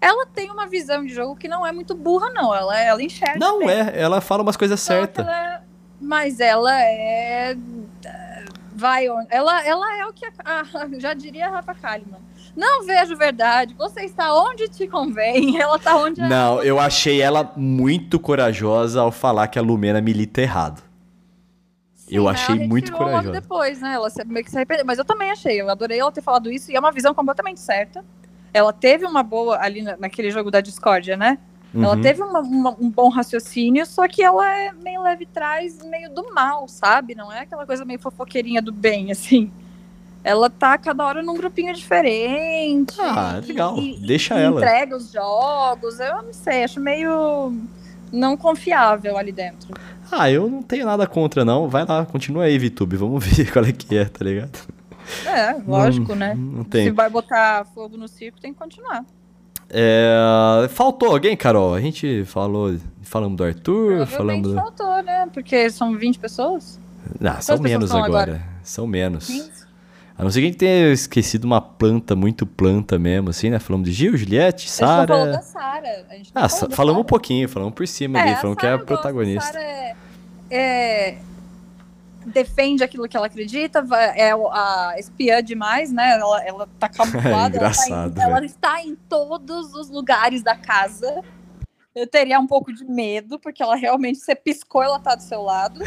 ela 0.00 0.26
tem 0.26 0.50
uma 0.50 0.66
visão 0.66 1.04
de 1.04 1.12
jogo 1.12 1.36
que 1.36 1.46
não 1.46 1.66
é 1.66 1.72
muito 1.72 1.94
burra, 1.94 2.30
não. 2.30 2.54
Ela, 2.54 2.80
ela 2.80 3.02
enxerga. 3.02 3.38
Não 3.38 3.58
bem. 3.58 3.68
é, 3.70 4.00
ela 4.00 4.20
fala 4.20 4.42
umas 4.42 4.56
coisas 4.56 4.80
certas. 4.80 5.26
Ela, 5.26 5.62
mas 6.00 6.40
ela 6.40 6.82
é. 6.82 7.56
Vai, 8.74 9.06
ela, 9.28 9.62
ela 9.66 9.98
é 9.98 10.06
o 10.06 10.12
que. 10.12 10.24
A, 10.24 10.64
já 10.98 11.12
diria 11.12 11.48
a 11.48 11.50
Rafa 11.50 11.74
Kalimann. 11.74 12.30
Não 12.56 12.84
vejo 12.84 13.14
verdade. 13.14 13.74
Você 13.74 14.00
está 14.00 14.34
onde 14.34 14.68
te 14.68 14.88
convém. 14.88 15.56
Ela 15.60 15.76
está 15.76 15.96
onde. 15.96 16.20
Não, 16.20 16.60
eu 16.62 16.80
achei 16.80 17.22
ela 17.22 17.52
muito 17.56 18.18
corajosa 18.18 19.00
ao 19.02 19.12
falar 19.12 19.46
que 19.46 19.56
a 19.56 19.62
Lumena 19.62 20.00
milita 20.00 20.42
errado. 20.42 20.82
Sim, 21.94 22.16
eu 22.16 22.28
achei 22.28 22.66
muito 22.66 22.90
corajosa. 22.90 23.28
Logo 23.28 23.40
depois, 23.40 23.80
né? 23.80 23.94
Ela 23.94 24.08
meio 24.26 24.44
que 24.44 24.50
se 24.50 24.56
arrependeu. 24.56 24.84
Mas 24.84 24.98
eu 24.98 25.04
também 25.04 25.30
achei. 25.30 25.60
Eu 25.60 25.70
adorei 25.70 26.00
ela 26.00 26.10
ter 26.10 26.22
falado 26.22 26.50
isso. 26.50 26.72
E 26.72 26.76
é 26.76 26.80
uma 26.80 26.90
visão 26.90 27.14
completamente 27.14 27.60
certa. 27.60 28.04
Ela 28.52 28.72
teve 28.72 29.04
uma 29.06 29.22
boa 29.22 29.58
ali 29.60 29.82
naquele 29.82 30.30
jogo 30.30 30.50
da 30.50 30.60
discórdia, 30.60 31.16
né? 31.16 31.38
Uhum. 31.72 31.84
Ela 31.84 31.96
teve 32.00 32.22
uma, 32.22 32.40
uma, 32.40 32.76
um 32.80 32.90
bom 32.90 33.08
raciocínio, 33.08 33.86
só 33.86 34.08
que 34.08 34.22
ela 34.22 34.52
é 34.52 34.72
meio 34.72 35.02
leve 35.02 35.24
trás, 35.26 35.78
meio 35.84 36.10
do 36.10 36.34
mal, 36.34 36.66
sabe? 36.66 37.14
Não 37.14 37.32
é 37.32 37.40
aquela 37.40 37.64
coisa 37.64 37.84
meio 37.84 38.00
fofoqueirinha 38.00 38.60
do 38.60 38.72
bem, 38.72 39.10
assim. 39.12 39.50
Ela 40.22 40.50
tá 40.50 40.76
cada 40.76 41.06
hora 41.06 41.22
num 41.22 41.34
grupinho 41.34 41.72
diferente. 41.72 43.00
Ah, 43.00 43.40
legal. 43.46 43.78
E, 43.78 43.96
Deixa 44.06 44.38
e 44.38 44.42
ela. 44.42 44.60
Entrega 44.60 44.96
os 44.96 45.10
jogos. 45.10 45.98
Eu 45.98 46.22
não 46.22 46.32
sei, 46.32 46.64
acho 46.64 46.78
meio 46.78 47.54
não 48.12 48.36
confiável 48.36 49.16
ali 49.16 49.32
dentro. 49.32 49.72
Ah, 50.10 50.30
eu 50.30 50.50
não 50.50 50.62
tenho 50.62 50.84
nada 50.84 51.06
contra, 51.06 51.44
não. 51.44 51.68
Vai 51.68 51.86
lá, 51.86 52.04
continua 52.04 52.44
aí, 52.44 52.58
VTube. 52.58 52.96
Vamos 52.96 53.24
ver 53.24 53.50
qual 53.50 53.64
é 53.64 53.72
que 53.72 53.96
é, 53.96 54.04
tá 54.04 54.24
ligado? 54.24 54.58
É, 55.26 55.52
lógico, 55.66 56.10
não, 56.10 56.16
né? 56.16 56.34
Não 56.34 56.64
tem. 56.64 56.84
Se 56.84 56.90
vai 56.90 57.10
botar 57.10 57.64
fogo 57.74 57.96
no 57.96 58.08
circo, 58.08 58.40
tem 58.40 58.52
que 58.52 58.58
continuar. 58.58 59.04
É, 59.68 60.68
faltou 60.70 61.12
alguém, 61.12 61.36
Carol? 61.36 61.74
A 61.74 61.80
gente 61.80 62.24
falou, 62.24 62.76
falamos 63.02 63.36
do 63.36 63.44
Arthur, 63.44 64.06
falamos. 64.06 64.52
faltou, 64.54 65.02
né? 65.02 65.28
Porque 65.32 65.70
são 65.70 65.96
20 65.96 66.18
pessoas. 66.18 66.78
Não, 67.20 67.40
são 67.40 67.58
menos 67.58 67.90
agora. 67.90 68.06
agora. 68.06 68.42
São 68.62 68.86
menos. 68.86 69.26
15? 69.26 69.60
A 70.18 70.22
não 70.22 70.30
ser 70.30 70.40
que 70.40 70.46
a 70.46 70.48
gente 70.48 70.58
tenha 70.58 70.92
esquecido 70.92 71.44
uma 71.44 71.62
planta, 71.62 72.14
muito 72.14 72.44
planta 72.44 72.98
mesmo, 72.98 73.30
assim, 73.30 73.48
né? 73.48 73.58
Falamos 73.58 73.88
de 73.88 73.92
Gil, 73.94 74.16
Juliette, 74.16 74.68
Sara. 74.68 75.14
A 75.14 75.24
gente 75.24 75.32
da 76.32 76.46
Sara. 76.48 76.72
Ah, 76.72 76.76
falamos 76.76 77.00
um 77.00 77.04
pouquinho, 77.04 77.48
falamos 77.48 77.74
por 77.74 77.88
cima 77.88 78.18
é, 78.18 78.22
ali, 78.22 78.36
falamos 78.36 78.58
que 78.58 78.66
é 78.66 78.72
a 78.72 78.78
protagonista. 78.78 79.52
Sara 79.52 79.64
é, 79.64 79.96
é 80.50 81.18
defende 82.26 82.84
aquilo 82.84 83.08
que 83.08 83.16
ela 83.16 83.26
acredita, 83.26 83.84
é 84.14 84.32
a 84.32 84.94
espiã 84.98 85.42
demais, 85.42 85.92
né? 85.92 86.18
Ela, 86.18 86.44
ela 86.44 86.68
tá 86.78 86.88
camuflada. 86.90 87.56
É. 87.56 87.60
Ela, 87.60 87.72
tá 87.72 87.88
em, 87.88 88.20
ela 88.20 88.44
está 88.44 88.82
em 88.82 88.94
todos 88.94 89.74
os 89.74 89.90
lugares 89.90 90.42
da 90.42 90.54
casa. 90.54 91.22
Eu 91.94 92.06
teria 92.06 92.38
um 92.38 92.46
pouco 92.46 92.72
de 92.72 92.84
medo, 92.84 93.38
porque 93.38 93.62
ela 93.62 93.74
realmente, 93.74 94.18
você 94.18 94.34
piscou, 94.34 94.82
ela 94.82 94.98
tá 94.98 95.14
do 95.14 95.22
seu 95.22 95.42
lado. 95.42 95.80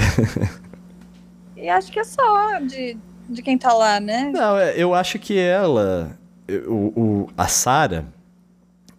e 1.55 1.69
acho 1.69 1.91
que 1.91 1.99
é 1.99 2.03
só 2.03 2.59
de, 2.59 2.97
de 3.29 3.41
quem 3.41 3.57
tá 3.57 3.71
lá, 3.73 3.99
né? 3.99 4.31
Não, 4.33 4.57
é, 4.57 4.73
eu 4.75 4.93
acho 4.93 5.17
que 5.17 5.39
ela, 5.39 6.17
o, 6.67 6.93
o 6.95 7.29
a 7.37 7.47
Sara, 7.47 8.05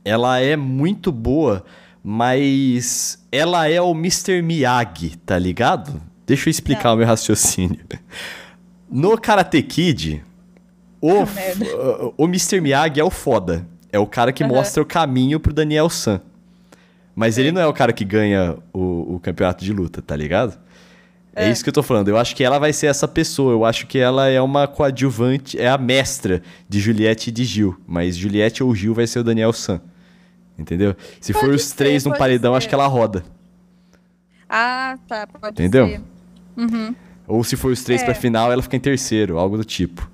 ela 0.05 0.39
é 0.39 0.57
muito 0.57 1.12
boa, 1.12 1.64
mas 2.03 3.26
ela 3.30 3.68
é 3.68 3.80
o 3.80 3.93
Mr. 3.93 4.41
Miyagi, 4.43 5.16
tá 5.18 5.39
ligado? 5.39 6.01
Deixa 6.27 6.49
eu 6.49 6.51
explicar 6.51 6.85
tá. 6.85 6.93
o 6.95 6.97
meu 6.97 7.07
raciocínio. 7.07 7.81
No 8.91 9.18
Karate 9.18 9.62
Kid, 9.62 10.25
o, 11.01 11.25
o 12.16 12.25
Mr. 12.25 12.61
Miyagi 12.61 13.01
é 13.01 13.05
o 13.05 13.11
foda. 13.11 13.66
É 13.93 13.99
o 13.99 14.07
cara 14.07 14.33
que 14.33 14.43
uhum. 14.43 14.51
mostra 14.51 14.83
o 14.83 14.87
caminho 14.87 15.39
pro 15.39 15.53
Daniel 15.53 15.91
San. 15.91 16.20
Mas 17.14 17.39
é. 17.39 17.43
ele 17.43 17.53
não 17.53 17.61
é 17.61 17.66
o 17.66 17.72
cara 17.72 17.93
que 17.93 18.05
ganha 18.05 18.57
o, 18.72 19.14
o 19.14 19.20
campeonato 19.20 19.64
de 19.64 19.72
luta, 19.72 20.03
tá 20.03 20.16
ligado? 20.16 20.59
É. 21.37 21.47
é. 21.47 21.51
isso 21.51 21.62
que 21.62 21.68
eu 21.68 21.75
tô 21.75 21.83
falando. 21.83 22.09
Eu 22.09 22.16
acho 22.16 22.35
que 22.35 22.43
ela 22.43 22.59
vai 22.59 22.72
ser 22.72 22.87
essa 22.87 23.07
pessoa. 23.07 23.53
Eu 23.53 23.64
acho 23.64 23.87
que 23.87 23.99
ela 23.99 24.29
é 24.29 24.41
uma 24.41 24.66
coadjuvante, 24.66 25.61
é 25.61 25.68
a 25.68 25.79
mestra 25.79 26.43
de 26.68 26.81
Juliette 26.81 27.31
e 27.31 27.33
de 27.33 27.45
Gil. 27.45 27.79
Mas 27.87 28.16
Juliette 28.16 28.64
ou 28.64 28.75
Gil 28.75 28.95
vai 28.95 29.07
ser 29.07 29.18
o 29.18 29.25
Daniel 29.25 29.53
San. 29.53 29.81
Entendeu? 30.59 30.97
Se 31.20 31.33
pode 31.33 31.45
for 31.45 31.55
os 31.55 31.64
ser, 31.64 31.77
três 31.77 32.05
no 32.05 32.16
paredão, 32.16 32.53
ser. 32.53 32.59
acho 32.59 32.68
que 32.68 32.75
ela 32.75 32.87
roda. 32.87 33.25
Ah, 34.49 34.97
tá. 35.07 35.27
Pode 35.27 35.53
Entendeu? 35.53 35.89
ser. 35.89 36.14
Uhum. 36.57 36.95
Ou 37.27 37.43
se 37.43 37.57
for 37.57 37.73
os 37.73 37.83
três 37.83 38.03
é. 38.03 38.05
pra 38.05 38.15
final, 38.15 38.53
ela 38.53 38.63
fica 38.63 38.77
em 38.77 38.81
terceiro, 38.81 39.39
algo 39.39 39.57
do 39.57 39.65
tipo. 39.65 40.11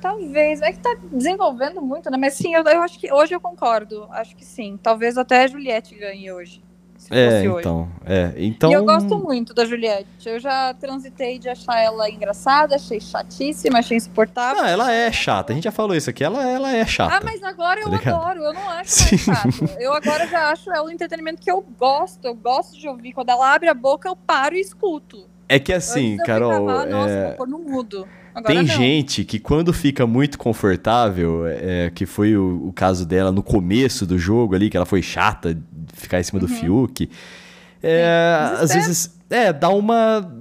Talvez, 0.00 0.60
é 0.60 0.72
que 0.72 0.80
tá 0.80 0.96
desenvolvendo 1.12 1.80
muito, 1.80 2.10
né? 2.10 2.16
Mas 2.16 2.34
sim, 2.34 2.54
eu, 2.54 2.64
eu 2.64 2.82
acho 2.82 2.98
que 2.98 3.12
hoje 3.12 3.34
eu 3.34 3.40
concordo. 3.40 4.08
Acho 4.10 4.34
que 4.34 4.44
sim. 4.44 4.78
Talvez 4.82 5.16
até 5.16 5.44
a 5.44 5.46
Juliette 5.46 5.94
ganhe 5.94 6.32
hoje. 6.32 6.62
É, 7.10 7.44
então, 7.44 7.88
é, 8.04 8.32
então. 8.36 8.70
E 8.70 8.74
eu 8.74 8.84
gosto 8.84 9.18
muito 9.18 9.52
da 9.52 9.64
Juliette. 9.64 10.06
Eu 10.24 10.38
já 10.38 10.72
transitei 10.74 11.38
de 11.38 11.48
achar 11.48 11.78
ela 11.78 12.08
engraçada, 12.08 12.76
achei 12.76 13.00
chatíssima, 13.00 13.80
achei 13.80 13.96
insuportável. 13.96 14.62
Não, 14.62 14.68
ela 14.68 14.92
é 14.92 15.10
chata. 15.10 15.52
A 15.52 15.54
gente 15.54 15.64
já 15.64 15.72
falou 15.72 15.96
isso 15.96 16.08
aqui. 16.10 16.22
Ela, 16.22 16.48
ela 16.48 16.72
é 16.72 16.86
chata. 16.86 17.16
Ah, 17.16 17.20
mas 17.22 17.42
agora 17.42 17.80
eu 17.80 17.90
tá 17.90 18.10
adoro. 18.10 18.40
Eu 18.44 18.52
não 18.52 18.70
acho 18.70 18.90
Sim. 18.90 19.16
mais 19.26 19.54
chata. 19.56 19.80
Eu 19.80 19.92
agora 19.92 20.26
já 20.28 20.50
acho 20.50 20.70
ela 20.70 20.86
um 20.86 20.90
entretenimento 20.90 21.40
que 21.40 21.50
eu 21.50 21.60
gosto. 21.78 22.24
Eu 22.24 22.34
gosto 22.34 22.78
de 22.78 22.88
ouvir. 22.88 23.12
Quando 23.12 23.30
ela 23.30 23.52
abre 23.52 23.68
a 23.68 23.74
boca, 23.74 24.08
eu 24.08 24.14
paro 24.14 24.54
e 24.54 24.60
escuto. 24.60 25.28
É 25.52 25.58
que 25.58 25.72
assim, 25.72 26.16
Carol. 26.24 26.66
Ficava, 26.66 26.86
Nossa, 26.86 27.10
é... 27.10 27.36
vou 27.36 27.46
no 27.46 27.58
mudo. 27.58 28.08
Agora 28.34 28.54
Tem 28.54 28.62
não. 28.62 28.74
gente 28.74 29.24
que 29.24 29.38
quando 29.38 29.72
fica 29.74 30.06
muito 30.06 30.38
confortável, 30.38 31.46
é, 31.46 31.90
que 31.94 32.06
foi 32.06 32.34
o, 32.34 32.68
o, 32.68 32.72
caso 32.72 33.04
dela 33.04 33.30
no 33.30 33.42
começo 33.42 34.06
do 34.06 34.18
jogo 34.18 34.54
ali, 34.54 34.70
que 34.70 34.76
ela 34.76 34.86
foi 34.86 35.02
chata 35.02 35.54
de 35.54 35.62
ficar 35.92 36.18
em 36.18 36.22
cima 36.22 36.40
uhum. 36.40 36.46
do 36.46 36.52
Fiuk. 36.54 37.10
É, 37.82 38.54
às 38.58 38.72
vezes, 38.72 39.14
é, 39.28 39.52
dá 39.52 39.68
uma. 39.68 40.32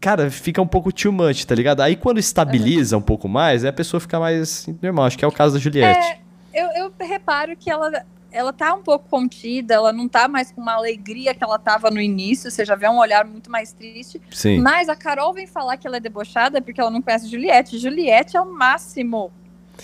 Cara, 0.00 0.28
fica 0.30 0.60
um 0.60 0.66
pouco 0.66 0.90
too 0.90 1.12
much, 1.12 1.44
tá 1.44 1.54
ligado? 1.54 1.82
Aí 1.82 1.94
quando 1.94 2.18
estabiliza 2.18 2.96
uhum. 2.96 3.02
um 3.02 3.04
pouco 3.04 3.28
mais, 3.28 3.64
a 3.64 3.72
pessoa 3.72 4.00
fica 4.00 4.18
mais 4.18 4.66
normal. 4.82 5.04
Acho 5.04 5.16
que 5.16 5.24
é 5.24 5.28
o 5.28 5.32
caso 5.32 5.54
da 5.54 5.60
Juliette. 5.60 6.18
É, 6.52 6.62
eu, 6.62 6.86
eu 6.86 6.92
reparo 7.06 7.56
que 7.56 7.70
ela 7.70 8.04
ela 8.30 8.52
tá 8.52 8.74
um 8.74 8.82
pouco 8.82 9.08
contida, 9.08 9.74
ela 9.74 9.92
não 9.92 10.08
tá 10.08 10.28
mais 10.28 10.50
com 10.50 10.60
uma 10.60 10.74
alegria 10.74 11.34
que 11.34 11.42
ela 11.42 11.58
tava 11.58 11.90
no 11.90 12.00
início, 12.00 12.50
você 12.50 12.64
já 12.64 12.74
vê 12.74 12.88
um 12.88 12.98
olhar 12.98 13.24
muito 13.24 13.50
mais 13.50 13.72
triste. 13.72 14.20
Sim. 14.30 14.60
Mas 14.60 14.88
a 14.88 14.96
Carol 14.96 15.32
vem 15.32 15.46
falar 15.46 15.76
que 15.76 15.86
ela 15.86 15.96
é 15.96 16.00
debochada 16.00 16.60
porque 16.60 16.80
ela 16.80 16.90
não 16.90 17.00
conhece 17.00 17.28
Juliette. 17.28 17.78
Juliette 17.78 18.36
é 18.36 18.40
o 18.40 18.52
máximo. 18.52 19.32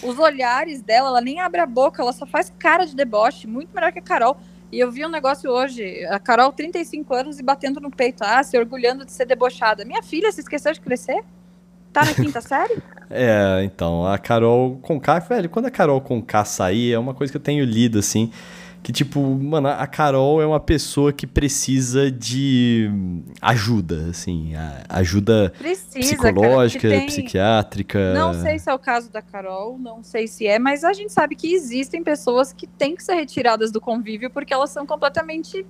Os 0.02 0.18
olhares 0.18 0.80
dela, 0.80 1.08
ela 1.08 1.20
nem 1.20 1.40
abre 1.40 1.60
a 1.60 1.66
boca, 1.66 2.02
ela 2.02 2.12
só 2.12 2.26
faz 2.26 2.52
cara 2.58 2.86
de 2.86 2.96
deboche, 2.96 3.46
muito 3.46 3.74
melhor 3.74 3.92
que 3.92 3.98
a 3.98 4.02
Carol. 4.02 4.36
E 4.70 4.80
eu 4.80 4.90
vi 4.90 5.04
um 5.04 5.10
negócio 5.10 5.50
hoje, 5.50 6.02
a 6.06 6.18
Carol, 6.18 6.50
35 6.50 7.14
anos 7.14 7.38
e 7.38 7.42
batendo 7.42 7.78
no 7.78 7.90
peito, 7.90 8.22
ah, 8.24 8.42
se 8.42 8.56
orgulhando 8.58 9.04
de 9.04 9.12
ser 9.12 9.26
debochada. 9.26 9.84
Minha 9.84 10.02
filha, 10.02 10.32
se 10.32 10.40
esqueceu 10.40 10.72
de 10.72 10.80
crescer? 10.80 11.22
Tá 11.92 12.04
na 12.04 12.14
quinta 12.14 12.40
série? 12.40 12.78
É, 13.14 13.62
então, 13.62 14.06
a 14.06 14.16
Carol 14.16 14.78
Conká, 14.78 15.18
velho, 15.18 15.50
quando 15.50 15.66
a 15.66 15.70
Carol 15.70 16.00
Conká 16.00 16.46
sair, 16.46 16.94
é 16.94 16.98
uma 16.98 17.12
coisa 17.12 17.30
que 17.30 17.36
eu 17.36 17.42
tenho 17.42 17.62
lido, 17.62 17.98
assim, 17.98 18.32
que, 18.82 18.90
tipo, 18.90 19.20
mano, 19.20 19.68
a 19.68 19.86
Carol 19.86 20.40
é 20.40 20.46
uma 20.46 20.58
pessoa 20.58 21.12
que 21.12 21.26
precisa 21.26 22.10
de 22.10 22.90
ajuda, 23.40 24.06
assim, 24.08 24.54
ajuda 24.88 25.52
precisa, 25.58 26.00
psicológica, 26.00 26.88
cara, 26.88 27.00
tem... 27.00 27.06
psiquiátrica. 27.06 28.14
Não 28.14 28.32
sei 28.32 28.58
se 28.58 28.70
é 28.70 28.74
o 28.74 28.78
caso 28.78 29.12
da 29.12 29.20
Carol, 29.20 29.78
não 29.78 30.02
sei 30.02 30.26
se 30.26 30.46
é, 30.46 30.58
mas 30.58 30.82
a 30.82 30.94
gente 30.94 31.12
sabe 31.12 31.36
que 31.36 31.52
existem 31.52 32.02
pessoas 32.02 32.52
que 32.52 32.66
têm 32.66 32.96
que 32.96 33.04
ser 33.04 33.14
retiradas 33.14 33.70
do 33.70 33.80
convívio 33.80 34.30
porque 34.30 34.54
elas 34.54 34.70
são 34.70 34.86
completamente 34.86 35.66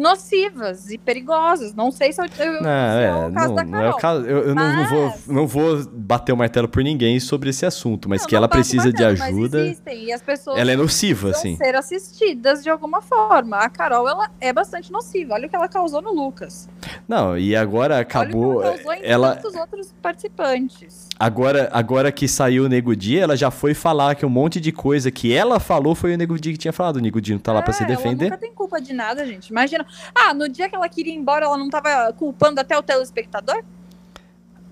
nocivas 0.00 0.90
e 0.90 0.98
perigosas. 0.98 1.74
Não 1.74 1.90
sei 1.92 2.12
se, 2.12 2.20
eu, 2.20 2.24
eu, 2.38 2.52
não, 2.54 2.60
se 2.60 2.66
é, 2.68 3.04
é, 3.04 3.14
o 3.28 3.32
caso 3.32 3.48
não, 3.48 3.54
da 3.54 3.64
não 3.64 3.78
é 3.78 3.82
Carol. 3.82 3.92
o 3.92 4.00
caso. 4.00 4.26
Eu, 4.26 4.38
eu 4.48 4.54
não, 4.54 4.76
não 4.76 4.86
vou, 4.88 5.06
Mas- 5.06 5.26
não 5.28 5.46
vou 5.46 5.84
bater 5.92 6.32
o 6.32 6.36
martelo 6.36 6.68
por 6.68 6.82
ninguém 6.82 7.20
sobre 7.20 7.50
esse 7.50 7.64
assunto, 7.66 8.08
mas 8.08 8.22
Não, 8.22 8.28
que 8.28 8.34
ela 8.34 8.48
precisa 8.48 8.92
de 8.92 9.02
martelo, 9.02 9.18
mas 9.18 9.28
ajuda. 9.28 9.60
existem, 9.66 10.04
e 10.04 10.12
as 10.12 10.22
pessoas 10.22 10.58
Ela 10.58 10.72
é 10.72 10.76
nociva, 10.76 11.30
assim. 11.30 11.56
ser 11.56 11.74
assistidas 11.76 12.62
de 12.62 12.70
alguma 12.70 13.02
forma. 13.02 13.58
A 13.58 13.68
Carol, 13.68 14.08
ela 14.08 14.30
é 14.40 14.52
bastante 14.52 14.90
nociva. 14.90 15.34
Olha 15.34 15.46
o 15.46 15.50
que 15.50 15.56
ela 15.56 15.68
causou 15.68 16.00
no 16.00 16.12
Lucas. 16.12 16.68
Não, 17.06 17.36
e 17.36 17.54
agora 17.54 17.94
Olha 17.94 18.02
acabou. 18.02 18.56
o 18.56 18.60
que 18.60 18.66
ela 18.66 18.74
causou 18.76 18.92
em 18.94 19.00
Ela, 19.04 19.36
tantos 19.36 19.54
outros 19.54 19.94
participantes. 20.00 21.09
Agora, 21.20 21.68
agora 21.72 22.10
que 22.10 22.26
saiu 22.26 22.64
o 22.64 22.68
Nego 22.68 22.96
Di, 22.96 23.18
ela 23.18 23.36
já 23.36 23.50
foi 23.50 23.74
falar 23.74 24.14
que 24.16 24.24
um 24.26 24.30
monte 24.30 24.58
de 24.60 24.72
coisa 24.72 25.10
que 25.10 25.32
ela 25.32 25.60
falou 25.60 25.94
foi 25.94 26.14
o 26.14 26.16
Nego 26.16 26.38
Di 26.38 26.52
que 26.52 26.58
tinha 26.58 26.72
falado. 26.72 26.96
O 26.96 27.00
Nego 27.00 27.20
Di 27.20 27.32
não 27.32 27.38
tá 27.38 27.52
lá 27.52 27.62
pra 27.62 27.72
se 27.72 27.82
É, 27.82 27.86
Ela 27.86 27.94
defender. 27.96 28.24
nunca 28.24 28.38
tem 28.38 28.52
culpa 28.52 28.80
de 28.80 28.92
nada, 28.92 29.24
gente. 29.26 29.48
Imagina. 29.48 29.86
Ah, 30.14 30.32
no 30.34 30.48
dia 30.48 30.68
que 30.68 30.74
ela 30.74 30.88
queria 30.88 31.12
ir 31.12 31.16
embora, 31.16 31.44
ela 31.44 31.56
não 31.58 31.68
tava 31.70 32.12
culpando 32.14 32.60
até 32.60 32.76
o 32.76 32.82
telespectador? 32.82 33.62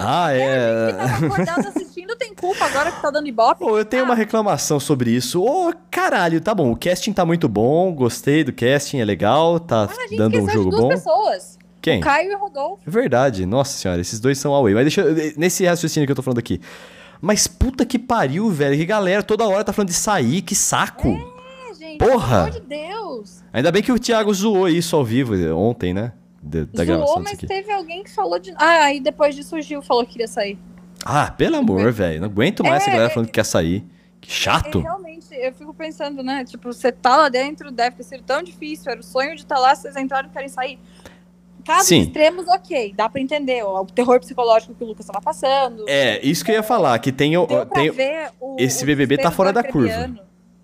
Ah, 0.01 0.29
Que 0.31 0.41
é. 0.41 0.93
tava 0.93 1.27
acordado 1.27 1.69
assistindo 1.69 2.15
tem 2.17 2.33
culpa 2.33 2.65
agora 2.65 2.93
que 2.93 3.03
tá 3.03 3.11
dando 3.11 3.27
ibope. 3.27 3.59
Pô, 3.65 3.77
eu 3.77 3.85
tenho 3.85 4.05
uma 4.05 4.15
reclamação 4.15 4.79
sobre 4.79 5.11
isso. 5.11 5.43
Ô, 5.43 5.73
caralho, 5.91 6.41
tá 6.41 6.55
bom. 6.55 6.71
O 6.71 6.77
casting 6.77 7.13
tá 7.13 7.27
muito 7.27 7.49
bom, 7.49 7.93
gostei 7.93 8.45
do 8.45 8.53
casting, 8.53 8.99
é 9.01 9.05
legal, 9.05 9.59
tá 9.59 9.89
Ah, 9.91 9.93
a 9.93 10.07
gente 10.07 10.17
dando 10.17 10.41
um 10.41 10.49
jogo 10.49 10.71
de 10.71 10.77
duas 10.77 10.81
bom. 10.83 10.89
pessoas. 10.89 11.58
Quem? 11.89 11.99
O 12.01 12.03
Caio 12.03 12.33
e 12.33 12.35
o 12.35 12.39
Rodolfo. 12.39 12.83
É 12.87 12.91
verdade, 12.91 13.45
nossa 13.47 13.77
senhora, 13.79 14.01
esses 14.01 14.21
dois 14.21 14.39
são 14.39 14.55
away. 14.55 14.75
Mas 14.75 14.85
deixa 14.85 15.01
eu, 15.03 15.33
nesse 15.37 15.65
raciocínio 15.67 16.07
que 16.07 16.13
eu 16.13 16.17
tô 16.17 16.23
falando 16.23 16.39
aqui. 16.39 16.61
Mas 17.21 17.47
puta 17.47 17.85
que 17.85 17.99
pariu, 17.99 18.49
velho. 18.51 18.77
Que 18.77 18.87
galera 18.87 19.23
toda 19.23 19.47
hora 19.49 19.65
tá 19.65 19.73
falando 19.73 19.89
de 19.89 19.95
sair, 19.95 20.43
que 20.43 20.55
saco. 20.55 21.09
É, 21.09 21.75
gente. 21.75 21.99
Porra! 21.99 22.45
Pelo 22.45 22.57
amor 22.57 22.61
de 22.61 22.67
Deus. 22.67 23.43
Ainda 23.53 23.73
bem 23.73 23.83
que 23.83 23.91
o 23.91 23.99
Thiago 23.99 24.33
zoou 24.33 24.69
isso 24.69 24.95
ao 24.95 25.05
vivo 25.05 25.35
ontem, 25.57 25.93
né? 25.93 26.13
Da, 26.41 26.85
Zoou, 26.85 27.21
mas 27.21 27.37
teve 27.37 27.71
alguém 27.73 28.05
que 28.05 28.11
falou 28.11 28.39
de. 28.39 28.53
Ah, 28.57 28.85
aí 28.85 29.01
depois 29.01 29.35
disso 29.35 29.57
o 29.57 29.61
Gil 29.61 29.83
falou 29.83 30.05
que 30.07 30.13
queria 30.13 30.29
sair. 30.29 30.57
Ah, 31.05 31.31
pelo 31.31 31.57
amor, 31.57 31.91
velho. 31.93 32.21
Não 32.21 32.29
aguento 32.29 32.63
mais 32.63 32.83
essa 32.83 32.91
É, 32.91 32.93
galera 32.93 33.11
é, 33.11 33.15
falando 33.15 33.27
que 33.27 33.33
quer 33.35 33.45
sair. 33.45 33.85
Que 34.21 34.31
É, 34.31 34.33
chato. 34.33 34.81
realmente, 34.81 35.27
eu 35.33 35.53
fico 35.53 35.75
pensando, 35.75 36.23
né? 36.23 36.45
Tipo, 36.45 36.73
você 36.73 36.93
tá 36.93 37.17
lá 37.17 37.29
dentro, 37.29 37.71
deve 37.73 37.97
ter 37.97 38.03
sido 38.05 38.23
tão 38.23 38.43
difícil, 38.43 38.91
era 38.91 39.01
o 39.01 39.03
sonho 39.03 39.35
de 39.35 39.43
estar 39.43 39.59
lá, 39.59 39.75
vocês 39.75 39.97
entraram 39.97 40.29
e 40.29 40.33
querem 40.33 40.49
sair. 40.49 40.79
Casos 41.69 41.87
Sim. 41.87 42.01
extremos, 42.01 42.49
ok, 42.49 42.95
dá 42.97 43.09
pra 43.11 43.21
entender. 43.21 43.63
O 43.63 43.85
terror 43.85 44.19
psicológico 44.19 44.75
que 44.75 44.83
o 44.83 44.87
Lucas 44.87 45.05
tava 45.05 45.21
passando. 45.21 45.85
É, 45.87 46.19
isso 46.27 46.43
que 46.43 46.51
eu 46.51 46.55
ia 46.55 46.63
falar, 46.63 46.99
que 46.99 47.13
tem. 47.13 47.37
o- 47.37 47.47
Deu 47.47 47.67
tem 47.67 47.91
o, 48.41 48.57
esse 48.59 48.83
o 48.85 48.87
BBB 48.87 49.19
tá 49.19 49.31
fora 49.31 49.53
da 49.53 49.63
curva. 49.63 50.11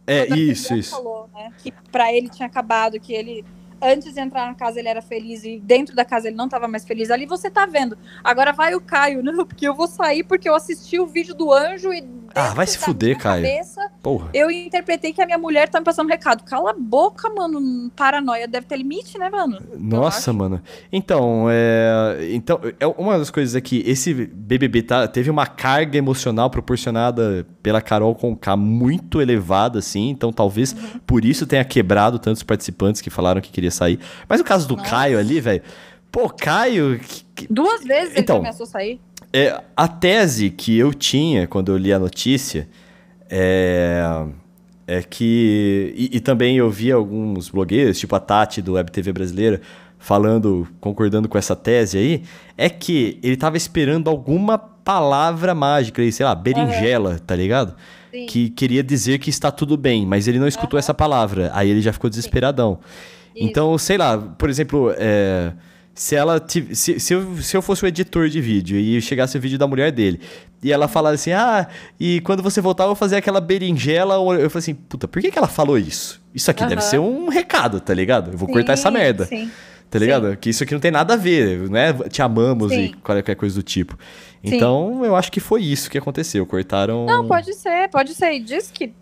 É, 0.06 0.26
isso, 0.34 0.74
isso. 0.74 0.90
falou, 0.96 1.28
né, 1.34 1.50
que 1.58 1.70
pra 1.92 2.12
ele 2.12 2.28
tinha 2.28 2.46
acabado, 2.46 2.98
que 3.00 3.12
ele, 3.12 3.44
antes 3.82 4.12
de 4.14 4.20
entrar 4.20 4.46
na 4.46 4.54
casa, 4.54 4.78
ele 4.78 4.88
era 4.88 5.00
feliz 5.02 5.44
e 5.44 5.58
dentro 5.58 5.94
da 5.94 6.04
casa 6.04 6.28
ele 6.28 6.36
não 6.36 6.48
tava 6.48 6.66
mais 6.68 6.84
feliz. 6.86 7.10
Ali 7.10 7.26
você 7.26 7.50
tá 7.50 7.66
vendo. 7.66 7.96
Agora 8.22 8.52
vai 8.52 8.74
o 8.74 8.80
Caio, 8.80 9.22
não, 9.24 9.44
porque 9.46 9.68
eu 9.68 9.74
vou 9.74 9.86
sair 9.86 10.22
porque 10.24 10.48
eu 10.48 10.54
assisti 10.54 10.98
o 10.98 11.06
vídeo 11.06 11.34
do 11.34 11.52
anjo 11.52 11.92
e. 11.92 12.02
Ah, 12.34 12.52
vai 12.54 12.66
se 12.66 12.78
fuder, 12.78 13.16
Caio. 13.18 13.42
Cabeça, 13.44 13.80
Porra. 14.02 14.28
eu 14.34 14.50
interpretei 14.50 15.12
que 15.12 15.22
a 15.22 15.26
minha 15.26 15.38
mulher 15.38 15.68
tá 15.68 15.78
me 15.78 15.84
passando 15.84 16.06
um 16.06 16.10
recado. 16.10 16.42
Cala 16.44 16.70
a 16.70 16.74
boca, 16.76 17.30
mano. 17.30 17.90
Paranoia 17.94 18.48
deve 18.48 18.66
ter 18.66 18.76
limite, 18.76 19.18
né, 19.18 19.30
mano? 19.30 19.58
Nossa, 19.78 20.32
mano. 20.32 20.60
Então, 20.92 21.46
é, 21.50 22.28
então, 22.32 22.60
é 22.80 22.86
uma 22.86 23.18
das 23.18 23.30
coisas 23.30 23.54
é 23.54 23.60
que 23.60 23.82
esse 23.86 24.12
BBB 24.12 24.82
tá, 24.82 25.06
teve 25.06 25.30
uma 25.30 25.46
carga 25.46 25.96
emocional 25.96 26.50
proporcionada 26.50 27.46
pela 27.62 27.80
Carol 27.80 28.14
Conká 28.14 28.56
muito 28.56 29.20
elevada, 29.22 29.78
assim. 29.78 30.08
Então, 30.10 30.32
talvez 30.32 30.72
Uhum. 30.72 31.00
por 31.06 31.24
isso 31.24 31.46
tenha 31.46 31.64
quebrado 31.64 32.18
tantos 32.18 32.42
participantes 32.42 33.00
que 33.00 33.10
falaram 33.10 33.40
que 33.40 33.50
queria 33.52 33.70
sair. 33.70 33.98
Mas 34.28 34.40
o 34.40 34.44
caso 34.44 34.66
do 34.66 34.76
Nossa. 34.76 34.90
Caio 34.90 35.18
ali, 35.18 35.40
velho. 35.40 35.62
Pô, 36.10 36.28
Caio. 36.28 37.00
que- 37.34 37.46
Duas 37.50 37.82
vezes 37.82 38.12
ele 38.12 38.20
Então. 38.20 38.36
ameaçou 38.36 38.64
sair. 38.66 39.00
É, 39.34 39.60
a 39.76 39.88
tese 39.88 40.48
que 40.48 40.78
eu 40.78 40.94
tinha 40.94 41.48
quando 41.48 41.72
eu 41.72 41.76
li 41.76 41.92
a 41.92 41.98
notícia 41.98 42.68
é, 43.28 44.00
é 44.86 45.02
que. 45.02 45.92
E, 45.96 46.16
e 46.18 46.20
também 46.20 46.56
eu 46.56 46.70
vi 46.70 46.92
alguns 46.92 47.48
blogueiros, 47.48 47.98
tipo 47.98 48.14
a 48.14 48.20
Tati 48.20 48.62
do 48.62 48.74
Web 48.74 48.92
TV 48.92 49.12
Brasileira, 49.12 49.60
falando, 49.98 50.68
concordando 50.80 51.28
com 51.28 51.36
essa 51.36 51.56
tese 51.56 51.98
aí, 51.98 52.22
é 52.56 52.70
que 52.70 53.18
ele 53.24 53.36
tava 53.36 53.56
esperando 53.56 54.08
alguma 54.08 54.56
palavra 54.56 55.52
mágica, 55.52 56.00
aí, 56.00 56.12
sei 56.12 56.24
lá, 56.24 56.32
berinjela, 56.32 57.18
tá 57.18 57.34
ligado? 57.34 57.74
Sim. 58.12 58.26
Que 58.26 58.50
queria 58.50 58.84
dizer 58.84 59.18
que 59.18 59.30
está 59.30 59.50
tudo 59.50 59.76
bem, 59.76 60.06
mas 60.06 60.28
ele 60.28 60.38
não 60.38 60.46
escutou 60.46 60.78
essa 60.78 60.94
palavra. 60.94 61.50
Aí 61.54 61.68
ele 61.68 61.80
já 61.80 61.92
ficou 61.92 62.08
desesperadão. 62.08 62.78
Então, 63.34 63.76
sei 63.78 63.98
lá, 63.98 64.16
por 64.16 64.48
exemplo, 64.48 64.94
é, 64.96 65.52
se 65.94 66.16
ela 66.16 66.44
se, 66.46 66.74
se, 66.98 67.14
eu, 67.14 67.36
se 67.36 67.56
eu 67.56 67.62
fosse 67.62 67.84
o 67.84 67.86
editor 67.86 68.28
de 68.28 68.40
vídeo 68.40 68.76
e 68.76 69.00
chegasse 69.00 69.38
o 69.38 69.40
vídeo 69.40 69.56
da 69.56 69.66
mulher 69.66 69.92
dele 69.92 70.20
e 70.62 70.72
ela 70.72 70.88
falasse 70.88 71.30
assim, 71.30 71.32
ah, 71.32 71.68
e 72.00 72.20
quando 72.22 72.42
você 72.42 72.60
voltar 72.60 72.84
eu 72.84 72.88
vou 72.88 72.96
fazer 72.96 73.16
aquela 73.16 73.40
berinjela, 73.40 74.14
eu 74.14 74.50
falei 74.50 74.58
assim, 74.58 74.74
puta, 74.74 75.06
por 75.06 75.22
que, 75.22 75.30
que 75.30 75.38
ela 75.38 75.46
falou 75.46 75.78
isso? 75.78 76.20
Isso 76.34 76.50
aqui 76.50 76.66
deve 76.66 76.80
ser 76.80 76.98
um 76.98 77.28
recado, 77.28 77.80
tá 77.80 77.94
ligado? 77.94 78.32
Eu 78.32 78.38
vou 78.38 78.48
cortar 78.48 78.72
essa 78.72 78.88
Sim, 78.88 78.94
merda, 78.94 79.26
Sim. 79.26 79.50
tá 79.88 79.98
ligado? 79.98 80.36
Que 80.36 80.50
isso 80.50 80.64
aqui 80.64 80.72
não 80.72 80.80
tem 80.80 80.90
nada 80.90 81.14
a 81.14 81.16
ver, 81.16 81.70
né? 81.70 81.92
Te 82.08 82.22
amamos 82.22 82.72
e 82.72 82.88
Sim. 82.88 82.94
qualquer 83.02 83.36
coisa 83.36 83.54
do 83.54 83.62
tipo. 83.62 83.96
Sim. 84.42 84.56
Então, 84.56 85.04
eu 85.04 85.14
acho 85.14 85.30
que 85.30 85.38
foi 85.38 85.62
isso 85.62 85.90
que 85.90 85.98
aconteceu. 85.98 86.44
Cortaram. 86.44 87.06
Não, 87.06 87.28
pode 87.28 87.54
ser, 87.54 87.88
pode 87.90 88.14
ser. 88.14 88.32
E 88.32 88.40
diz 88.40 88.70
que 88.70 88.92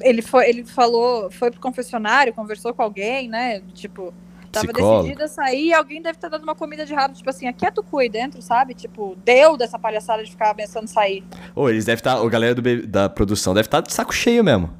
ele 0.00 0.22
foi, 0.22 0.48
ele 0.48 0.64
falou, 0.64 1.30
foi 1.30 1.50
pro 1.50 1.60
confessionário, 1.60 2.32
conversou 2.34 2.74
com 2.74 2.82
alguém, 2.82 3.28
né? 3.28 3.62
Tipo, 3.74 4.12
tava 4.54 4.66
Psicólogo. 4.66 5.02
decidido 5.02 5.24
a 5.24 5.28
sair 5.28 5.66
e 5.66 5.74
alguém 5.74 6.00
deve 6.00 6.18
ter 6.18 6.30
dado 6.30 6.42
uma 6.42 6.54
comida 6.54 6.86
de 6.86 6.94
rabo, 6.94 7.14
tipo 7.14 7.28
assim, 7.28 7.46
aqui 7.46 7.66
é 7.66 7.70
tu 7.70 7.82
cu 7.82 7.98
aí 7.98 8.08
dentro, 8.08 8.40
sabe? 8.40 8.74
Tipo, 8.74 9.16
deu 9.24 9.56
dessa 9.56 9.78
palhaçada 9.78 10.24
de 10.24 10.30
ficar 10.30 10.50
ameaçando 10.50 10.88
sair. 10.88 11.24
Ou 11.54 11.68
eles 11.68 11.84
devem 11.84 11.98
estar. 11.98 12.18
A 12.18 12.28
galera 12.28 12.54
do 12.54 12.86
da 12.86 13.08
produção 13.08 13.52
deve 13.52 13.66
estar 13.66 13.80
de 13.80 13.92
saco 13.92 14.14
cheio 14.14 14.42
mesmo. 14.42 14.70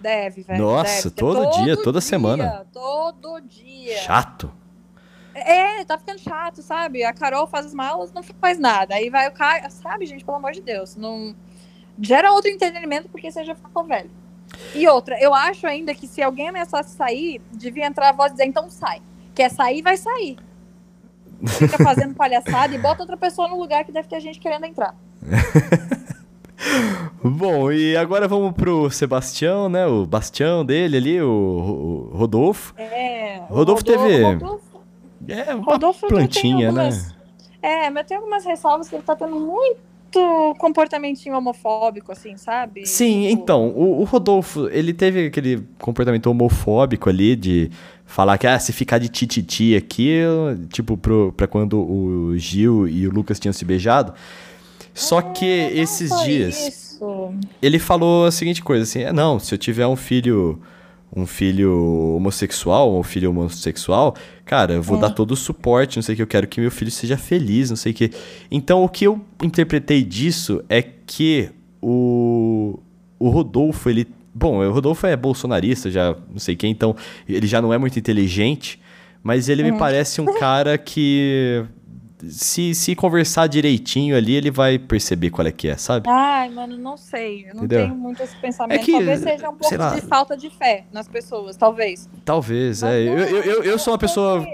Deve, 0.00 0.42
velho. 0.42 0.62
Nossa, 0.62 1.08
deve 1.08 1.10
ter. 1.10 1.20
todo 1.20 1.50
dia, 1.62 1.76
toda 1.76 2.00
semana. 2.00 2.66
Todo 2.72 3.40
dia. 3.40 3.98
Chato. 3.98 4.52
É, 5.34 5.84
tá 5.84 5.98
ficando 5.98 6.18
chato, 6.18 6.62
sabe? 6.62 7.04
A 7.04 7.12
Carol 7.12 7.46
faz 7.46 7.66
as 7.66 7.74
malas, 7.74 8.12
não 8.12 8.22
faz 8.22 8.58
nada. 8.58 8.94
Aí 8.94 9.08
vai 9.10 9.28
o 9.28 9.32
Caio, 9.32 9.70
sabe, 9.70 10.06
gente, 10.06 10.24
pelo 10.24 10.36
amor 10.36 10.52
de 10.52 10.60
Deus. 10.60 10.96
Não 10.96 11.34
gera 12.00 12.32
outro 12.32 12.50
entretenimento 12.50 13.08
porque 13.08 13.30
você 13.30 13.44
já 13.44 13.54
ficou 13.54 13.84
velho. 13.84 14.10
E 14.74 14.86
outra, 14.88 15.20
eu 15.20 15.34
acho 15.34 15.66
ainda 15.66 15.94
que 15.94 16.06
se 16.06 16.22
alguém 16.22 16.48
ameaçasse 16.48 16.96
sair, 16.96 17.40
devia 17.52 17.86
entrar 17.86 18.08
a 18.08 18.12
voz 18.12 18.30
e 18.30 18.34
dizer, 18.34 18.46
então 18.46 18.68
sai. 18.70 19.02
Quer 19.38 19.52
sair, 19.52 19.82
vai 19.82 19.96
sair. 19.96 20.36
Fica 21.46 21.78
fazendo 21.78 22.12
palhaçada 22.12 22.74
e 22.74 22.78
bota 22.78 23.02
outra 23.04 23.16
pessoa 23.16 23.46
no 23.46 23.56
lugar 23.56 23.84
que 23.84 23.92
deve 23.92 24.08
ter 24.08 24.18
gente 24.20 24.40
querendo 24.40 24.64
entrar. 24.64 24.96
Bom, 27.22 27.70
e 27.70 27.96
agora 27.96 28.26
vamos 28.26 28.52
pro 28.52 28.90
Sebastião, 28.90 29.68
né? 29.68 29.86
O 29.86 30.04
bastião 30.04 30.64
dele 30.64 30.96
ali, 30.96 31.22
o, 31.22 32.10
o 32.12 32.16
Rodolfo. 32.16 32.74
É. 32.76 33.40
o 33.48 33.54
Rodolfo 33.54 33.84
TV. 33.84 34.22
Rodolfo, 34.24 34.80
É 35.28 35.54
uma 35.54 35.64
Rodolfo 35.64 36.08
plantinha, 36.08 36.72
né? 36.72 36.86
algumas- 36.86 37.14
É, 37.62 37.90
mas 37.90 38.06
tem 38.06 38.16
algumas 38.16 38.44
ressalvas 38.44 38.88
que 38.88 38.96
ele 38.96 39.04
tá 39.04 39.14
tendo 39.14 39.36
muito 39.36 39.78
comportamentinho 40.58 41.36
homofóbico, 41.36 42.10
assim, 42.10 42.36
sabe? 42.36 42.86
Sim, 42.86 43.28
Tipo, 43.28 43.42
então, 43.42 43.68
o, 43.68 44.00
o 44.00 44.04
Rodolfo, 44.04 44.68
ele 44.70 44.92
teve 44.92 45.26
aquele 45.26 45.64
comportamento 45.80 46.26
homofóbico 46.28 47.08
ali 47.08 47.36
de 47.36 47.70
falar 48.08 48.38
que, 48.38 48.46
ah, 48.46 48.58
se 48.58 48.72
ficar 48.72 48.98
de 48.98 49.08
tititi 49.08 49.76
aqui, 49.76 50.08
eu- 50.08 50.58
tipo, 50.72 50.96
pro, 50.96 51.32
pra 51.36 51.46
quando 51.46 51.78
o 51.78 52.36
Gil 52.36 52.88
e 52.88 53.06
o 53.06 53.10
Lucas 53.12 53.38
tinham 53.38 53.52
se 53.52 53.64
beijado. 53.64 54.12
Só 54.94 55.20
que 55.22 55.44
É, 55.44 55.70
não 55.74 55.82
esses 55.82 56.10
dias, 56.24 56.56
Isso. 56.68 57.30
ele 57.62 57.78
falou 57.78 58.24
a 58.26 58.32
seguinte 58.32 58.62
coisa, 58.62 58.82
assim, 58.82 59.00
é, 59.02 59.12
não, 59.12 59.38
se 59.38 59.54
eu 59.54 59.58
tiver 59.58 59.86
um 59.86 59.94
filho, 59.94 60.58
um 61.14 61.24
filho 61.26 62.14
homossexual, 62.16 62.90
ou 62.90 62.98
um 63.00 63.04
filho 63.04 63.30
homossexual, 63.30 64.16
cara, 64.44 64.72
eu 64.74 64.82
vou 64.82 64.96
É. 64.96 65.02
dar 65.02 65.10
todo 65.10 65.32
o 65.32 65.36
suporte, 65.36 65.96
não 65.98 66.02
sei 66.02 66.14
o 66.14 66.16
que, 66.16 66.22
eu 66.22 66.26
quero 66.26 66.48
que 66.48 66.60
meu 66.60 66.70
filho 66.70 66.90
seja 66.90 67.16
feliz, 67.16 67.68
não 67.70 67.76
sei 67.76 67.92
o 67.92 67.94
que. 67.94 68.10
Então, 68.50 68.82
o 68.82 68.88
que 68.88 69.04
eu 69.06 69.20
interpretei 69.42 70.02
disso 70.02 70.64
é 70.68 70.82
que 70.82 71.50
o, 71.80 72.78
o 73.18 73.28
Rodolfo, 73.28 73.88
ele... 73.88 74.08
Bom, 74.38 74.58
o 74.64 74.70
Rodolfo 74.72 75.06
é 75.06 75.16
bolsonarista, 75.16 75.90
já 75.90 76.14
não 76.30 76.38
sei 76.38 76.54
quem, 76.54 76.70
então 76.70 76.94
ele 77.28 77.46
já 77.46 77.60
não 77.60 77.72
é 77.72 77.78
muito 77.78 77.98
inteligente, 77.98 78.80
mas 79.22 79.48
ele 79.48 79.62
me 79.64 79.72
Uhum. 79.72 79.78
parece 79.78 80.20
um 80.20 80.26
cara 80.38 80.78
que... 80.78 81.64
Se, 82.28 82.74
se 82.74 82.96
conversar 82.96 83.46
direitinho 83.46 84.16
ali, 84.16 84.34
ele 84.34 84.50
vai 84.50 84.76
perceber 84.76 85.30
qual 85.30 85.46
é 85.46 85.52
que 85.52 85.68
é, 85.68 85.76
sabe? 85.76 86.08
Ai, 86.10 86.48
mano, 86.50 86.76
não 86.76 86.96
sei. 86.96 87.42
Eu 87.48 87.54
não 87.54 87.64
Entendeu? 87.64 87.86
tenho 87.86 87.94
muito 87.94 88.20
esse 88.20 88.34
pensamento. 88.36 88.80
É 88.80 88.84
que, 88.84 88.90
talvez 88.90 89.20
seja 89.20 89.48
um 89.48 89.54
pouco 89.56 89.76
lá. 89.76 89.94
de 89.94 90.00
falta 90.00 90.36
de 90.36 90.50
fé 90.50 90.84
nas 90.92 91.06
pessoas, 91.06 91.56
talvez. 91.56 92.08
Talvez, 92.24 92.82
Mas 92.82 92.92
é. 92.92 93.04
não, 93.04 93.18
Eu, 93.18 93.42
eu, 93.42 93.62
eu, 93.62 93.78
sou 93.78 93.92
uma 93.92 93.98
pessoa 93.98 94.44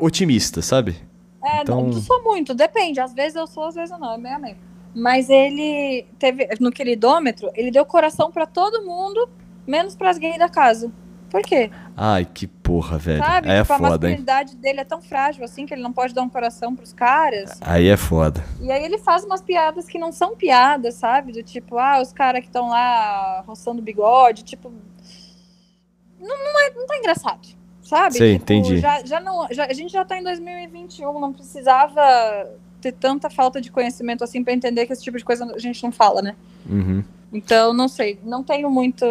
otimista, 0.00 0.60
sabe? 0.60 0.94
É, 1.42 1.62
Então- 1.62 1.84
não, 1.84 1.90
não 1.94 2.02
sou 2.02 2.22
muito, 2.22 2.52
depende. 2.54 3.00
Às 3.00 3.14
vezes 3.14 3.34
eu 3.34 3.46
sou, 3.46 3.64
às 3.64 3.74
vezes 3.74 3.90
eu 3.90 3.98
não, 3.98 4.12
é 4.12 4.18
meio 4.18 4.34
a 4.34 4.38
meio. 4.38 4.56
Mas 4.96 5.28
ele 5.28 6.06
teve, 6.18 6.48
no 6.58 6.72
queridômetro, 6.72 7.50
ele 7.54 7.70
deu 7.70 7.84
coração 7.84 8.32
pra 8.32 8.46
todo 8.46 8.82
mundo, 8.82 9.28
menos 9.66 9.94
pras 9.94 10.16
gays 10.16 10.38
da 10.38 10.48
casa. 10.48 10.90
Por 11.30 11.42
quê? 11.42 11.70
Ai, 11.94 12.24
que 12.24 12.46
porra, 12.46 12.96
velho. 12.96 13.22
Sabe? 13.22 13.50
Aí 13.50 13.58
é 13.58 13.60
tipo, 13.60 13.74
a 13.74 13.76
foda, 13.76 13.86
hein? 13.86 13.90
masculinidade 13.90 14.56
dele 14.56 14.80
é 14.80 14.84
tão 14.84 15.02
frágil 15.02 15.44
assim 15.44 15.66
que 15.66 15.74
ele 15.74 15.82
não 15.82 15.92
pode 15.92 16.14
dar 16.14 16.22
um 16.22 16.30
coração 16.30 16.74
pros 16.74 16.94
caras. 16.94 17.58
Aí 17.60 17.88
é 17.88 17.96
foda. 17.98 18.42
E 18.58 18.72
aí 18.72 18.82
ele 18.82 18.96
faz 18.96 19.22
umas 19.22 19.42
piadas 19.42 19.86
que 19.86 19.98
não 19.98 20.10
são 20.10 20.34
piadas, 20.34 20.94
sabe? 20.94 21.30
Do 21.30 21.42
tipo, 21.42 21.76
ah, 21.76 22.00
os 22.00 22.10
caras 22.14 22.40
que 22.40 22.46
estão 22.46 22.70
lá 22.70 23.44
roçando 23.46 23.82
bigode, 23.82 24.44
tipo. 24.44 24.72
Não, 26.18 26.26
não, 26.38 26.60
é, 26.60 26.70
não 26.70 26.86
tá 26.86 26.96
engraçado, 26.96 27.48
sabe? 27.82 28.16
Sei, 28.16 28.32
Tipo, 28.38 28.44
entendi. 28.44 28.78
Já, 28.78 29.04
já 29.04 29.20
não, 29.20 29.46
já, 29.50 29.66
a 29.66 29.74
gente 29.74 29.92
já 29.92 30.06
tá 30.06 30.16
em 30.18 30.22
2021, 30.22 31.20
não 31.20 31.34
precisava 31.34 32.00
ter 32.86 32.92
tanta 32.92 33.28
falta 33.28 33.60
de 33.60 33.70
conhecimento 33.70 34.22
assim 34.22 34.44
pra 34.44 34.52
entender 34.52 34.86
que 34.86 34.92
esse 34.92 35.02
tipo 35.02 35.18
de 35.18 35.24
coisa 35.24 35.44
a 35.44 35.58
gente 35.58 35.82
não 35.82 35.90
fala, 35.90 36.22
né? 36.22 36.36
Uhum. 36.68 37.02
Então, 37.32 37.74
não 37.74 37.88
sei, 37.88 38.20
não 38.24 38.42
tenho 38.42 38.70
muito, 38.70 39.04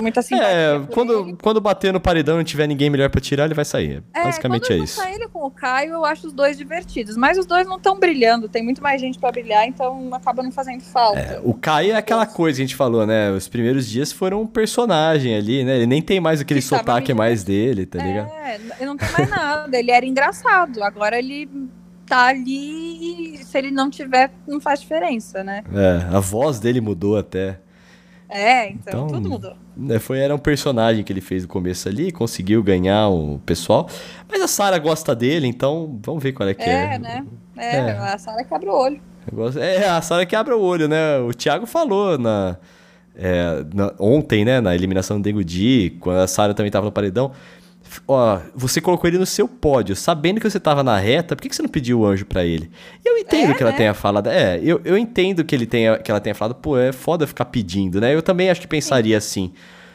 muita 0.00 0.22
simpatia. 0.22 0.48
É, 0.48 0.80
quando, 0.92 1.28
ele. 1.28 1.36
quando 1.42 1.60
bater 1.60 1.92
no 1.92 2.00
paredão 2.00 2.36
e 2.36 2.38
não 2.38 2.44
tiver 2.44 2.68
ninguém 2.68 2.88
melhor 2.88 3.10
pra 3.10 3.20
tirar, 3.20 3.46
ele 3.46 3.54
vai 3.54 3.64
sair. 3.64 4.04
É, 4.14 4.22
Basicamente 4.22 4.72
é 4.72 4.76
isso. 4.76 5.02
ele 5.02 5.28
com 5.28 5.44
o 5.44 5.50
Caio, 5.50 5.94
eu 5.94 6.04
acho 6.04 6.28
os 6.28 6.32
dois 6.32 6.56
divertidos. 6.56 7.16
Mas 7.16 7.36
os 7.36 7.44
dois 7.44 7.66
não 7.66 7.76
estão 7.76 7.98
brilhando, 7.98 8.48
tem 8.48 8.62
muito 8.62 8.80
mais 8.80 9.00
gente 9.00 9.18
pra 9.18 9.32
brilhar, 9.32 9.66
então 9.66 10.14
acaba 10.14 10.44
não 10.44 10.52
fazendo 10.52 10.82
falta. 10.82 11.40
O 11.42 11.52
Caio 11.52 11.92
é 11.92 11.96
aquela 11.96 12.24
coisa 12.24 12.56
que 12.56 12.62
a 12.62 12.66
gente 12.66 12.76
falou, 12.76 13.04
né? 13.04 13.32
Os 13.32 13.48
primeiros 13.48 13.88
dias 13.88 14.12
foram 14.12 14.42
um 14.42 14.46
personagem 14.46 15.34
ali, 15.34 15.64
né? 15.64 15.76
Ele 15.76 15.86
nem 15.86 16.00
tem 16.00 16.20
mais 16.20 16.40
aquele 16.40 16.60
Que 16.60 16.66
sotaque 16.66 17.12
mais 17.12 17.42
dele, 17.42 17.84
tá 17.84 18.02
ligado? 18.02 18.30
É, 18.30 18.54
ele 18.78 18.86
não 18.86 18.96
tem 18.96 19.10
mais 19.10 19.28
nada. 19.28 19.76
Ele 19.76 19.90
era 19.90 20.06
engraçado. 20.06 20.82
Agora 20.82 21.18
ele 21.18 21.48
tá 22.10 22.26
ali 22.26 23.34
e 23.40 23.44
se 23.44 23.56
ele 23.56 23.70
não 23.70 23.88
tiver, 23.88 24.30
não 24.46 24.60
faz 24.60 24.80
diferença, 24.80 25.42
né? 25.44 25.62
É, 25.72 26.14
a 26.14 26.20
voz 26.20 26.58
dele 26.58 26.80
mudou 26.80 27.16
até. 27.16 27.58
É, 28.28 28.68
então, 28.70 29.06
Então, 29.06 29.06
tudo 29.08 29.28
mudou. 29.28 29.54
né, 29.76 29.98
Foi, 29.98 30.18
era 30.18 30.34
um 30.34 30.38
personagem 30.38 31.02
que 31.02 31.12
ele 31.12 31.20
fez 31.20 31.42
no 31.42 31.48
começo 31.48 31.88
ali, 31.88 32.12
conseguiu 32.12 32.62
ganhar 32.62 33.08
o 33.08 33.40
pessoal. 33.44 33.88
Mas 34.30 34.40
a 34.42 34.46
Sarah 34.48 34.78
gosta 34.78 35.14
dele, 35.16 35.46
então 35.48 35.98
vamos 36.04 36.22
ver 36.22 36.32
qual 36.32 36.48
é 36.48 36.54
que 36.54 36.62
é. 36.62 36.94
É, 36.94 36.98
né? 36.98 37.26
É, 37.56 37.76
É. 37.76 37.90
a 37.98 38.18
Sara 38.18 38.44
quebra 38.44 38.70
o 38.70 38.74
olho. 38.76 39.00
É, 39.60 39.88
a 39.88 40.00
Sarah 40.00 40.24
que 40.26 40.34
abre 40.36 40.54
o 40.54 40.60
olho, 40.60 40.86
né? 40.88 41.18
O 41.18 41.32
Thiago 41.34 41.66
falou 41.66 42.16
na, 42.18 42.56
é, 43.16 43.64
na- 43.74 43.92
ontem, 43.98 44.44
né, 44.44 44.60
na 44.60 44.74
eliminação 44.74 45.18
do 45.20 45.22
Dengo 45.24 45.44
Di, 45.44 45.96
quando 46.00 46.18
a 46.18 46.26
Sarah 46.26 46.54
também 46.54 46.70
tava 46.70 46.86
no 46.86 46.92
paredão. 46.92 47.32
Ó, 48.06 48.38
você 48.54 48.80
colocou 48.80 49.08
ele 49.08 49.18
no 49.18 49.26
seu 49.26 49.48
pódio, 49.48 49.96
sabendo 49.96 50.40
que 50.40 50.48
você 50.48 50.60
tava 50.60 50.82
na 50.82 50.96
reta, 50.98 51.34
por 51.34 51.42
que, 51.42 51.48
que 51.48 51.56
você 51.56 51.62
não 51.62 51.68
pediu 51.68 52.00
o 52.00 52.06
anjo 52.06 52.24
pra 52.24 52.44
ele? 52.44 52.70
E 53.04 53.08
eu 53.08 53.18
entendo 53.18 53.52
É, 53.52 53.54
que 53.54 53.62
ela 53.62 53.72
né? 53.72 53.76
tenha 53.78 53.94
falado. 53.94 54.28
É, 54.28 54.60
eu, 54.62 54.80
eu 54.84 54.96
entendo 54.96 55.44
que, 55.44 55.54
ele 55.54 55.66
tenha, 55.66 55.98
que 55.98 56.10
ela 56.10 56.20
tenha 56.20 56.34
falado, 56.34 56.54
pô, 56.54 56.78
é 56.78 56.92
foda 56.92 57.26
ficar 57.26 57.46
pedindo, 57.46 58.00
né? 58.00 58.14
Eu 58.14 58.22
também 58.22 58.48
acho 58.50 58.60
que 58.60 58.66
pensaria 58.68 59.16
assim. 59.18 59.52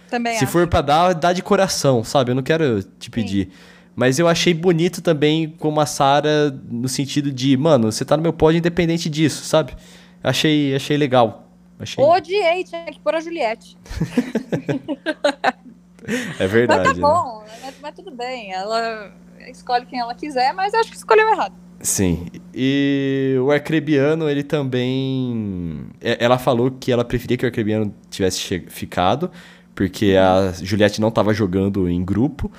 Também 0.09 0.37
Se 0.37 0.43
acho. 0.43 0.51
for 0.53 0.67
pra 0.67 0.81
dar, 0.81 1.13
dá 1.13 1.31
de 1.33 1.41
coração, 1.41 2.03
sabe? 2.03 2.31
Eu 2.31 2.35
não 2.35 2.43
quero 2.43 2.83
te 2.99 3.09
pedir. 3.09 3.49
Mas 3.95 4.19
eu 4.19 4.27
achei 4.27 4.53
bonito 4.53 5.01
também 5.01 5.55
como 5.57 5.79
a 5.79 5.85
Sarah, 5.85 6.53
no 6.69 6.89
sentido 6.89 7.31
de, 7.31 7.55
mano, 7.55 7.91
você 7.91 8.03
tá 8.03 8.17
no 8.17 8.23
meu 8.23 8.33
pódio 8.33 8.57
independente 8.59 9.09
disso, 9.09 9.45
sabe? 9.45 9.73
Achei, 10.21 10.75
achei 10.75 10.97
legal. 10.97 11.49
Achei... 11.79 12.03
Odiei, 12.03 12.63
tinha 12.65 12.85
que 12.85 12.99
pôr 12.99 13.15
a 13.15 13.19
Juliette. 13.21 13.77
É 16.39 16.47
verdade. 16.47 16.79
mas 16.79 16.87
tá 16.89 16.93
né? 16.95 17.01
bom, 17.01 17.43
mas, 17.63 17.75
mas 17.81 17.95
tudo 17.95 18.11
bem. 18.11 18.51
Ela 18.51 19.11
escolhe 19.49 19.85
quem 19.85 19.99
ela 19.99 20.13
quiser, 20.15 20.53
mas 20.53 20.73
acho 20.73 20.89
que 20.91 20.97
escolheu 20.97 21.27
errado. 21.29 21.53
Sim. 21.79 22.27
E 22.53 23.35
o 23.43 23.51
Arcrebiano, 23.51 24.29
ele 24.29 24.43
também. 24.43 25.87
é, 26.01 26.17
Ela 26.23 26.37
falou 26.37 26.71
que 26.71 26.91
ela 26.91 27.03
preferia 27.03 27.37
que 27.37 27.45
o 27.45 27.47
Arcrebiano 27.47 27.93
tivesse 28.09 28.39
che- 28.39 28.65
ficado, 28.69 29.29
porque 29.73 30.15
a 30.15 30.51
Juliette 30.63 31.01
não 31.01 31.11
tava 31.11 31.33
jogando 31.33 31.89
em 31.89 32.03
grupo. 32.03 32.51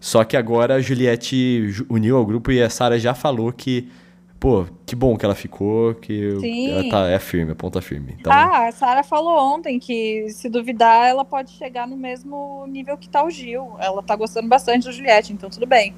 Só 0.00 0.22
que 0.22 0.36
agora 0.36 0.74
a 0.76 0.80
Juliette 0.80 1.68
ju- 1.70 1.86
uniu 1.88 2.16
ao 2.16 2.24
grupo 2.26 2.52
e 2.52 2.62
a 2.62 2.70
Sarah 2.70 2.98
já 2.98 3.14
falou 3.14 3.52
que, 3.52 3.88
pô, 4.40 4.66
que 4.86 4.94
bom 4.94 5.16
que 5.16 5.24
ela 5.24 5.34
ficou, 5.34 5.94
que 5.94 6.38
Sim. 6.40 6.70
ela 6.70 6.88
tá, 6.88 7.08
é 7.08 7.18
firme, 7.18 7.52
a 7.52 7.54
ponta 7.54 7.80
firme. 7.80 8.16
Então, 8.18 8.32
Ah, 8.32 8.68
a 8.68 8.72
Sara 8.72 9.02
falou 9.02 9.36
ontem 9.54 9.78
que, 9.78 10.28
se 10.30 10.48
duvidar, 10.48 11.06
ela 11.08 11.24
pode 11.24 11.50
chegar 11.52 11.86
no 11.86 11.96
mesmo 11.96 12.64
nível 12.68 12.96
que 12.96 13.08
tá 13.08 13.24
o 13.24 13.30
Gil. 13.30 13.76
Ela 13.80 14.02
tá 14.02 14.14
gostando 14.16 14.48
bastante 14.48 14.84
da 14.86 14.92
Juliette, 14.92 15.32
então 15.32 15.50
tudo 15.50 15.66
bem. 15.66 15.94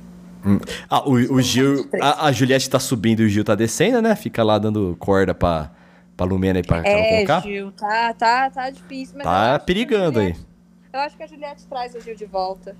ah, 0.88 1.06
o, 1.08 1.12
o 1.34 1.42
Gil, 1.42 1.88
a, 2.00 2.26
a 2.28 2.32
Juliette 2.32 2.70
tá 2.70 2.78
subindo 2.80 3.20
e 3.22 3.26
o 3.26 3.28
Gil 3.28 3.44
tá 3.44 3.54
descendo, 3.54 4.00
né? 4.00 4.16
Fica 4.16 4.42
lá 4.42 4.58
dando 4.58 4.96
corda 4.98 5.34
pra, 5.34 5.70
pra 6.16 6.24
Lumena 6.24 6.58
e 6.60 6.62
pra 6.62 6.82
Carol 6.82 6.98
É, 6.98 7.20
Conká. 7.20 7.40
Gil, 7.40 7.70
tá, 7.72 8.14
tá, 8.14 8.50
tá 8.50 8.70
difícil. 8.70 9.16
Mas 9.18 9.24
Tá 9.26 9.58
perigando 9.58 10.18
aí. 10.18 10.28
Juliette- 10.28 10.46
Eu 10.92 11.00
acho 11.00 11.16
que 11.16 11.22
a 11.22 11.26
Juliette 11.26 11.66
traz 11.66 11.94
o 11.94 12.00
Gil 12.00 12.16
de 12.16 12.24
volta. 12.24 12.74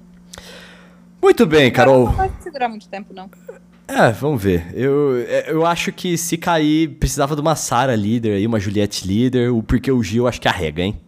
Muito 1.22 1.44
bem, 1.46 1.70
Carol. 1.70 2.06
Não 2.06 2.12
vai 2.12 2.30
segurar 2.40 2.68
muito 2.68 2.88
tempo, 2.88 3.12
não. 3.12 3.28
É, 3.92 4.12
vamos 4.12 4.40
ver. 4.40 4.72
Eu, 4.72 5.16
é, 5.26 5.50
eu 5.50 5.66
acho 5.66 5.90
que 5.92 6.16
se 6.16 6.38
cair, 6.38 6.90
precisava 6.98 7.34
de 7.34 7.40
uma 7.40 7.56
Sarah 7.56 7.96
líder 7.96 8.34
aí, 8.34 8.46
uma 8.46 8.60
Juliette 8.60 9.04
líder, 9.06 9.50
o 9.52 9.62
porque 9.64 9.90
o 9.90 10.00
Gil 10.02 10.28
acho 10.28 10.40
que 10.40 10.46
arrega, 10.46 10.82
hein? 10.82 11.00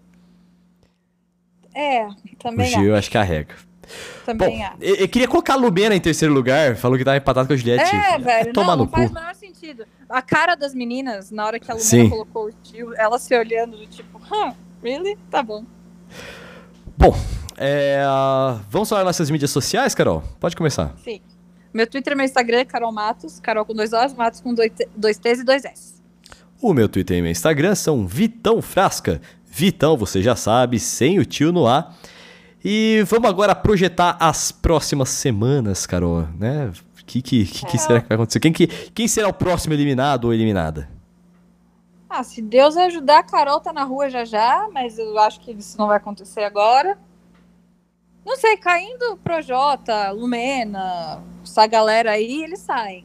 É, 1.74 2.06
O 2.06 2.14
também 2.40 2.66
Gil 2.66 2.86
eu 2.86 2.96
acho 2.96 3.08
que 3.10 3.16
arrega. 3.16 3.54
acho. 3.54 3.66
Bom, 4.26 4.26
Também 4.26 4.64
acho. 4.64 4.76
eu, 4.80 4.94
eu 4.96 5.08
queria 5.08 5.28
colocar 5.28 5.52
a 5.54 5.56
Lumena 5.56 5.94
em 5.94 6.00
terceiro 6.00 6.32
lugar, 6.34 6.76
falou 6.76 6.96
que 6.98 7.04
tava 7.04 7.16
empatado 7.16 7.46
com 7.46 7.54
a 7.54 7.56
Juliette. 7.56 7.94
É, 7.94 8.18
velho, 8.18 8.52
Tomar 8.52 8.76
não, 8.76 8.78
no 8.78 8.84
não 8.84 8.90
faz 8.90 9.06
cu. 9.06 9.12
o 9.12 9.14
menor 9.20 9.34
sentido. 9.34 9.84
A 10.08 10.20
cara 10.22 10.54
das 10.56 10.74
meninas, 10.74 11.30
na 11.30 11.46
hora 11.46 11.60
que 11.60 11.70
a 11.70 11.74
Lumena 11.74 11.88
Sim. 11.88 12.08
colocou 12.10 12.48
o 12.48 12.52
Gil, 12.64 12.94
ela 12.96 13.18
se 13.18 13.36
olhando 13.38 13.76
do 13.76 13.86
tipo, 13.86 14.18
huh, 14.18 14.52
really? 14.82 15.16
Tá 15.30 15.42
bom. 15.42 15.64
Bom, 16.98 17.16
é, 17.56 18.02
vamos 18.68 18.88
falar 18.88 19.02
nas 19.04 19.16
nossas 19.16 19.30
mídias 19.30 19.50
sociais, 19.50 19.94
Carol? 19.94 20.22
Pode 20.40 20.56
começar. 20.56 20.94
Sim. 21.04 21.20
Meu 21.72 21.86
Twitter 21.86 22.12
e 22.12 22.16
meu 22.16 22.24
Instagram 22.24 22.58
é 22.58 22.64
Carol 22.64 22.92
Matos, 22.92 23.40
Carol 23.40 23.64
com 23.64 23.74
dois 23.74 23.92
Os, 23.92 24.12
Matos 24.14 24.40
com 24.40 24.52
dois, 24.54 24.70
dois 24.94 25.18
T's 25.18 25.40
e 25.40 25.44
dois 25.44 25.64
S. 25.64 25.94
O 26.60 26.72
meu 26.74 26.88
Twitter 26.88 27.18
e 27.18 27.22
meu 27.22 27.30
Instagram 27.30 27.74
são 27.74 28.06
Vitão 28.06 28.60
Frasca. 28.62 29.20
Vitão, 29.46 29.96
você 29.96 30.22
já 30.22 30.36
sabe, 30.36 30.78
sem 30.78 31.18
o 31.18 31.24
tio 31.24 31.52
no 31.52 31.66
ar. 31.66 31.96
E 32.64 33.02
vamos 33.06 33.28
agora 33.28 33.54
projetar 33.54 34.16
as 34.20 34.52
próximas 34.52 35.08
semanas, 35.08 35.84
Carol, 35.86 36.28
né? 36.38 36.70
O 37.00 37.04
que, 37.04 37.20
que, 37.20 37.44
que, 37.44 37.66
que 37.66 37.76
É. 37.76 37.80
será 37.80 38.00
que 38.00 38.08
vai 38.08 38.14
acontecer? 38.14 38.38
Quem, 38.38 38.52
que, 38.52 38.66
quem 38.68 39.08
será 39.08 39.28
o 39.28 39.32
próximo 39.32 39.74
eliminado 39.74 40.26
ou 40.26 40.34
eliminada? 40.34 40.88
Ah, 42.08 42.22
se 42.22 42.40
Deus 42.40 42.76
ajudar, 42.76 43.18
a 43.20 43.22
Carol 43.22 43.58
tá 43.58 43.72
na 43.72 43.82
rua 43.84 44.08
já 44.08 44.24
já, 44.24 44.68
mas 44.72 44.98
eu 44.98 45.18
acho 45.18 45.40
que 45.40 45.50
isso 45.50 45.76
não 45.78 45.86
vai 45.88 45.96
acontecer 45.96 46.44
agora. 46.44 46.96
Não 48.24 48.36
sei, 48.36 48.56
caindo 48.56 49.16
Projota, 49.24 50.10
Lumena, 50.12 51.20
essa 51.52 51.66
galera 51.66 52.12
aí, 52.12 52.42
eles 52.42 52.60
saem. 52.60 53.04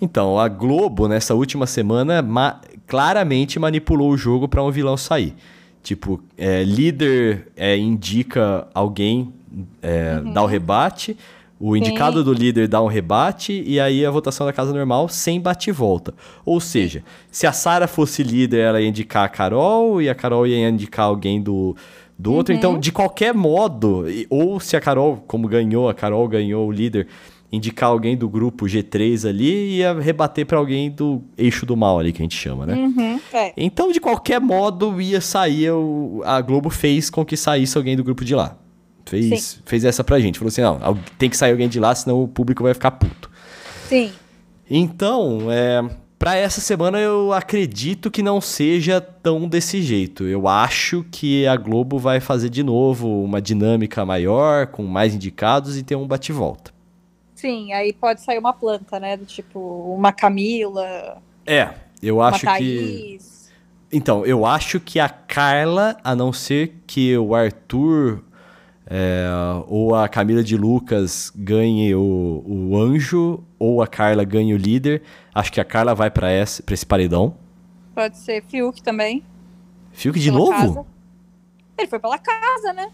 Então, 0.00 0.38
a 0.38 0.48
Globo, 0.48 1.08
nessa 1.08 1.34
última 1.34 1.66
semana, 1.66 2.22
ma- 2.22 2.60
claramente 2.86 3.58
manipulou 3.58 4.10
o 4.10 4.16
jogo 4.16 4.48
para 4.48 4.62
um 4.62 4.70
vilão 4.70 4.96
sair. 4.96 5.34
Tipo, 5.82 6.22
é, 6.38 6.62
líder 6.62 7.48
é, 7.56 7.76
indica 7.76 8.68
alguém, 8.72 9.32
é, 9.80 10.20
dá 10.20 10.42
o 10.42 10.46
rebate, 10.46 11.16
o 11.58 11.76
indicado 11.76 12.24
do 12.24 12.32
líder 12.32 12.66
dá 12.66 12.82
um 12.82 12.88
rebate, 12.88 13.62
e 13.64 13.78
aí 13.78 14.04
a 14.04 14.10
votação 14.10 14.46
da 14.46 14.52
casa 14.52 14.72
normal 14.72 15.08
sem 15.08 15.40
bate 15.40 15.70
e 15.70 15.72
volta. 15.72 16.14
Ou 16.44 16.60
seja, 16.60 17.04
se 17.30 17.46
a 17.46 17.52
Sara 17.52 17.86
fosse 17.86 18.22
líder, 18.22 18.58
ela 18.58 18.80
ia 18.80 18.88
indicar 18.88 19.24
a 19.24 19.28
Carol, 19.28 20.00
e 20.02 20.08
a 20.08 20.14
Carol 20.14 20.46
ia 20.46 20.68
indicar 20.68 21.06
alguém 21.06 21.40
do, 21.40 21.76
do 22.18 22.32
outro. 22.32 22.52
Então, 22.52 22.78
de 22.78 22.90
qualquer 22.90 23.32
modo, 23.32 24.04
ou 24.28 24.58
se 24.58 24.76
a 24.76 24.80
Carol, 24.80 25.22
como 25.26 25.46
ganhou, 25.46 25.88
a 25.88 25.94
Carol 25.94 26.26
ganhou 26.26 26.66
o 26.68 26.72
líder, 26.72 27.06
indicar 27.52 27.90
alguém 27.90 28.16
do 28.16 28.28
grupo 28.28 28.64
G3 28.64 29.28
ali, 29.28 29.76
ia 29.76 29.92
rebater 29.92 30.46
para 30.46 30.56
alguém 30.56 30.90
do 30.90 31.22
eixo 31.36 31.66
do 31.66 31.76
mal 31.76 31.98
ali, 31.98 32.10
que 32.10 32.22
a 32.22 32.24
gente 32.24 32.36
chama, 32.36 32.64
né? 32.64 32.74
Uhum, 32.74 33.20
é. 33.32 33.52
Então, 33.56 33.92
de 33.92 34.00
qualquer 34.00 34.40
modo, 34.40 35.00
ia 35.00 35.20
sair. 35.20 35.68
A 36.24 36.40
Globo 36.40 36.70
fez 36.70 37.10
com 37.10 37.24
que 37.24 37.36
saísse 37.36 37.76
alguém 37.76 37.94
do 37.94 38.02
grupo 38.02 38.24
de 38.24 38.34
lá. 38.34 38.56
Fez, 39.04 39.60
fez 39.66 39.84
essa 39.84 40.02
pra 40.02 40.18
gente. 40.18 40.38
Falou 40.38 40.48
assim: 40.48 40.62
não, 40.62 40.98
tem 41.18 41.28
que 41.28 41.36
sair 41.36 41.50
alguém 41.50 41.68
de 41.68 41.78
lá, 41.78 41.94
senão 41.94 42.22
o 42.22 42.28
público 42.28 42.62
vai 42.62 42.72
ficar 42.72 42.92
puto. 42.92 43.30
Sim. 43.86 44.10
Então, 44.70 45.48
é, 45.50 45.84
para 46.18 46.36
essa 46.36 46.62
semana 46.62 46.98
eu 46.98 47.32
acredito 47.34 48.10
que 48.10 48.22
não 48.22 48.40
seja 48.40 48.98
tão 48.98 49.46
desse 49.46 49.82
jeito. 49.82 50.24
Eu 50.24 50.48
acho 50.48 51.04
que 51.10 51.46
a 51.46 51.56
Globo 51.56 51.98
vai 51.98 52.20
fazer 52.20 52.48
de 52.48 52.62
novo 52.62 53.22
uma 53.22 53.42
dinâmica 53.42 54.06
maior, 54.06 54.68
com 54.68 54.84
mais 54.84 55.14
indicados 55.14 55.76
e 55.76 55.82
ter 55.82 55.96
um 55.96 56.06
bate-volta. 56.06 56.71
Sim, 57.42 57.72
aí 57.72 57.92
pode 57.92 58.20
sair 58.20 58.38
uma 58.38 58.52
planta, 58.52 59.00
né? 59.00 59.16
Do 59.16 59.26
tipo, 59.26 59.58
uma 59.96 60.12
Camila, 60.12 61.20
É, 61.44 61.70
eu 62.00 62.22
acho 62.22 62.40
que. 62.40 62.46
Thaís. 62.46 63.50
Então, 63.92 64.24
eu 64.24 64.46
acho 64.46 64.78
que 64.80 65.00
a 65.00 65.08
Carla, 65.08 65.96
a 66.04 66.14
não 66.14 66.32
ser 66.32 66.80
que 66.86 67.18
o 67.18 67.34
Arthur 67.34 68.22
é, 68.86 69.26
ou 69.66 69.94
a 69.94 70.08
Camila 70.08 70.42
de 70.42 70.56
Lucas 70.56 71.32
ganhe 71.34 71.94
o, 71.94 72.44
o 72.46 72.78
anjo, 72.78 73.42
ou 73.58 73.82
a 73.82 73.86
Carla 73.88 74.22
ganhe 74.24 74.54
o 74.54 74.56
líder, 74.56 75.02
acho 75.34 75.52
que 75.52 75.60
a 75.60 75.64
Carla 75.64 75.94
vai 75.96 76.10
pra 76.10 76.32
esse, 76.32 76.62
pra 76.62 76.74
esse 76.74 76.86
paredão. 76.86 77.34
Pode 77.94 78.16
ser 78.18 78.42
Fiuk 78.44 78.82
também. 78.82 79.22
Fiuk 79.92 80.18
de 80.18 80.30
pela 80.30 80.38
novo? 80.38 80.52
casa. 80.52 80.86
Ele 81.76 81.88
foi 81.88 81.98
pela 81.98 82.18
casa, 82.18 82.72
né? 82.72 82.88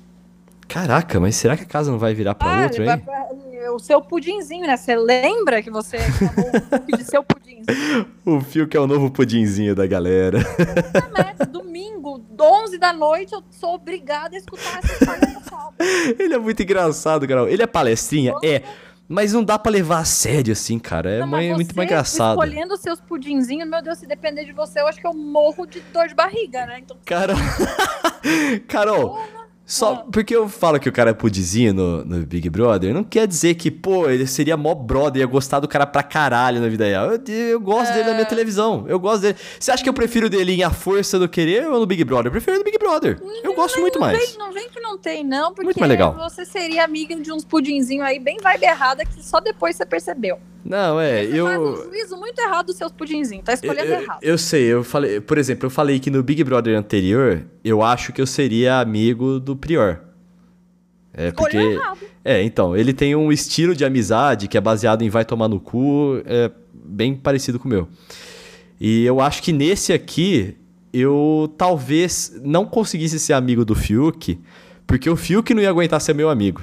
Caraca, 0.67 1.19
mas 1.21 1.37
será 1.37 1.57
que 1.57 1.63
a 1.63 1.67
casa 1.67 1.91
não 1.91 1.99
vai 1.99 2.13
virar 2.15 2.35
pra 2.35 2.49
Ah, 2.51 2.63
outro, 2.65 2.79
ele 2.83 2.87
vai 2.87 2.97
hein? 2.97 3.03
pra- 3.05 3.28
o 3.71 3.79
seu 3.79 4.01
pudinzinho, 4.01 4.67
né? 4.67 4.77
Você 4.77 4.95
lembra 4.97 5.63
que 5.63 5.71
você 5.71 5.99
chamou 5.99 6.33
o 6.49 6.71
Fiuk 6.71 6.97
de 6.97 7.05
seu 7.05 7.23
pudinzinho? 7.23 7.49
O 8.25 8.41
Fio 8.41 8.67
que 8.69 8.77
é 8.77 8.81
o 8.81 8.87
novo 8.87 9.11
pudinzinho 9.11 9.75
da 9.75 9.87
galera. 9.87 10.39
Exatamente. 10.39 11.47
Domingo, 11.51 12.25
11 12.41 12.79
da 12.79 12.93
noite, 12.93 13.33
eu 13.35 13.43
sou 13.51 13.75
obrigada 13.75 14.37
a 14.37 14.39
escutar 14.39 14.79
essa 14.83 15.05
palhaçada. 15.05 15.75
Ele 16.19 16.35
é 16.35 16.39
muito 16.39 16.63
engraçado, 16.63 17.27
Carol. 17.27 17.49
Ele 17.49 17.63
é 17.63 17.67
palestrinha? 17.67 18.33
Nossa. 18.33 18.47
É. 18.47 18.63
Mas 19.11 19.33
não 19.33 19.43
dá 19.43 19.59
pra 19.59 19.73
levar 19.73 20.01
a 20.01 20.05
sério 20.05 20.53
assim, 20.53 20.79
cara. 20.79 21.11
É 21.11 21.21
Não, 21.21 21.29
mãe- 21.29 21.55
muito 21.55 21.75
mais 21.75 21.87
engraçado. 21.89 22.33
Escolhendo 22.43 22.75
os 22.75 22.81
seus 22.81 23.01
pudinzinhos, 23.01 23.67
meu 23.69 23.81
Deus, 23.83 23.99
se 23.99 24.07
depender 24.07 24.45
de 24.45 24.53
você, 24.53 24.81
eu 24.81 24.87
acho 24.87 25.01
que 25.01 25.07
eu 25.07 25.15
morro 25.15 25.65
de 25.67 25.81
dor 25.93 26.07
de 26.09 26.15
barriga, 26.15 26.67
né? 26.67 26.81
Então, 26.81 26.95
Carol. 27.07 27.37
Carol, 28.69 29.19
só 29.69 29.93
Ah. 29.93 29.97
porque 30.11 30.35
eu 30.35 30.49
falo 30.49 30.81
que 30.81 30.89
o 30.89 30.93
cara 30.93 31.11
é 31.11 31.13
pudizinho 31.13 31.75
no, 31.75 32.05
no 32.05 32.27
Big 32.27 32.49
Brother, 32.49 32.93
não 32.95 33.05
quer 33.05 33.27
dizer 33.27 33.55
que, 33.55 33.71
pô, 33.71 34.09
ele 34.09 34.27
seria 34.27 34.57
mó 34.57 34.75
brother, 34.75 35.21
ia 35.21 35.27
gostar 35.27 35.61
do 35.61 35.69
cara 35.69 35.87
pra 35.87 36.03
caralho 36.03 36.61
na 36.61 36.69
vida 36.69 36.85
real. 36.87 37.11
Eu, 37.13 37.23
eu 37.35 37.61
gosto 37.61 37.93
dele 37.93 38.05
na 38.05 38.11
minha 38.13 38.23
É. 38.23 38.25
televisão. 38.25 38.87
Eu 38.89 38.99
gosto 38.99 39.21
dele. 39.23 39.37
Você 39.61 39.71
acha 39.71 39.83
que 39.83 39.89
eu 39.89 39.93
prefiro 39.95 40.31
dele 40.31 40.53
em 40.55 40.63
A 40.65 40.71
Força 40.71 41.19
do 41.19 41.29
Querer 41.29 41.69
ou 41.69 41.79
no 41.79 41.87
Big 41.87 42.03
Brother? 42.03 42.27
Eu 42.29 42.33
prefiro 42.33 42.57
no 42.59 42.65
Big 42.65 42.79
Brother. 42.79 43.21
Eu 43.45 43.55
gosto 43.55 43.79
muito 43.81 43.99
não 43.99 44.07
mais. 44.07 44.19
Vem, 44.19 44.39
não 44.39 44.53
vem 44.53 44.69
que 44.71 44.81
não 44.81 44.97
tem, 44.97 45.23
não, 45.23 45.51
porque 45.51 45.65
Muito 45.65 45.79
mais 45.81 45.91
legal. 45.91 46.15
você 46.15 46.45
seria 46.47 46.83
amiga 46.85 47.15
de 47.15 47.31
uns 47.31 47.45
pudinzinhos 47.45 48.07
aí, 48.07 48.19
bem 48.19 48.39
vibe 48.43 48.65
errada, 48.65 49.05
que 49.05 49.23
só 49.23 49.39
depois 49.39 49.77
você 49.77 49.85
percebeu. 49.85 50.39
Não, 50.69 51.01
é, 51.01 51.25
Você 51.25 51.31
faz 51.43 51.59
um 51.59 51.65
eu. 51.65 51.85
juízo 51.91 52.17
muito 52.19 52.39
errado 52.39 52.67
dos 52.67 52.77
seus 52.77 52.93
pudinzinhos, 52.93 53.43
tá 53.45 53.53
Eu, 53.53 53.55
escolhendo 53.55 53.87
eu- 53.93 54.01
errado. 54.03 54.19
eu 54.23 54.37
sei, 54.39 54.65
eu 54.65 54.85
falei, 54.85 55.19
por 55.21 55.39
exemplo, 55.39 55.65
eu 55.67 55.71
falei 55.71 55.99
que 55.99 56.11
no 56.11 56.23
Big 56.23 56.45
Brother 56.45 56.77
anterior, 56.79 57.43
eu 57.65 57.83
acho 57.83 58.13
que 58.13 58.21
eu 58.21 58.27
seria 58.27 58.79
amigo 58.79 59.41
do 59.41 59.57
Prior. 59.57 60.01
É, 61.15 61.31
porque. 61.33 61.57
Errado. 61.57 61.99
É, 62.25 62.43
então, 62.43 62.77
ele 62.77 62.93
tem 62.93 63.17
um 63.17 63.33
estilo 63.33 63.75
de 63.75 63.85
amizade 63.85 64.47
que 64.47 64.59
é 64.59 64.61
baseado 64.61 65.01
em 65.03 65.09
vai 65.09 65.25
tomar 65.25 65.49
no 65.49 65.59
cu, 65.59 66.21
é 66.27 66.51
bem 66.75 67.15
parecido 67.15 67.59
com 67.59 67.67
o 67.67 67.71
meu. 67.71 67.89
E 68.79 69.05
eu 69.07 69.21
acho 69.21 69.43
que 69.43 69.53
nesse 69.53 69.93
aqui, 69.95 70.55
eu 70.93 71.53
talvez 71.57 72.39
não 72.45 72.67
conseguisse 72.67 73.19
ser 73.19 73.33
amigo 73.33 73.65
do 73.65 73.75
Fiuk, 73.75 74.39
porque 74.87 75.09
o 75.09 75.17
Fiuk 75.17 75.55
não 75.55 75.63
ia 75.63 75.71
aguentar 75.71 76.01
ser 76.01 76.13
meu 76.15 76.29
amigo. 76.29 76.61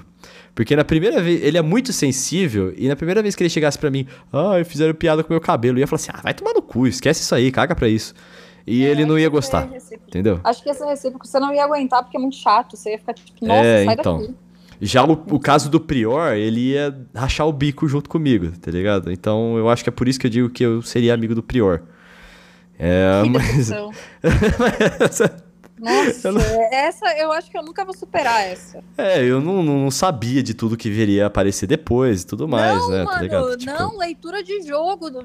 Porque 0.56 0.74
na 0.76 0.86
primeira 0.86 1.22
vez, 1.22 1.44
ele 1.44 1.58
é 1.58 1.62
muito 1.62 1.92
sensível, 1.92 2.74
e 2.78 2.88
na 2.88 2.96
primeira 2.96 3.22
vez 3.22 3.36
que 3.36 3.44
ele 3.44 3.50
chegasse 3.50 3.78
pra 3.78 3.92
mim, 3.92 4.08
ah, 4.32 4.54
fizeram 4.64 4.94
piada 4.94 5.22
com 5.22 5.30
o 5.30 5.34
meu 5.34 5.42
cabelo, 5.42 5.78
eu 5.78 5.82
ia 5.82 5.88
falar 5.88 5.98
assim, 5.98 6.12
ah, 6.14 6.22
vai 6.24 6.34
tomar 6.34 6.54
no 6.54 6.62
cu, 6.62 6.88
esquece 6.88 7.22
isso 7.22 7.36
aí, 7.36 7.52
caga 7.52 7.76
pra 7.76 7.90
isso. 7.90 8.14
E 8.66 8.84
É, 8.86 8.90
ele 8.90 9.06
não 9.06 9.20
ia 9.20 9.28
gostar, 9.30 9.68
é 9.70 9.74
recíproco. 9.74 10.08
entendeu? 10.08 10.40
Acho 10.44 10.64
que 10.64 10.70
esse 10.70 10.82
é 10.82 10.86
recíproco 10.88 11.28
você 11.28 11.40
não 11.40 11.54
ia 11.54 11.64
aguentar 11.66 12.02
porque 12.04 12.18
é 12.18 12.20
muito 12.20 12.38
chato. 12.38 12.76
Você 12.76 12.92
ia 12.94 12.98
ficar 12.98 13.14
tipo, 13.14 13.46
nossa, 13.46 13.64
É, 13.64 13.86
sai 13.86 13.94
então. 13.94 14.20
daqui. 14.22 14.34
Já 14.82 15.04
o, 15.06 15.12
o 15.12 15.40
caso 15.40 15.70
do 15.70 15.80
Prior, 15.80 16.34
ele 16.34 16.72
ia 16.72 16.98
rachar 17.14 17.48
o 17.48 17.54
bico 17.54 17.88
junto 17.88 18.10
comigo, 18.10 18.52
tá 18.60 18.72
ligado? 18.72 19.12
Então 19.12 19.56
eu 19.58 19.70
acho 19.70 19.84
que 19.84 19.90
é 19.90 19.92
por 19.92 20.08
isso 20.08 20.20
que 20.20 20.26
eu 20.26 20.32
digo 20.32 20.50
que 20.50 20.64
eu 20.66 20.82
seria 20.82 21.14
amigo 21.14 21.36
do 21.36 21.44
Prior. 21.44 21.82
É, 22.80 23.22
Que 23.24 23.30
mas. 23.30 23.70
Nossa, 25.86 26.30
essa 26.72 27.06
eu 27.18 27.32
acho 27.32 27.50
que 27.52 27.58
eu 27.58 27.64
nunca 27.64 27.86
vou 27.86 27.96
superar 27.96 28.42
essa. 28.42 28.84
é, 28.98 29.24
eu 29.24 29.40
não, 29.40 29.62
não 29.64 29.92
sabia 29.92 30.42
de 30.44 30.54
tudo 30.54 30.76
que 30.76 30.90
viria 30.90 31.26
a 31.26 31.28
aparecer 31.28 31.68
depois 31.68 32.24
e 32.24 32.28
tudo 32.28 32.48
mais, 32.48 32.78
não, 32.80 32.90
né? 32.90 33.04
mano, 33.04 33.30
tá? 33.30 33.58
Tipo, 33.58 33.72
não, 33.72 33.98
leitura 33.98 34.44
de 34.44 34.62
jogo. 34.62 35.10
No, 35.10 35.22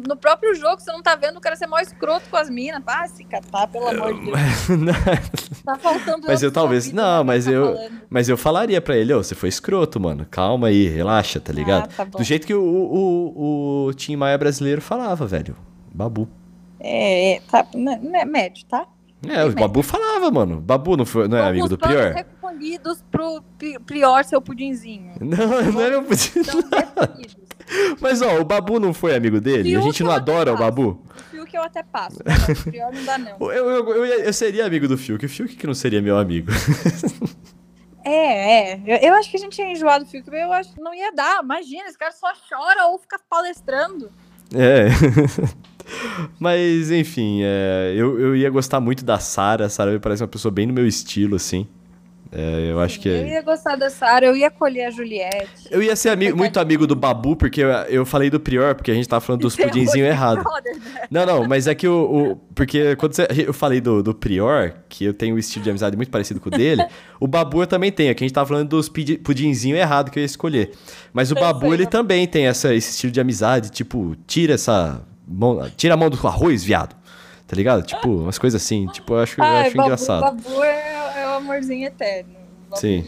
no 0.00 0.16
próprio 0.16 0.54
jogo, 0.54 0.80
você 0.80 0.92
não 0.92 1.02
tá 1.02 1.14
vendo 1.16 1.36
o 1.36 1.40
cara 1.40 1.56
ser 1.56 1.66
mó 1.66 1.78
escroto 1.78 2.28
com 2.30 2.36
as 2.36 2.48
minas. 2.48 2.82
Ah, 2.86 3.06
se 3.08 3.24
catar, 3.24 3.66
pelo 3.68 3.88
amor 3.88 4.14
de 4.14 4.24
Deus. 4.26 5.62
Tá 5.64 5.76
faltando 5.76 6.24
Mas 6.28 6.42
eu 6.42 6.52
talvez- 6.52 6.86
vida, 6.86 7.00
não, 7.02 7.18
né, 7.18 7.24
mas 7.24 7.44
tá 7.46 7.50
eu- 7.50 7.74
falando. 7.74 8.00
Mas 8.08 8.28
eu 8.28 8.36
falaria 8.36 8.80
pra 8.80 8.96
ele, 8.96 9.12
ô, 9.12 9.22
você 9.22 9.34
foi 9.34 9.48
escroto, 9.48 9.98
mano. 9.98 10.26
Calma 10.30 10.68
aí, 10.68 10.88
relaxa, 10.88 11.40
tá 11.40 11.52
ligado? 11.52 11.90
Ah, 11.98 12.04
tá. 12.04 12.04
Do 12.04 12.22
jeito 12.22 12.46
que 12.46 12.54
o, 12.54 12.62
o, 12.62 13.86
o 13.88 13.94
Tim 13.94 14.16
Maia 14.16 14.38
brasileiro 14.38 14.80
falava, 14.80 15.26
velho. 15.26 15.56
Babu. 15.92 16.28
É, 16.80 17.34
é, 17.36 17.40
tá, 17.50 17.66
né, 17.74 17.98
né, 18.02 18.24
médio, 18.24 18.64
tá? 18.66 18.86
É, 19.28 19.44
o 19.44 19.52
Babu 19.52 19.82
falava, 19.82 20.30
mano. 20.30 20.60
Babu 20.60 20.96
não, 20.96 21.04
foi, 21.06 21.28
não 21.28 21.36
é 21.36 21.40
Vamos 21.40 21.50
amigo 21.52 21.68
do 21.68 21.78
Prior? 21.78 22.12
recolhidos 22.14 23.02
pro 23.10 23.42
Pri- 23.58 23.78
Prior, 23.80 24.24
seu 24.24 24.40
pudinzinho. 24.40 25.12
Não, 25.20 25.72
não 25.72 25.80
é 25.80 25.90
meu 25.90 26.02
pudim. 26.02 26.40
Estão 26.40 26.60
recolhidos. 26.70 27.36
Mas 28.00 28.20
ó, 28.20 28.38
o 28.40 28.44
Babu 28.44 28.78
não 28.78 28.92
foi 28.92 29.16
amigo 29.16 29.40
dele? 29.40 29.74
A 29.74 29.80
gente 29.80 30.02
não 30.02 30.10
adora 30.10 30.52
o. 30.52 30.56
Babu? 30.58 31.02
O 31.16 31.22
Fiuk 31.30 31.56
eu 31.56 31.62
até 31.62 31.82
passo. 31.82 32.18
mas 32.22 32.58
o 32.60 32.64
Prior 32.64 32.92
não 32.92 33.04
dá, 33.04 33.16
não. 33.16 33.36
Eu, 33.50 33.70
eu, 33.70 33.88
eu, 33.88 34.04
eu 34.04 34.32
seria 34.34 34.66
amigo 34.66 34.86
do 34.86 34.98
Fiuk. 34.98 35.24
O 35.24 35.28
Fiuk 35.28 35.56
que 35.56 35.66
não 35.66 35.72
seria 35.72 36.02
meu 36.02 36.18
amigo. 36.18 36.52
É, 38.04 38.72
é. 38.74 38.80
Eu, 38.86 39.08
eu 39.08 39.14
acho 39.14 39.30
que 39.30 39.36
a 39.38 39.40
gente 39.40 39.58
ia 39.58 39.70
enjoar 39.72 39.98
do 39.98 40.06
Fiuk, 40.06 40.28
eu 40.30 40.52
acho 40.52 40.74
que 40.74 40.80
não 40.80 40.94
ia 40.94 41.10
dar. 41.12 41.42
Imagina, 41.42 41.84
esse 41.88 41.96
cara 41.96 42.12
só 42.12 42.28
chora 42.48 42.86
ou 42.88 42.98
fica 42.98 43.18
palestrando. 43.30 44.12
É. 44.54 44.88
Mas, 46.38 46.90
enfim, 46.90 47.40
é, 47.42 47.92
eu, 47.96 48.18
eu 48.18 48.36
ia 48.36 48.48
gostar 48.50 48.80
muito 48.80 49.04
da 49.04 49.18
Sarah. 49.18 49.66
A 49.66 49.68
Sarah 49.68 49.92
me 49.92 49.98
parece 49.98 50.22
uma 50.22 50.28
pessoa 50.28 50.52
bem 50.52 50.66
no 50.66 50.72
meu 50.72 50.86
estilo, 50.86 51.36
assim. 51.36 51.66
É, 52.36 52.72
eu 52.72 52.80
acho 52.80 52.98
que. 52.98 53.08
Eu 53.08 53.26
ia 53.26 53.42
gostar 53.42 53.76
da 53.76 53.88
Sarah, 53.88 54.26
eu 54.26 54.36
ia 54.36 54.50
colher 54.50 54.86
a 54.86 54.90
Juliette. 54.90 55.68
Eu 55.70 55.80
ia 55.80 55.94
ser 55.94 56.08
ami- 56.08 56.32
muito 56.32 56.58
amigo 56.58 56.84
do 56.84 56.96
Babu, 56.96 57.36
porque 57.36 57.60
eu, 57.62 57.68
eu 57.68 58.04
falei 58.04 58.28
do 58.28 58.40
Prior, 58.40 58.74
porque 58.74 58.90
a 58.90 58.94
gente 58.94 59.08
tava 59.08 59.20
falando 59.20 59.42
dos 59.42 59.56
é 59.56 59.62
pudinzinhos 59.64 60.08
errado. 60.08 60.42
brother, 60.42 60.74
né? 60.76 61.02
Não, 61.08 61.24
não, 61.24 61.46
mas 61.48 61.68
é 61.68 61.74
que 61.76 61.86
o. 61.86 62.36
porque 62.52 62.96
quando 62.96 63.12
você- 63.14 63.28
eu 63.46 63.52
falei 63.54 63.80
do, 63.80 64.02
do 64.02 64.12
Prior, 64.12 64.72
que 64.88 65.04
eu 65.04 65.14
tenho 65.14 65.36
um 65.36 65.38
estilo 65.38 65.62
de 65.62 65.70
amizade 65.70 65.96
muito 65.96 66.10
parecido 66.10 66.40
com 66.40 66.48
o 66.48 66.52
dele, 66.52 66.84
o 67.20 67.28
Babu 67.28 67.62
eu 67.62 67.66
também 67.68 67.92
tenho. 67.92 68.10
Aqui 68.10 68.24
a 68.24 68.26
gente 68.26 68.34
tava 68.34 68.48
falando 68.48 68.68
dos 68.68 68.88
pudinzinhos 68.88 69.78
errado 69.78 70.10
que 70.10 70.18
eu 70.18 70.22
ia 70.22 70.26
escolher. 70.26 70.72
Mas 71.12 71.30
o 71.30 71.34
Eu 71.36 71.40
Babu, 71.40 71.66
sei, 71.66 71.72
ele 71.74 71.86
também 71.86 72.26
tem 72.26 72.46
essa, 72.48 72.74
esse 72.74 72.90
estilo 72.90 73.12
de 73.12 73.20
amizade, 73.20 73.70
tipo, 73.70 74.16
tira 74.26 74.54
essa. 74.54 75.00
Mão, 75.26 75.70
tira 75.76 75.94
a 75.94 75.96
mão 75.96 76.10
do 76.10 76.18
arroz, 76.26 76.64
viado. 76.64 76.96
Tá 77.46 77.54
ligado? 77.54 77.82
Tipo, 77.84 78.08
umas 78.08 78.38
coisas 78.38 78.60
assim. 78.60 78.86
Tipo, 78.88 79.14
eu 79.14 79.18
acho, 79.20 79.38
eu 79.40 79.44
Ai, 79.44 79.66
acho 79.66 79.76
Babu, 79.76 79.86
engraçado. 79.86 80.20
Babu 80.22 80.64
é, 80.64 80.68
é 80.94 81.03
amorzinho 81.36 81.86
eterno. 81.86 82.34
Babu 82.70 82.80
Sim. 82.80 83.04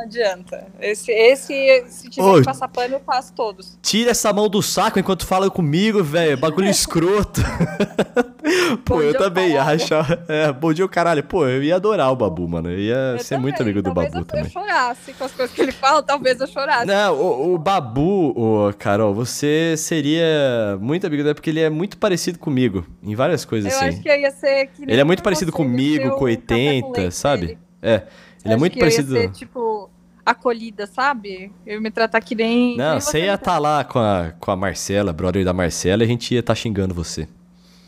Não 0.00 0.06
adianta. 0.06 0.66
Esse, 0.80 1.12
esse 1.12 1.84
se 1.88 2.08
tiver 2.08 2.26
Ô, 2.26 2.38
que 2.38 2.44
passar 2.44 2.68
pano, 2.68 2.94
eu 2.94 3.00
passo 3.00 3.32
todos. 3.34 3.78
Tira 3.82 4.10
essa 4.10 4.32
mão 4.32 4.48
do 4.48 4.62
saco 4.62 4.98
enquanto 4.98 5.26
fala 5.26 5.50
comigo, 5.50 6.02
velho. 6.02 6.36
Bagulho 6.38 6.68
escroto. 6.68 7.40
Pô, 8.84 8.96
Bom 8.96 9.02
eu 9.02 9.16
também 9.16 9.52
caralho. 9.52 9.82
achar. 9.82 10.24
É, 10.28 10.52
bom 10.52 10.72
dia, 10.72 10.84
o 10.84 10.88
caralho. 10.88 11.22
Pô, 11.22 11.46
eu 11.46 11.62
ia 11.62 11.76
adorar 11.76 12.10
o 12.10 12.16
Babu, 12.16 12.48
mano. 12.48 12.70
Eu 12.70 12.78
ia 12.78 12.94
Eu 12.94 13.18
ser 13.18 13.38
muito 13.38 13.56
também. 13.58 13.72
amigo 13.72 13.82
do 13.82 13.92
talvez 13.94 14.10
Babu 14.12 14.22
eu, 14.22 14.26
também. 14.26 14.44
eu 14.44 14.50
chorasse 14.50 15.12
com 15.12 15.24
as 15.24 15.32
coisas 15.32 15.54
que 15.54 15.60
ele 15.62 15.72
fala, 15.72 16.02
talvez 16.02 16.40
eu 16.40 16.46
chorasse. 16.46 16.86
Não, 16.86 17.14
o, 17.14 17.54
o 17.54 17.58
Babu, 17.58 18.32
ô, 18.36 18.72
Carol, 18.78 19.12
você 19.14 19.74
seria 19.76 20.78
muito 20.80 21.06
amigo 21.06 21.22
dele 21.22 21.34
porque 21.34 21.50
ele 21.50 21.60
é 21.60 21.68
muito 21.70 21.98
parecido 21.98 22.38
comigo 22.38 22.86
em 23.02 23.14
várias 23.14 23.44
coisas 23.44 23.70
eu 23.72 23.78
assim. 23.78 23.88
acho 23.88 24.00
que 24.02 24.08
eu 24.08 24.18
ia 24.18 24.30
ser 24.30 24.66
que 24.68 24.82
Ele 24.82 25.00
é 25.00 25.04
muito 25.04 25.22
parecido 25.22 25.50
eu 25.50 25.54
comigo, 25.56 26.08
o 26.08 26.10
com 26.12 26.24
café 26.24 26.36
com 26.80 26.86
80, 26.88 27.00
leite 27.00 27.14
sabe? 27.14 27.46
dele. 27.48 27.58
É. 27.82 28.02
Ele 28.44 28.54
é 28.54 28.56
muito 28.56 28.78
parecido. 28.78 29.16
Eu 29.16 29.22
ia 29.22 29.28
ser, 29.28 29.34
tipo, 29.34 29.90
acolhida, 30.24 30.86
sabe? 30.86 31.52
Eu 31.66 31.74
ia 31.74 31.80
me 31.80 31.90
tratar 31.90 32.20
que 32.20 32.34
nem. 32.34 32.76
Não, 32.76 32.92
nem 32.92 33.00
você 33.00 33.20
ia 33.24 33.34
estar 33.34 33.58
lá 33.58 33.84
com 33.84 33.98
a, 33.98 34.32
com 34.38 34.50
a 34.50 34.56
Marcela, 34.56 35.12
brother 35.12 35.44
da 35.44 35.52
Marcela, 35.52 36.02
e 36.02 36.06
a 36.06 36.08
gente 36.08 36.32
ia 36.34 36.40
estar 36.40 36.54
xingando 36.54 36.94
você. 36.94 37.28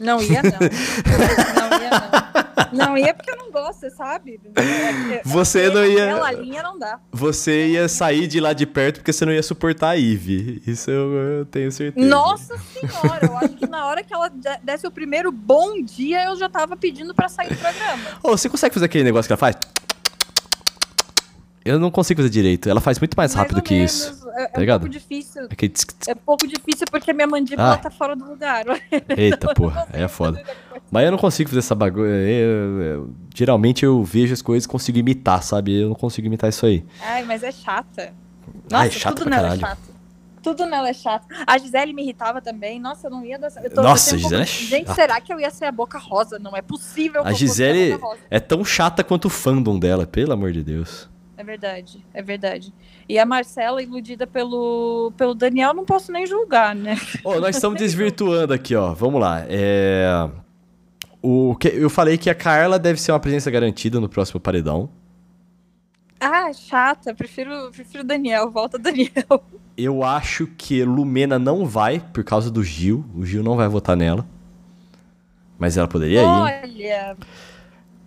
Não 0.00 0.20
ia, 0.20 0.42
não. 0.42 0.50
não 1.70 1.80
ia, 1.80 1.90
não. 1.90 2.86
Não 2.86 2.98
ia 2.98 3.14
porque 3.14 3.30
eu 3.30 3.36
não 3.36 3.50
gosto, 3.52 3.88
sabe? 3.90 4.40
Você 5.24 5.68
não 5.70 5.84
ia- 5.84 6.12
Aquela 6.14 6.32
linha 6.32 6.62
não 6.62 6.78
dá. 6.78 6.98
Você 7.12 7.68
ia 7.68 7.88
sair 7.88 8.26
de 8.26 8.40
lá 8.40 8.52
de 8.52 8.66
perto 8.66 8.96
porque 8.96 9.12
você 9.12 9.24
não 9.24 9.32
ia 9.32 9.42
suportar 9.42 9.90
a 9.90 9.92
Ivy. 9.94 10.62
Isso 10.66 10.90
eu, 10.90 11.12
eu 11.12 11.44
tenho 11.46 11.70
certeza. 11.70 12.04
Nossa 12.06 12.56
senhora, 12.58 13.26
eu 13.26 13.36
acho 13.36 13.50
que 13.50 13.66
na 13.66 13.86
hora 13.86 14.02
que 14.02 14.12
ela 14.12 14.28
de- 14.28 14.58
desse 14.62 14.86
o 14.86 14.90
primeiro 14.90 15.30
bom 15.30 15.80
dia, 15.82 16.24
eu 16.24 16.36
já 16.36 16.48
tava 16.48 16.76
pedindo 16.76 17.14
pra 17.14 17.28
sair 17.28 17.48
do 17.50 17.56
programa. 17.56 18.02
Ô, 18.22 18.30
você 18.36 18.48
consegue 18.48 18.72
fazer 18.74 18.86
aquele 18.86 19.04
negócio 19.04 19.28
que 19.28 19.32
ela 19.32 19.38
faz? 19.38 19.56
Eu 21.64 21.78
não 21.78 21.90
consigo 21.90 22.20
fazer 22.20 22.30
direito. 22.30 22.68
Ela 22.68 22.80
faz 22.80 22.98
muito 22.98 23.14
mais 23.16 23.34
rápido 23.34 23.62
que 23.62 23.74
menos, 23.74 23.92
isso. 23.92 24.28
É, 24.30 24.42
é 24.42 24.46
tá 24.46 24.52
um 24.58 24.60
ligado? 24.60 24.80
pouco 24.80 24.92
difícil. 24.92 25.44
Aquele 25.50 25.72
tsk, 25.72 25.92
tsk. 25.92 26.08
É 26.08 26.12
um 26.12 26.16
pouco 26.16 26.46
difícil 26.46 26.86
porque 26.90 27.12
minha 27.12 27.26
mandíbula 27.26 27.74
Ah. 27.74 27.76
tá 27.78 27.90
fora 27.90 28.16
do 28.16 28.24
lugar. 28.24 28.64
Eita, 29.16 29.54
porra. 29.54 29.86
Aí 29.92 30.02
é 30.02 30.08
foda. 30.08 30.42
Mas 30.90 31.04
eu 31.04 31.10
não 31.12 31.18
consigo 31.18 31.48
fazer 31.50 31.60
essa 31.60 31.74
bagulho. 31.74 32.06
eu- 32.06 32.82
eu- 32.82 33.10
geralmente 33.34 33.84
eu 33.84 34.02
vejo 34.02 34.32
as 34.32 34.42
coisas 34.42 34.64
e 34.64 34.68
consigo 34.68 34.98
imitar, 34.98 35.42
sabe? 35.42 35.80
Eu 35.80 35.88
não 35.90 35.94
consigo 35.94 36.26
imitar 36.26 36.50
isso 36.50 36.66
aí. 36.66 36.84
Ai, 37.00 37.22
mas 37.24 37.42
é 37.42 37.52
chata. 37.52 38.12
Ai, 38.72 38.86
Nossa, 38.88 38.98
chata 38.98 39.16
tudo 39.16 39.24
pra 39.28 39.36
nela 39.36 39.42
caralho. 39.56 39.64
é 39.64 39.68
chato. 39.68 39.92
Tudo 40.42 40.66
nela 40.66 40.88
é 40.88 40.92
chato. 40.92 41.24
A 41.46 41.56
Gisele 41.56 41.92
me 41.92 42.02
irritava 42.02 42.42
também. 42.42 42.80
Nossa, 42.80 43.06
eu 43.06 43.10
não 43.12 43.24
ia 43.24 43.38
dar. 43.38 43.48
eu 43.62 43.70
tô- 43.70 43.80
Nossa, 43.80 44.16
um 44.16 44.18
Gisele 44.18 44.42
é 44.42 44.44
pouco- 44.44 44.60
Gente, 44.64 44.86
chata. 44.88 44.94
será 44.94 45.20
que 45.20 45.32
eu 45.32 45.38
ia 45.38 45.50
ser 45.50 45.66
a 45.66 45.72
boca 45.72 45.98
rosa? 45.98 46.36
Não 46.40 46.56
é 46.56 46.60
possível. 46.60 47.22
que 47.22 47.28
A 47.28 47.32
Gisele 47.32 47.92
rosa. 47.92 48.18
é 48.28 48.40
tão 48.40 48.64
chata 48.64 49.04
quanto 49.04 49.26
o 49.26 49.30
fandom 49.30 49.78
dela, 49.78 50.04
pelo 50.04 50.32
amor 50.32 50.50
de 50.50 50.64
Deus. 50.64 51.08
É 51.36 51.42
verdade, 51.42 52.04
é 52.12 52.22
verdade. 52.22 52.72
E 53.08 53.18
a 53.18 53.24
Marcela, 53.24 53.82
iludida 53.82 54.26
pelo, 54.26 55.12
pelo 55.16 55.34
Daniel, 55.34 55.72
não 55.72 55.84
posso 55.84 56.12
nem 56.12 56.26
julgar, 56.26 56.74
né? 56.74 56.96
Ó, 57.24 57.40
nós 57.40 57.56
estamos 57.56 57.78
desvirtuando 57.78 58.52
aqui, 58.52 58.76
ó. 58.76 58.92
Vamos 58.92 59.20
lá. 59.20 59.44
É... 59.48 60.28
O 61.22 61.56
que... 61.56 61.68
Eu 61.68 61.88
falei 61.88 62.18
que 62.18 62.28
a 62.28 62.34
Carla 62.34 62.78
deve 62.78 63.00
ser 63.00 63.12
uma 63.12 63.20
presença 63.20 63.50
garantida 63.50 63.98
no 63.98 64.08
próximo 64.08 64.40
paredão. 64.40 64.90
Ah, 66.20 66.52
chata. 66.52 67.14
Prefiro, 67.14 67.70
prefiro 67.72 68.04
Daniel. 68.04 68.50
Volta 68.50 68.78
Daniel. 68.78 69.42
Eu 69.76 70.04
acho 70.04 70.46
que 70.46 70.84
Lumena 70.84 71.38
não 71.38 71.64
vai 71.64 71.98
por 71.98 72.22
causa 72.22 72.50
do 72.50 72.62
Gil. 72.62 73.04
O 73.16 73.24
Gil 73.24 73.42
não 73.42 73.56
vai 73.56 73.68
votar 73.68 73.96
nela. 73.96 74.26
Mas 75.58 75.76
ela 75.76 75.88
poderia 75.88 76.20
ir. 76.20 76.24
Olha, 76.24 77.16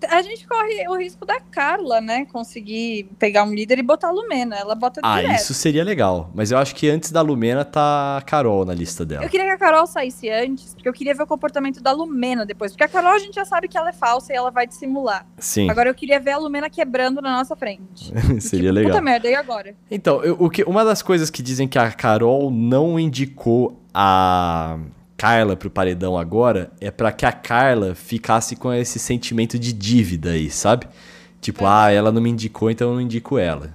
a 0.10 0.22
gente 0.22 0.48
corre 0.48 0.88
o 0.88 0.96
risco 0.98 1.26
da 1.26 1.40
Carla, 1.40 2.00
né? 2.02 2.26
Conseguir 2.32 3.10
pegar 3.20 3.44
um 3.44 3.54
líder 3.54 3.80
e 3.80 3.84
botar 3.84 4.08
a 4.08 4.12
Lumena. 4.12 4.56
Ela 4.56 4.76
bota 4.76 5.00
Ah, 5.04 5.22
direto. 5.22 5.40
isso 5.40 5.54
seria 5.54 5.84
legal. 5.84 6.30
Mas 6.34 6.52
eu 6.52 6.58
acho 6.58 6.76
que 6.76 6.90
antes 6.90 7.12
da 7.12 7.22
Lumena 7.22 7.64
tá 7.66 8.18
a 8.18 8.22
Carol 8.22 8.66
na 8.66 8.74
lista 8.74 9.06
dela. 9.06 9.24
Eu 9.24 9.30
queria 9.30 9.46
que 9.46 9.52
a 9.52 9.58
Carol 9.58 9.86
saísse 9.88 10.30
antes, 10.30 10.74
porque 10.74 10.88
eu 10.90 10.94
queria 10.94 11.14
ver 11.14 11.24
o 11.24 11.28
comportamento 11.28 11.82
da 11.82 11.92
Lumena 11.92 12.46
depois. 12.46 12.72
Porque 12.72 12.84
a 12.84 12.88
Carol 12.88 13.12
a 13.14 13.20
gente 13.20 13.36
já 13.36 13.46
sabe 13.46 13.68
que 13.68 13.78
ela 13.78 13.90
é 13.90 13.94
falsa 13.94 14.34
e 14.34 14.36
ela 14.36 14.52
vai 14.52 14.66
dissimular. 14.68 15.26
Sim, 15.38 15.70
Agora 15.70 15.90
eu 15.90 15.94
queria 15.96 16.20
ver 16.20 16.32
a 16.32 16.38
Lumena 16.38 16.70
quebrando 16.70 17.22
na 17.22 17.38
nossa 17.38 17.56
frente. 17.56 18.12
seria 18.42 18.70
tipo, 18.70 18.74
legal. 18.74 18.92
Puta 18.92 19.02
merda, 19.02 19.28
e 19.30 19.36
agora? 19.36 19.76
Então, 19.90 20.24
eu- 20.24 20.36
o 20.40 20.50
que, 20.50 20.64
uma 20.64 20.84
das 20.86 21.02
coisas 21.02 21.30
que 21.30 21.42
dizem 21.42 21.68
que 21.68 21.78
a 21.80 21.92
Carol 21.92 22.50
não 22.52 23.00
indicou 23.00 23.80
a 23.94 24.78
Carla 25.18 25.56
pro 25.56 25.70
paredão 25.70 26.18
agora 26.18 26.72
é 26.82 26.92
pra 26.92 27.12
que 27.12 27.26
a 27.26 27.32
Carla 27.32 27.96
ficasse 27.96 28.56
com 28.56 28.74
esse 28.74 29.00
sentimento 29.00 29.58
de 29.58 29.72
dívida 29.72 30.32
aí, 30.32 30.50
sabe? 30.50 30.88
Tipo, 31.40 31.66
ah, 31.66 31.90
ela 31.92 32.12
não 32.12 32.22
me 32.22 32.30
indicou, 32.30 32.70
então 32.70 32.90
eu 32.90 32.94
não 32.96 33.02
indico 33.02 33.38
ela. 33.38 33.74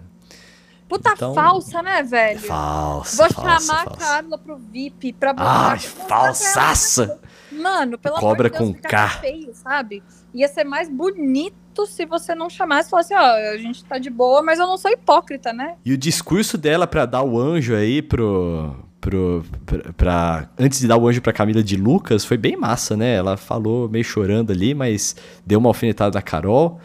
Puta 0.88 1.12
Então- 1.12 1.32
falsa, 1.34 1.80
né, 1.82 2.02
velho? 2.02 2.40
Falsa, 2.40 3.16
Vou 3.22 3.32
falsa, 3.32 3.66
chamar 3.66 3.80
a 3.80 3.84
falsa. 3.84 4.00
Carla 4.00 4.38
pro 4.38 4.56
VIP 4.56 5.12
pra 5.12 5.32
Ai, 5.36 5.74
mostrar 5.76 5.94
pra 6.06 6.16
ela. 6.16 6.24
falsaça! 6.24 7.20
Mano, 7.52 7.96
pelo 7.98 8.16
Cobra 8.16 8.48
amor 8.48 8.58
de 8.66 8.72
Deus, 8.72 8.82
com 8.82 8.88
K. 8.88 9.08
feio, 9.20 9.50
sabe? 9.54 10.02
Ia 10.34 10.48
ser 10.48 10.64
mais 10.64 10.88
bonito 10.88 11.86
se 11.86 12.04
você 12.04 12.34
não 12.34 12.50
chamasse 12.50 12.88
e 12.88 12.90
falasse, 12.90 13.14
ó, 13.14 13.18
a 13.52 13.56
gente 13.56 13.84
tá 13.84 13.98
de 13.98 14.10
boa, 14.10 14.42
mas 14.42 14.58
eu 14.58 14.66
não 14.66 14.76
sou 14.76 14.90
hipócrita, 14.90 15.52
né? 15.52 15.76
E 15.84 15.92
o 15.92 15.96
discurso 15.98 16.58
dela 16.58 16.86
pra 16.86 17.06
dar 17.06 17.22
o 17.22 17.38
anjo 17.38 17.74
aí 17.74 18.02
pro. 18.02 18.74
Pro 19.00 19.44
pra, 19.64 19.92
pra- 19.94 20.48
antes 20.58 20.80
de 20.80 20.86
dar 20.86 20.96
o 20.96 21.08
anjo 21.08 21.22
pra 21.22 21.32
Camila 21.32 21.62
de 21.62 21.76
Lucas 21.76 22.24
foi 22.24 22.36
bem 22.36 22.56
massa, 22.56 22.96
né? 22.96 23.14
Ela 23.14 23.36
falou 23.36 23.88
meio 23.88 24.04
chorando 24.04 24.52
ali, 24.52 24.74
mas 24.74 25.16
deu 25.44 25.58
uma 25.58 25.68
alfinetada 25.70 26.16
na 26.18 26.22
Carol. 26.22 26.80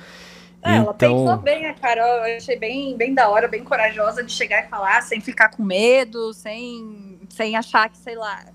É, 0.63 0.77
Ela 0.77 0.93
pensou 0.95 1.23
então, 1.23 1.37
bem, 1.39 1.65
a 1.67 1.73
Carol, 1.75 2.27
eu 2.27 2.37
achei 2.37 2.57
bem, 2.57 2.97
bem 2.97 3.13
da 3.13 3.29
hora, 3.29 3.47
bem 3.47 3.63
corajosa 3.63 4.23
de 4.23 4.31
chegar 4.31 4.65
e 4.65 4.67
falar 4.67 5.01
sem 5.03 5.21
ficar 5.21 5.49
com 5.49 5.61
medo, 5.63 6.33
sem, 6.33 7.19
sem 7.29 7.55
achar 7.55 7.87
que, 7.89 7.97
sei 7.97 8.15
lá. 8.15 8.45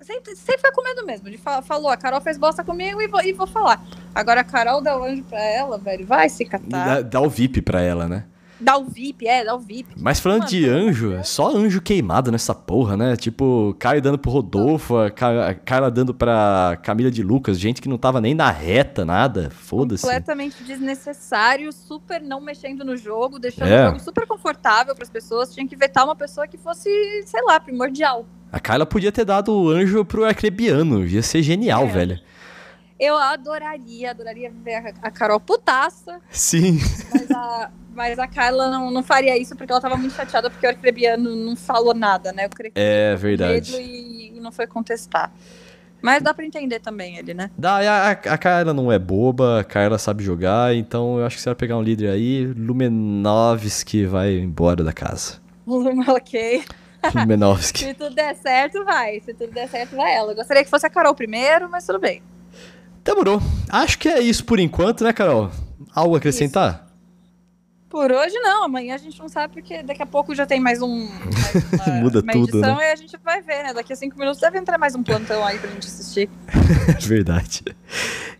Sem, 0.00 0.18
sem 0.34 0.56
ficar 0.56 0.72
com 0.72 0.82
medo 0.82 1.04
mesmo. 1.04 1.28
De 1.28 1.36
falar, 1.36 1.60
falou, 1.60 1.90
a 1.90 1.96
Carol 1.96 2.22
fez 2.22 2.38
bosta 2.38 2.64
comigo 2.64 3.02
e 3.02 3.06
vou, 3.06 3.20
e 3.22 3.34
vou 3.34 3.46
falar. 3.46 3.84
Agora 4.14 4.40
a 4.40 4.44
Carol 4.44 4.80
dá 4.80 4.98
o 4.98 5.04
anjo 5.04 5.22
pra 5.24 5.38
ela, 5.38 5.76
velho. 5.76 6.06
Vai 6.06 6.28
se 6.30 6.42
dá, 6.44 6.50
catar. 6.58 7.02
dá 7.02 7.20
o 7.20 7.28
VIP 7.28 7.60
pra 7.60 7.82
ela, 7.82 8.08
né? 8.08 8.24
Dá 8.60 8.76
o 8.76 8.84
VIP, 8.84 9.26
é, 9.26 9.44
dá 9.44 9.54
o 9.54 9.58
VIP. 9.58 9.94
Mas 9.96 10.20
falando 10.20 10.40
Mano, 10.40 10.50
de 10.50 10.68
anjo, 10.68 11.12
é 11.14 11.22
só 11.22 11.48
anjo 11.56 11.80
queimado 11.80 12.30
nessa 12.30 12.54
porra, 12.54 12.96
né? 12.96 13.16
Tipo, 13.16 13.74
Caio 13.78 14.02
dando 14.02 14.18
pro 14.18 14.30
Rodolfo, 14.30 14.96
a 14.98 15.10
Ca- 15.10 15.48
a 15.48 15.54
Carla 15.54 15.90
dando 15.90 16.12
pra 16.12 16.78
Camila 16.82 17.10
de 17.10 17.22
Lucas, 17.22 17.58
gente 17.58 17.80
que 17.80 17.88
não 17.88 17.96
tava 17.96 18.20
nem 18.20 18.34
na 18.34 18.50
reta, 18.50 19.04
nada. 19.04 19.50
Foda-se. 19.50 20.02
Completamente 20.02 20.62
desnecessário, 20.62 21.72
super 21.72 22.20
não 22.20 22.40
mexendo 22.40 22.84
no 22.84 22.96
jogo, 22.96 23.38
deixando 23.38 23.68
É. 23.68 23.84
o 23.84 23.86
jogo 23.92 24.00
super 24.00 24.26
confortável 24.26 24.94
para 24.94 25.04
as 25.04 25.10
pessoas. 25.10 25.52
Tinha 25.54 25.66
que 25.66 25.74
vetar 25.76 26.04
uma 26.04 26.14
pessoa 26.16 26.46
que 26.46 26.58
fosse, 26.58 26.88
sei 27.24 27.42
lá, 27.42 27.58
primordial. 27.58 28.26
A 28.52 28.58
Carla 28.60 28.84
podia 28.84 29.12
ter 29.12 29.24
dado 29.24 29.52
o 29.54 29.70
anjo 29.70 30.04
pro 30.04 30.24
Arcrebiano, 30.24 31.06
ia 31.06 31.22
ser 31.22 31.42
genial, 31.42 31.84
É. 31.84 31.86
velho. 31.86 32.20
Eu 33.00 33.16
adoraria, 33.16 34.10
adoraria 34.10 34.52
ver 34.62 34.94
a, 35.00 35.10
Carol 35.10 35.40
putaça, 35.40 36.20
Sim. 36.30 36.78
mas 37.10 37.30
a, 37.30 37.70
mas 37.94 38.18
a 38.18 38.28
Carla 38.28 38.70
não, 38.70 38.90
não 38.90 39.02
faria 39.02 39.38
isso 39.38 39.56
porque 39.56 39.72
ela 39.72 39.80
tava 39.80 39.96
muito 39.96 40.14
chateada 40.14 40.50
porque 40.50 40.66
o 40.66 40.68
Arcrebiano 40.68 41.34
não 41.34 41.56
falou 41.56 41.94
nada, 41.94 42.30
né? 42.30 42.44
Eu 42.44 42.50
creio 42.50 42.74
que 42.74 42.78
É 42.78 43.16
verdade. 43.16 43.72
medo 43.72 43.82
E, 43.82 44.36
e 44.36 44.40
não 44.40 44.52
foi 44.52 44.66
contestar. 44.66 45.32
Mas 46.02 46.22
dá 46.22 46.34
pra 46.34 46.44
entender 46.44 46.80
também 46.80 47.16
ele, 47.16 47.32
né? 47.32 47.50
Dá, 47.56 47.78
a, 47.78 48.10
a 48.10 48.38
Carla 48.38 48.74
não 48.74 48.92
é 48.92 48.98
boba, 48.98 49.60
a 49.60 49.64
Carla 49.64 49.96
sabe 49.98 50.22
jogar, 50.22 50.74
então 50.74 51.18
eu 51.18 51.26
acho 51.26 51.36
que 51.36 51.42
se 51.42 51.48
ela 51.48 51.56
pegar 51.56 51.78
um 51.78 51.82
líder 51.82 52.10
aí, 52.10 52.46
Lumenovski 52.46 54.04
vai 54.04 54.38
embora 54.38 54.84
da 54.84 54.92
casa. 54.92 55.40
ok. 55.66 56.64
Lumenovski. 57.14 57.78
Se 57.84 57.94
tudo 57.94 58.14
der 58.14 58.36
certo, 58.36 58.84
vai. 58.84 59.20
Se 59.20 59.32
tudo 59.32 59.52
der 59.52 59.68
certo, 59.68 59.96
vai 59.96 60.14
ela. 60.14 60.32
Eu 60.32 60.36
gostaria 60.36 60.62
que 60.62 60.68
fosse 60.68 60.86
a 60.86 60.90
Carol 60.90 61.14
primeiro, 61.14 61.68
mas 61.70 61.86
tudo 61.86 61.98
bem. 61.98 62.22
Demorou. 63.04 63.40
Acho 63.68 63.98
que 63.98 64.08
é 64.08 64.20
isso 64.20 64.44
por 64.44 64.58
enquanto, 64.58 65.04
né, 65.04 65.12
Carol? 65.12 65.50
Algo 65.94 66.14
a 66.14 66.18
acrescentar? 66.18 66.88
Por 67.88 68.12
hoje 68.12 68.38
não, 68.38 68.62
amanhã 68.62 68.94
a 68.94 68.98
gente 68.98 69.18
não 69.18 69.28
sabe 69.28 69.52
porque 69.52 69.82
daqui 69.82 70.00
a 70.00 70.06
pouco 70.06 70.32
já 70.32 70.46
tem 70.46 70.60
mais 70.60 70.80
um 70.80 71.08
mais 71.76 71.88
uma, 71.88 71.96
Muda 71.96 72.20
uma 72.20 72.32
tudo, 72.32 72.58
edição 72.58 72.76
né? 72.76 72.88
e 72.88 72.92
a 72.92 72.94
gente 72.94 73.16
vai 73.24 73.42
ver, 73.42 73.64
né? 73.64 73.74
Daqui 73.74 73.92
a 73.92 73.96
cinco 73.96 74.16
minutos 74.16 74.40
deve 74.40 74.58
entrar 74.58 74.78
mais 74.78 74.94
um 74.94 75.02
plantão 75.02 75.44
aí 75.44 75.58
pra 75.58 75.68
gente 75.68 75.88
assistir. 75.88 76.30
Verdade. 77.02 77.64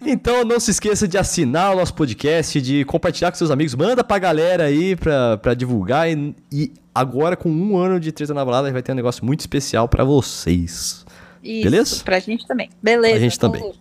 Então 0.07 0.45
não 0.45 0.61
se 0.61 0.71
esqueça 0.71 1.09
de 1.09 1.19
assinar 1.19 1.73
o 1.73 1.77
nosso 1.77 1.93
podcast, 1.95 2.61
de 2.61 2.85
compartilhar 2.85 3.33
com 3.33 3.39
seus 3.39 3.51
amigos, 3.51 3.75
manda 3.75 4.05
pra 4.05 4.21
galera 4.21 4.67
aí 4.67 4.95
pra, 4.95 5.37
pra 5.39 5.53
divulgar. 5.53 6.09
E, 6.09 6.33
e 6.53 6.73
agora, 6.95 7.37
com 7.37 7.51
um 7.51 7.77
ano 7.77 7.99
de 7.99 8.13
Treta 8.13 8.33
na 8.33 8.45
Balada, 8.45 8.71
vai 8.71 8.83
ter 8.83 8.93
um 8.93 8.95
negócio 8.95 9.25
muito 9.25 9.41
especial 9.41 9.89
pra 9.89 10.05
vocês. 10.05 11.05
Isso, 11.43 11.65
Beleza? 11.65 12.05
Pra 12.05 12.21
gente 12.21 12.47
também. 12.47 12.71
Beleza. 12.81 13.15
Pra 13.15 13.21
gente 13.21 13.39
também. 13.39 13.73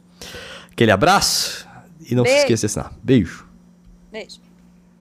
Aquele 0.80 0.94
abraço 0.94 1.68
e 2.10 2.16
não 2.16 2.24
se 2.24 2.30
Beijo. 2.32 2.44
esqueça 2.44 2.62
de 2.62 2.66
assinar. 2.68 2.94
Beijo. 3.04 3.46
Beijo. 4.10 4.40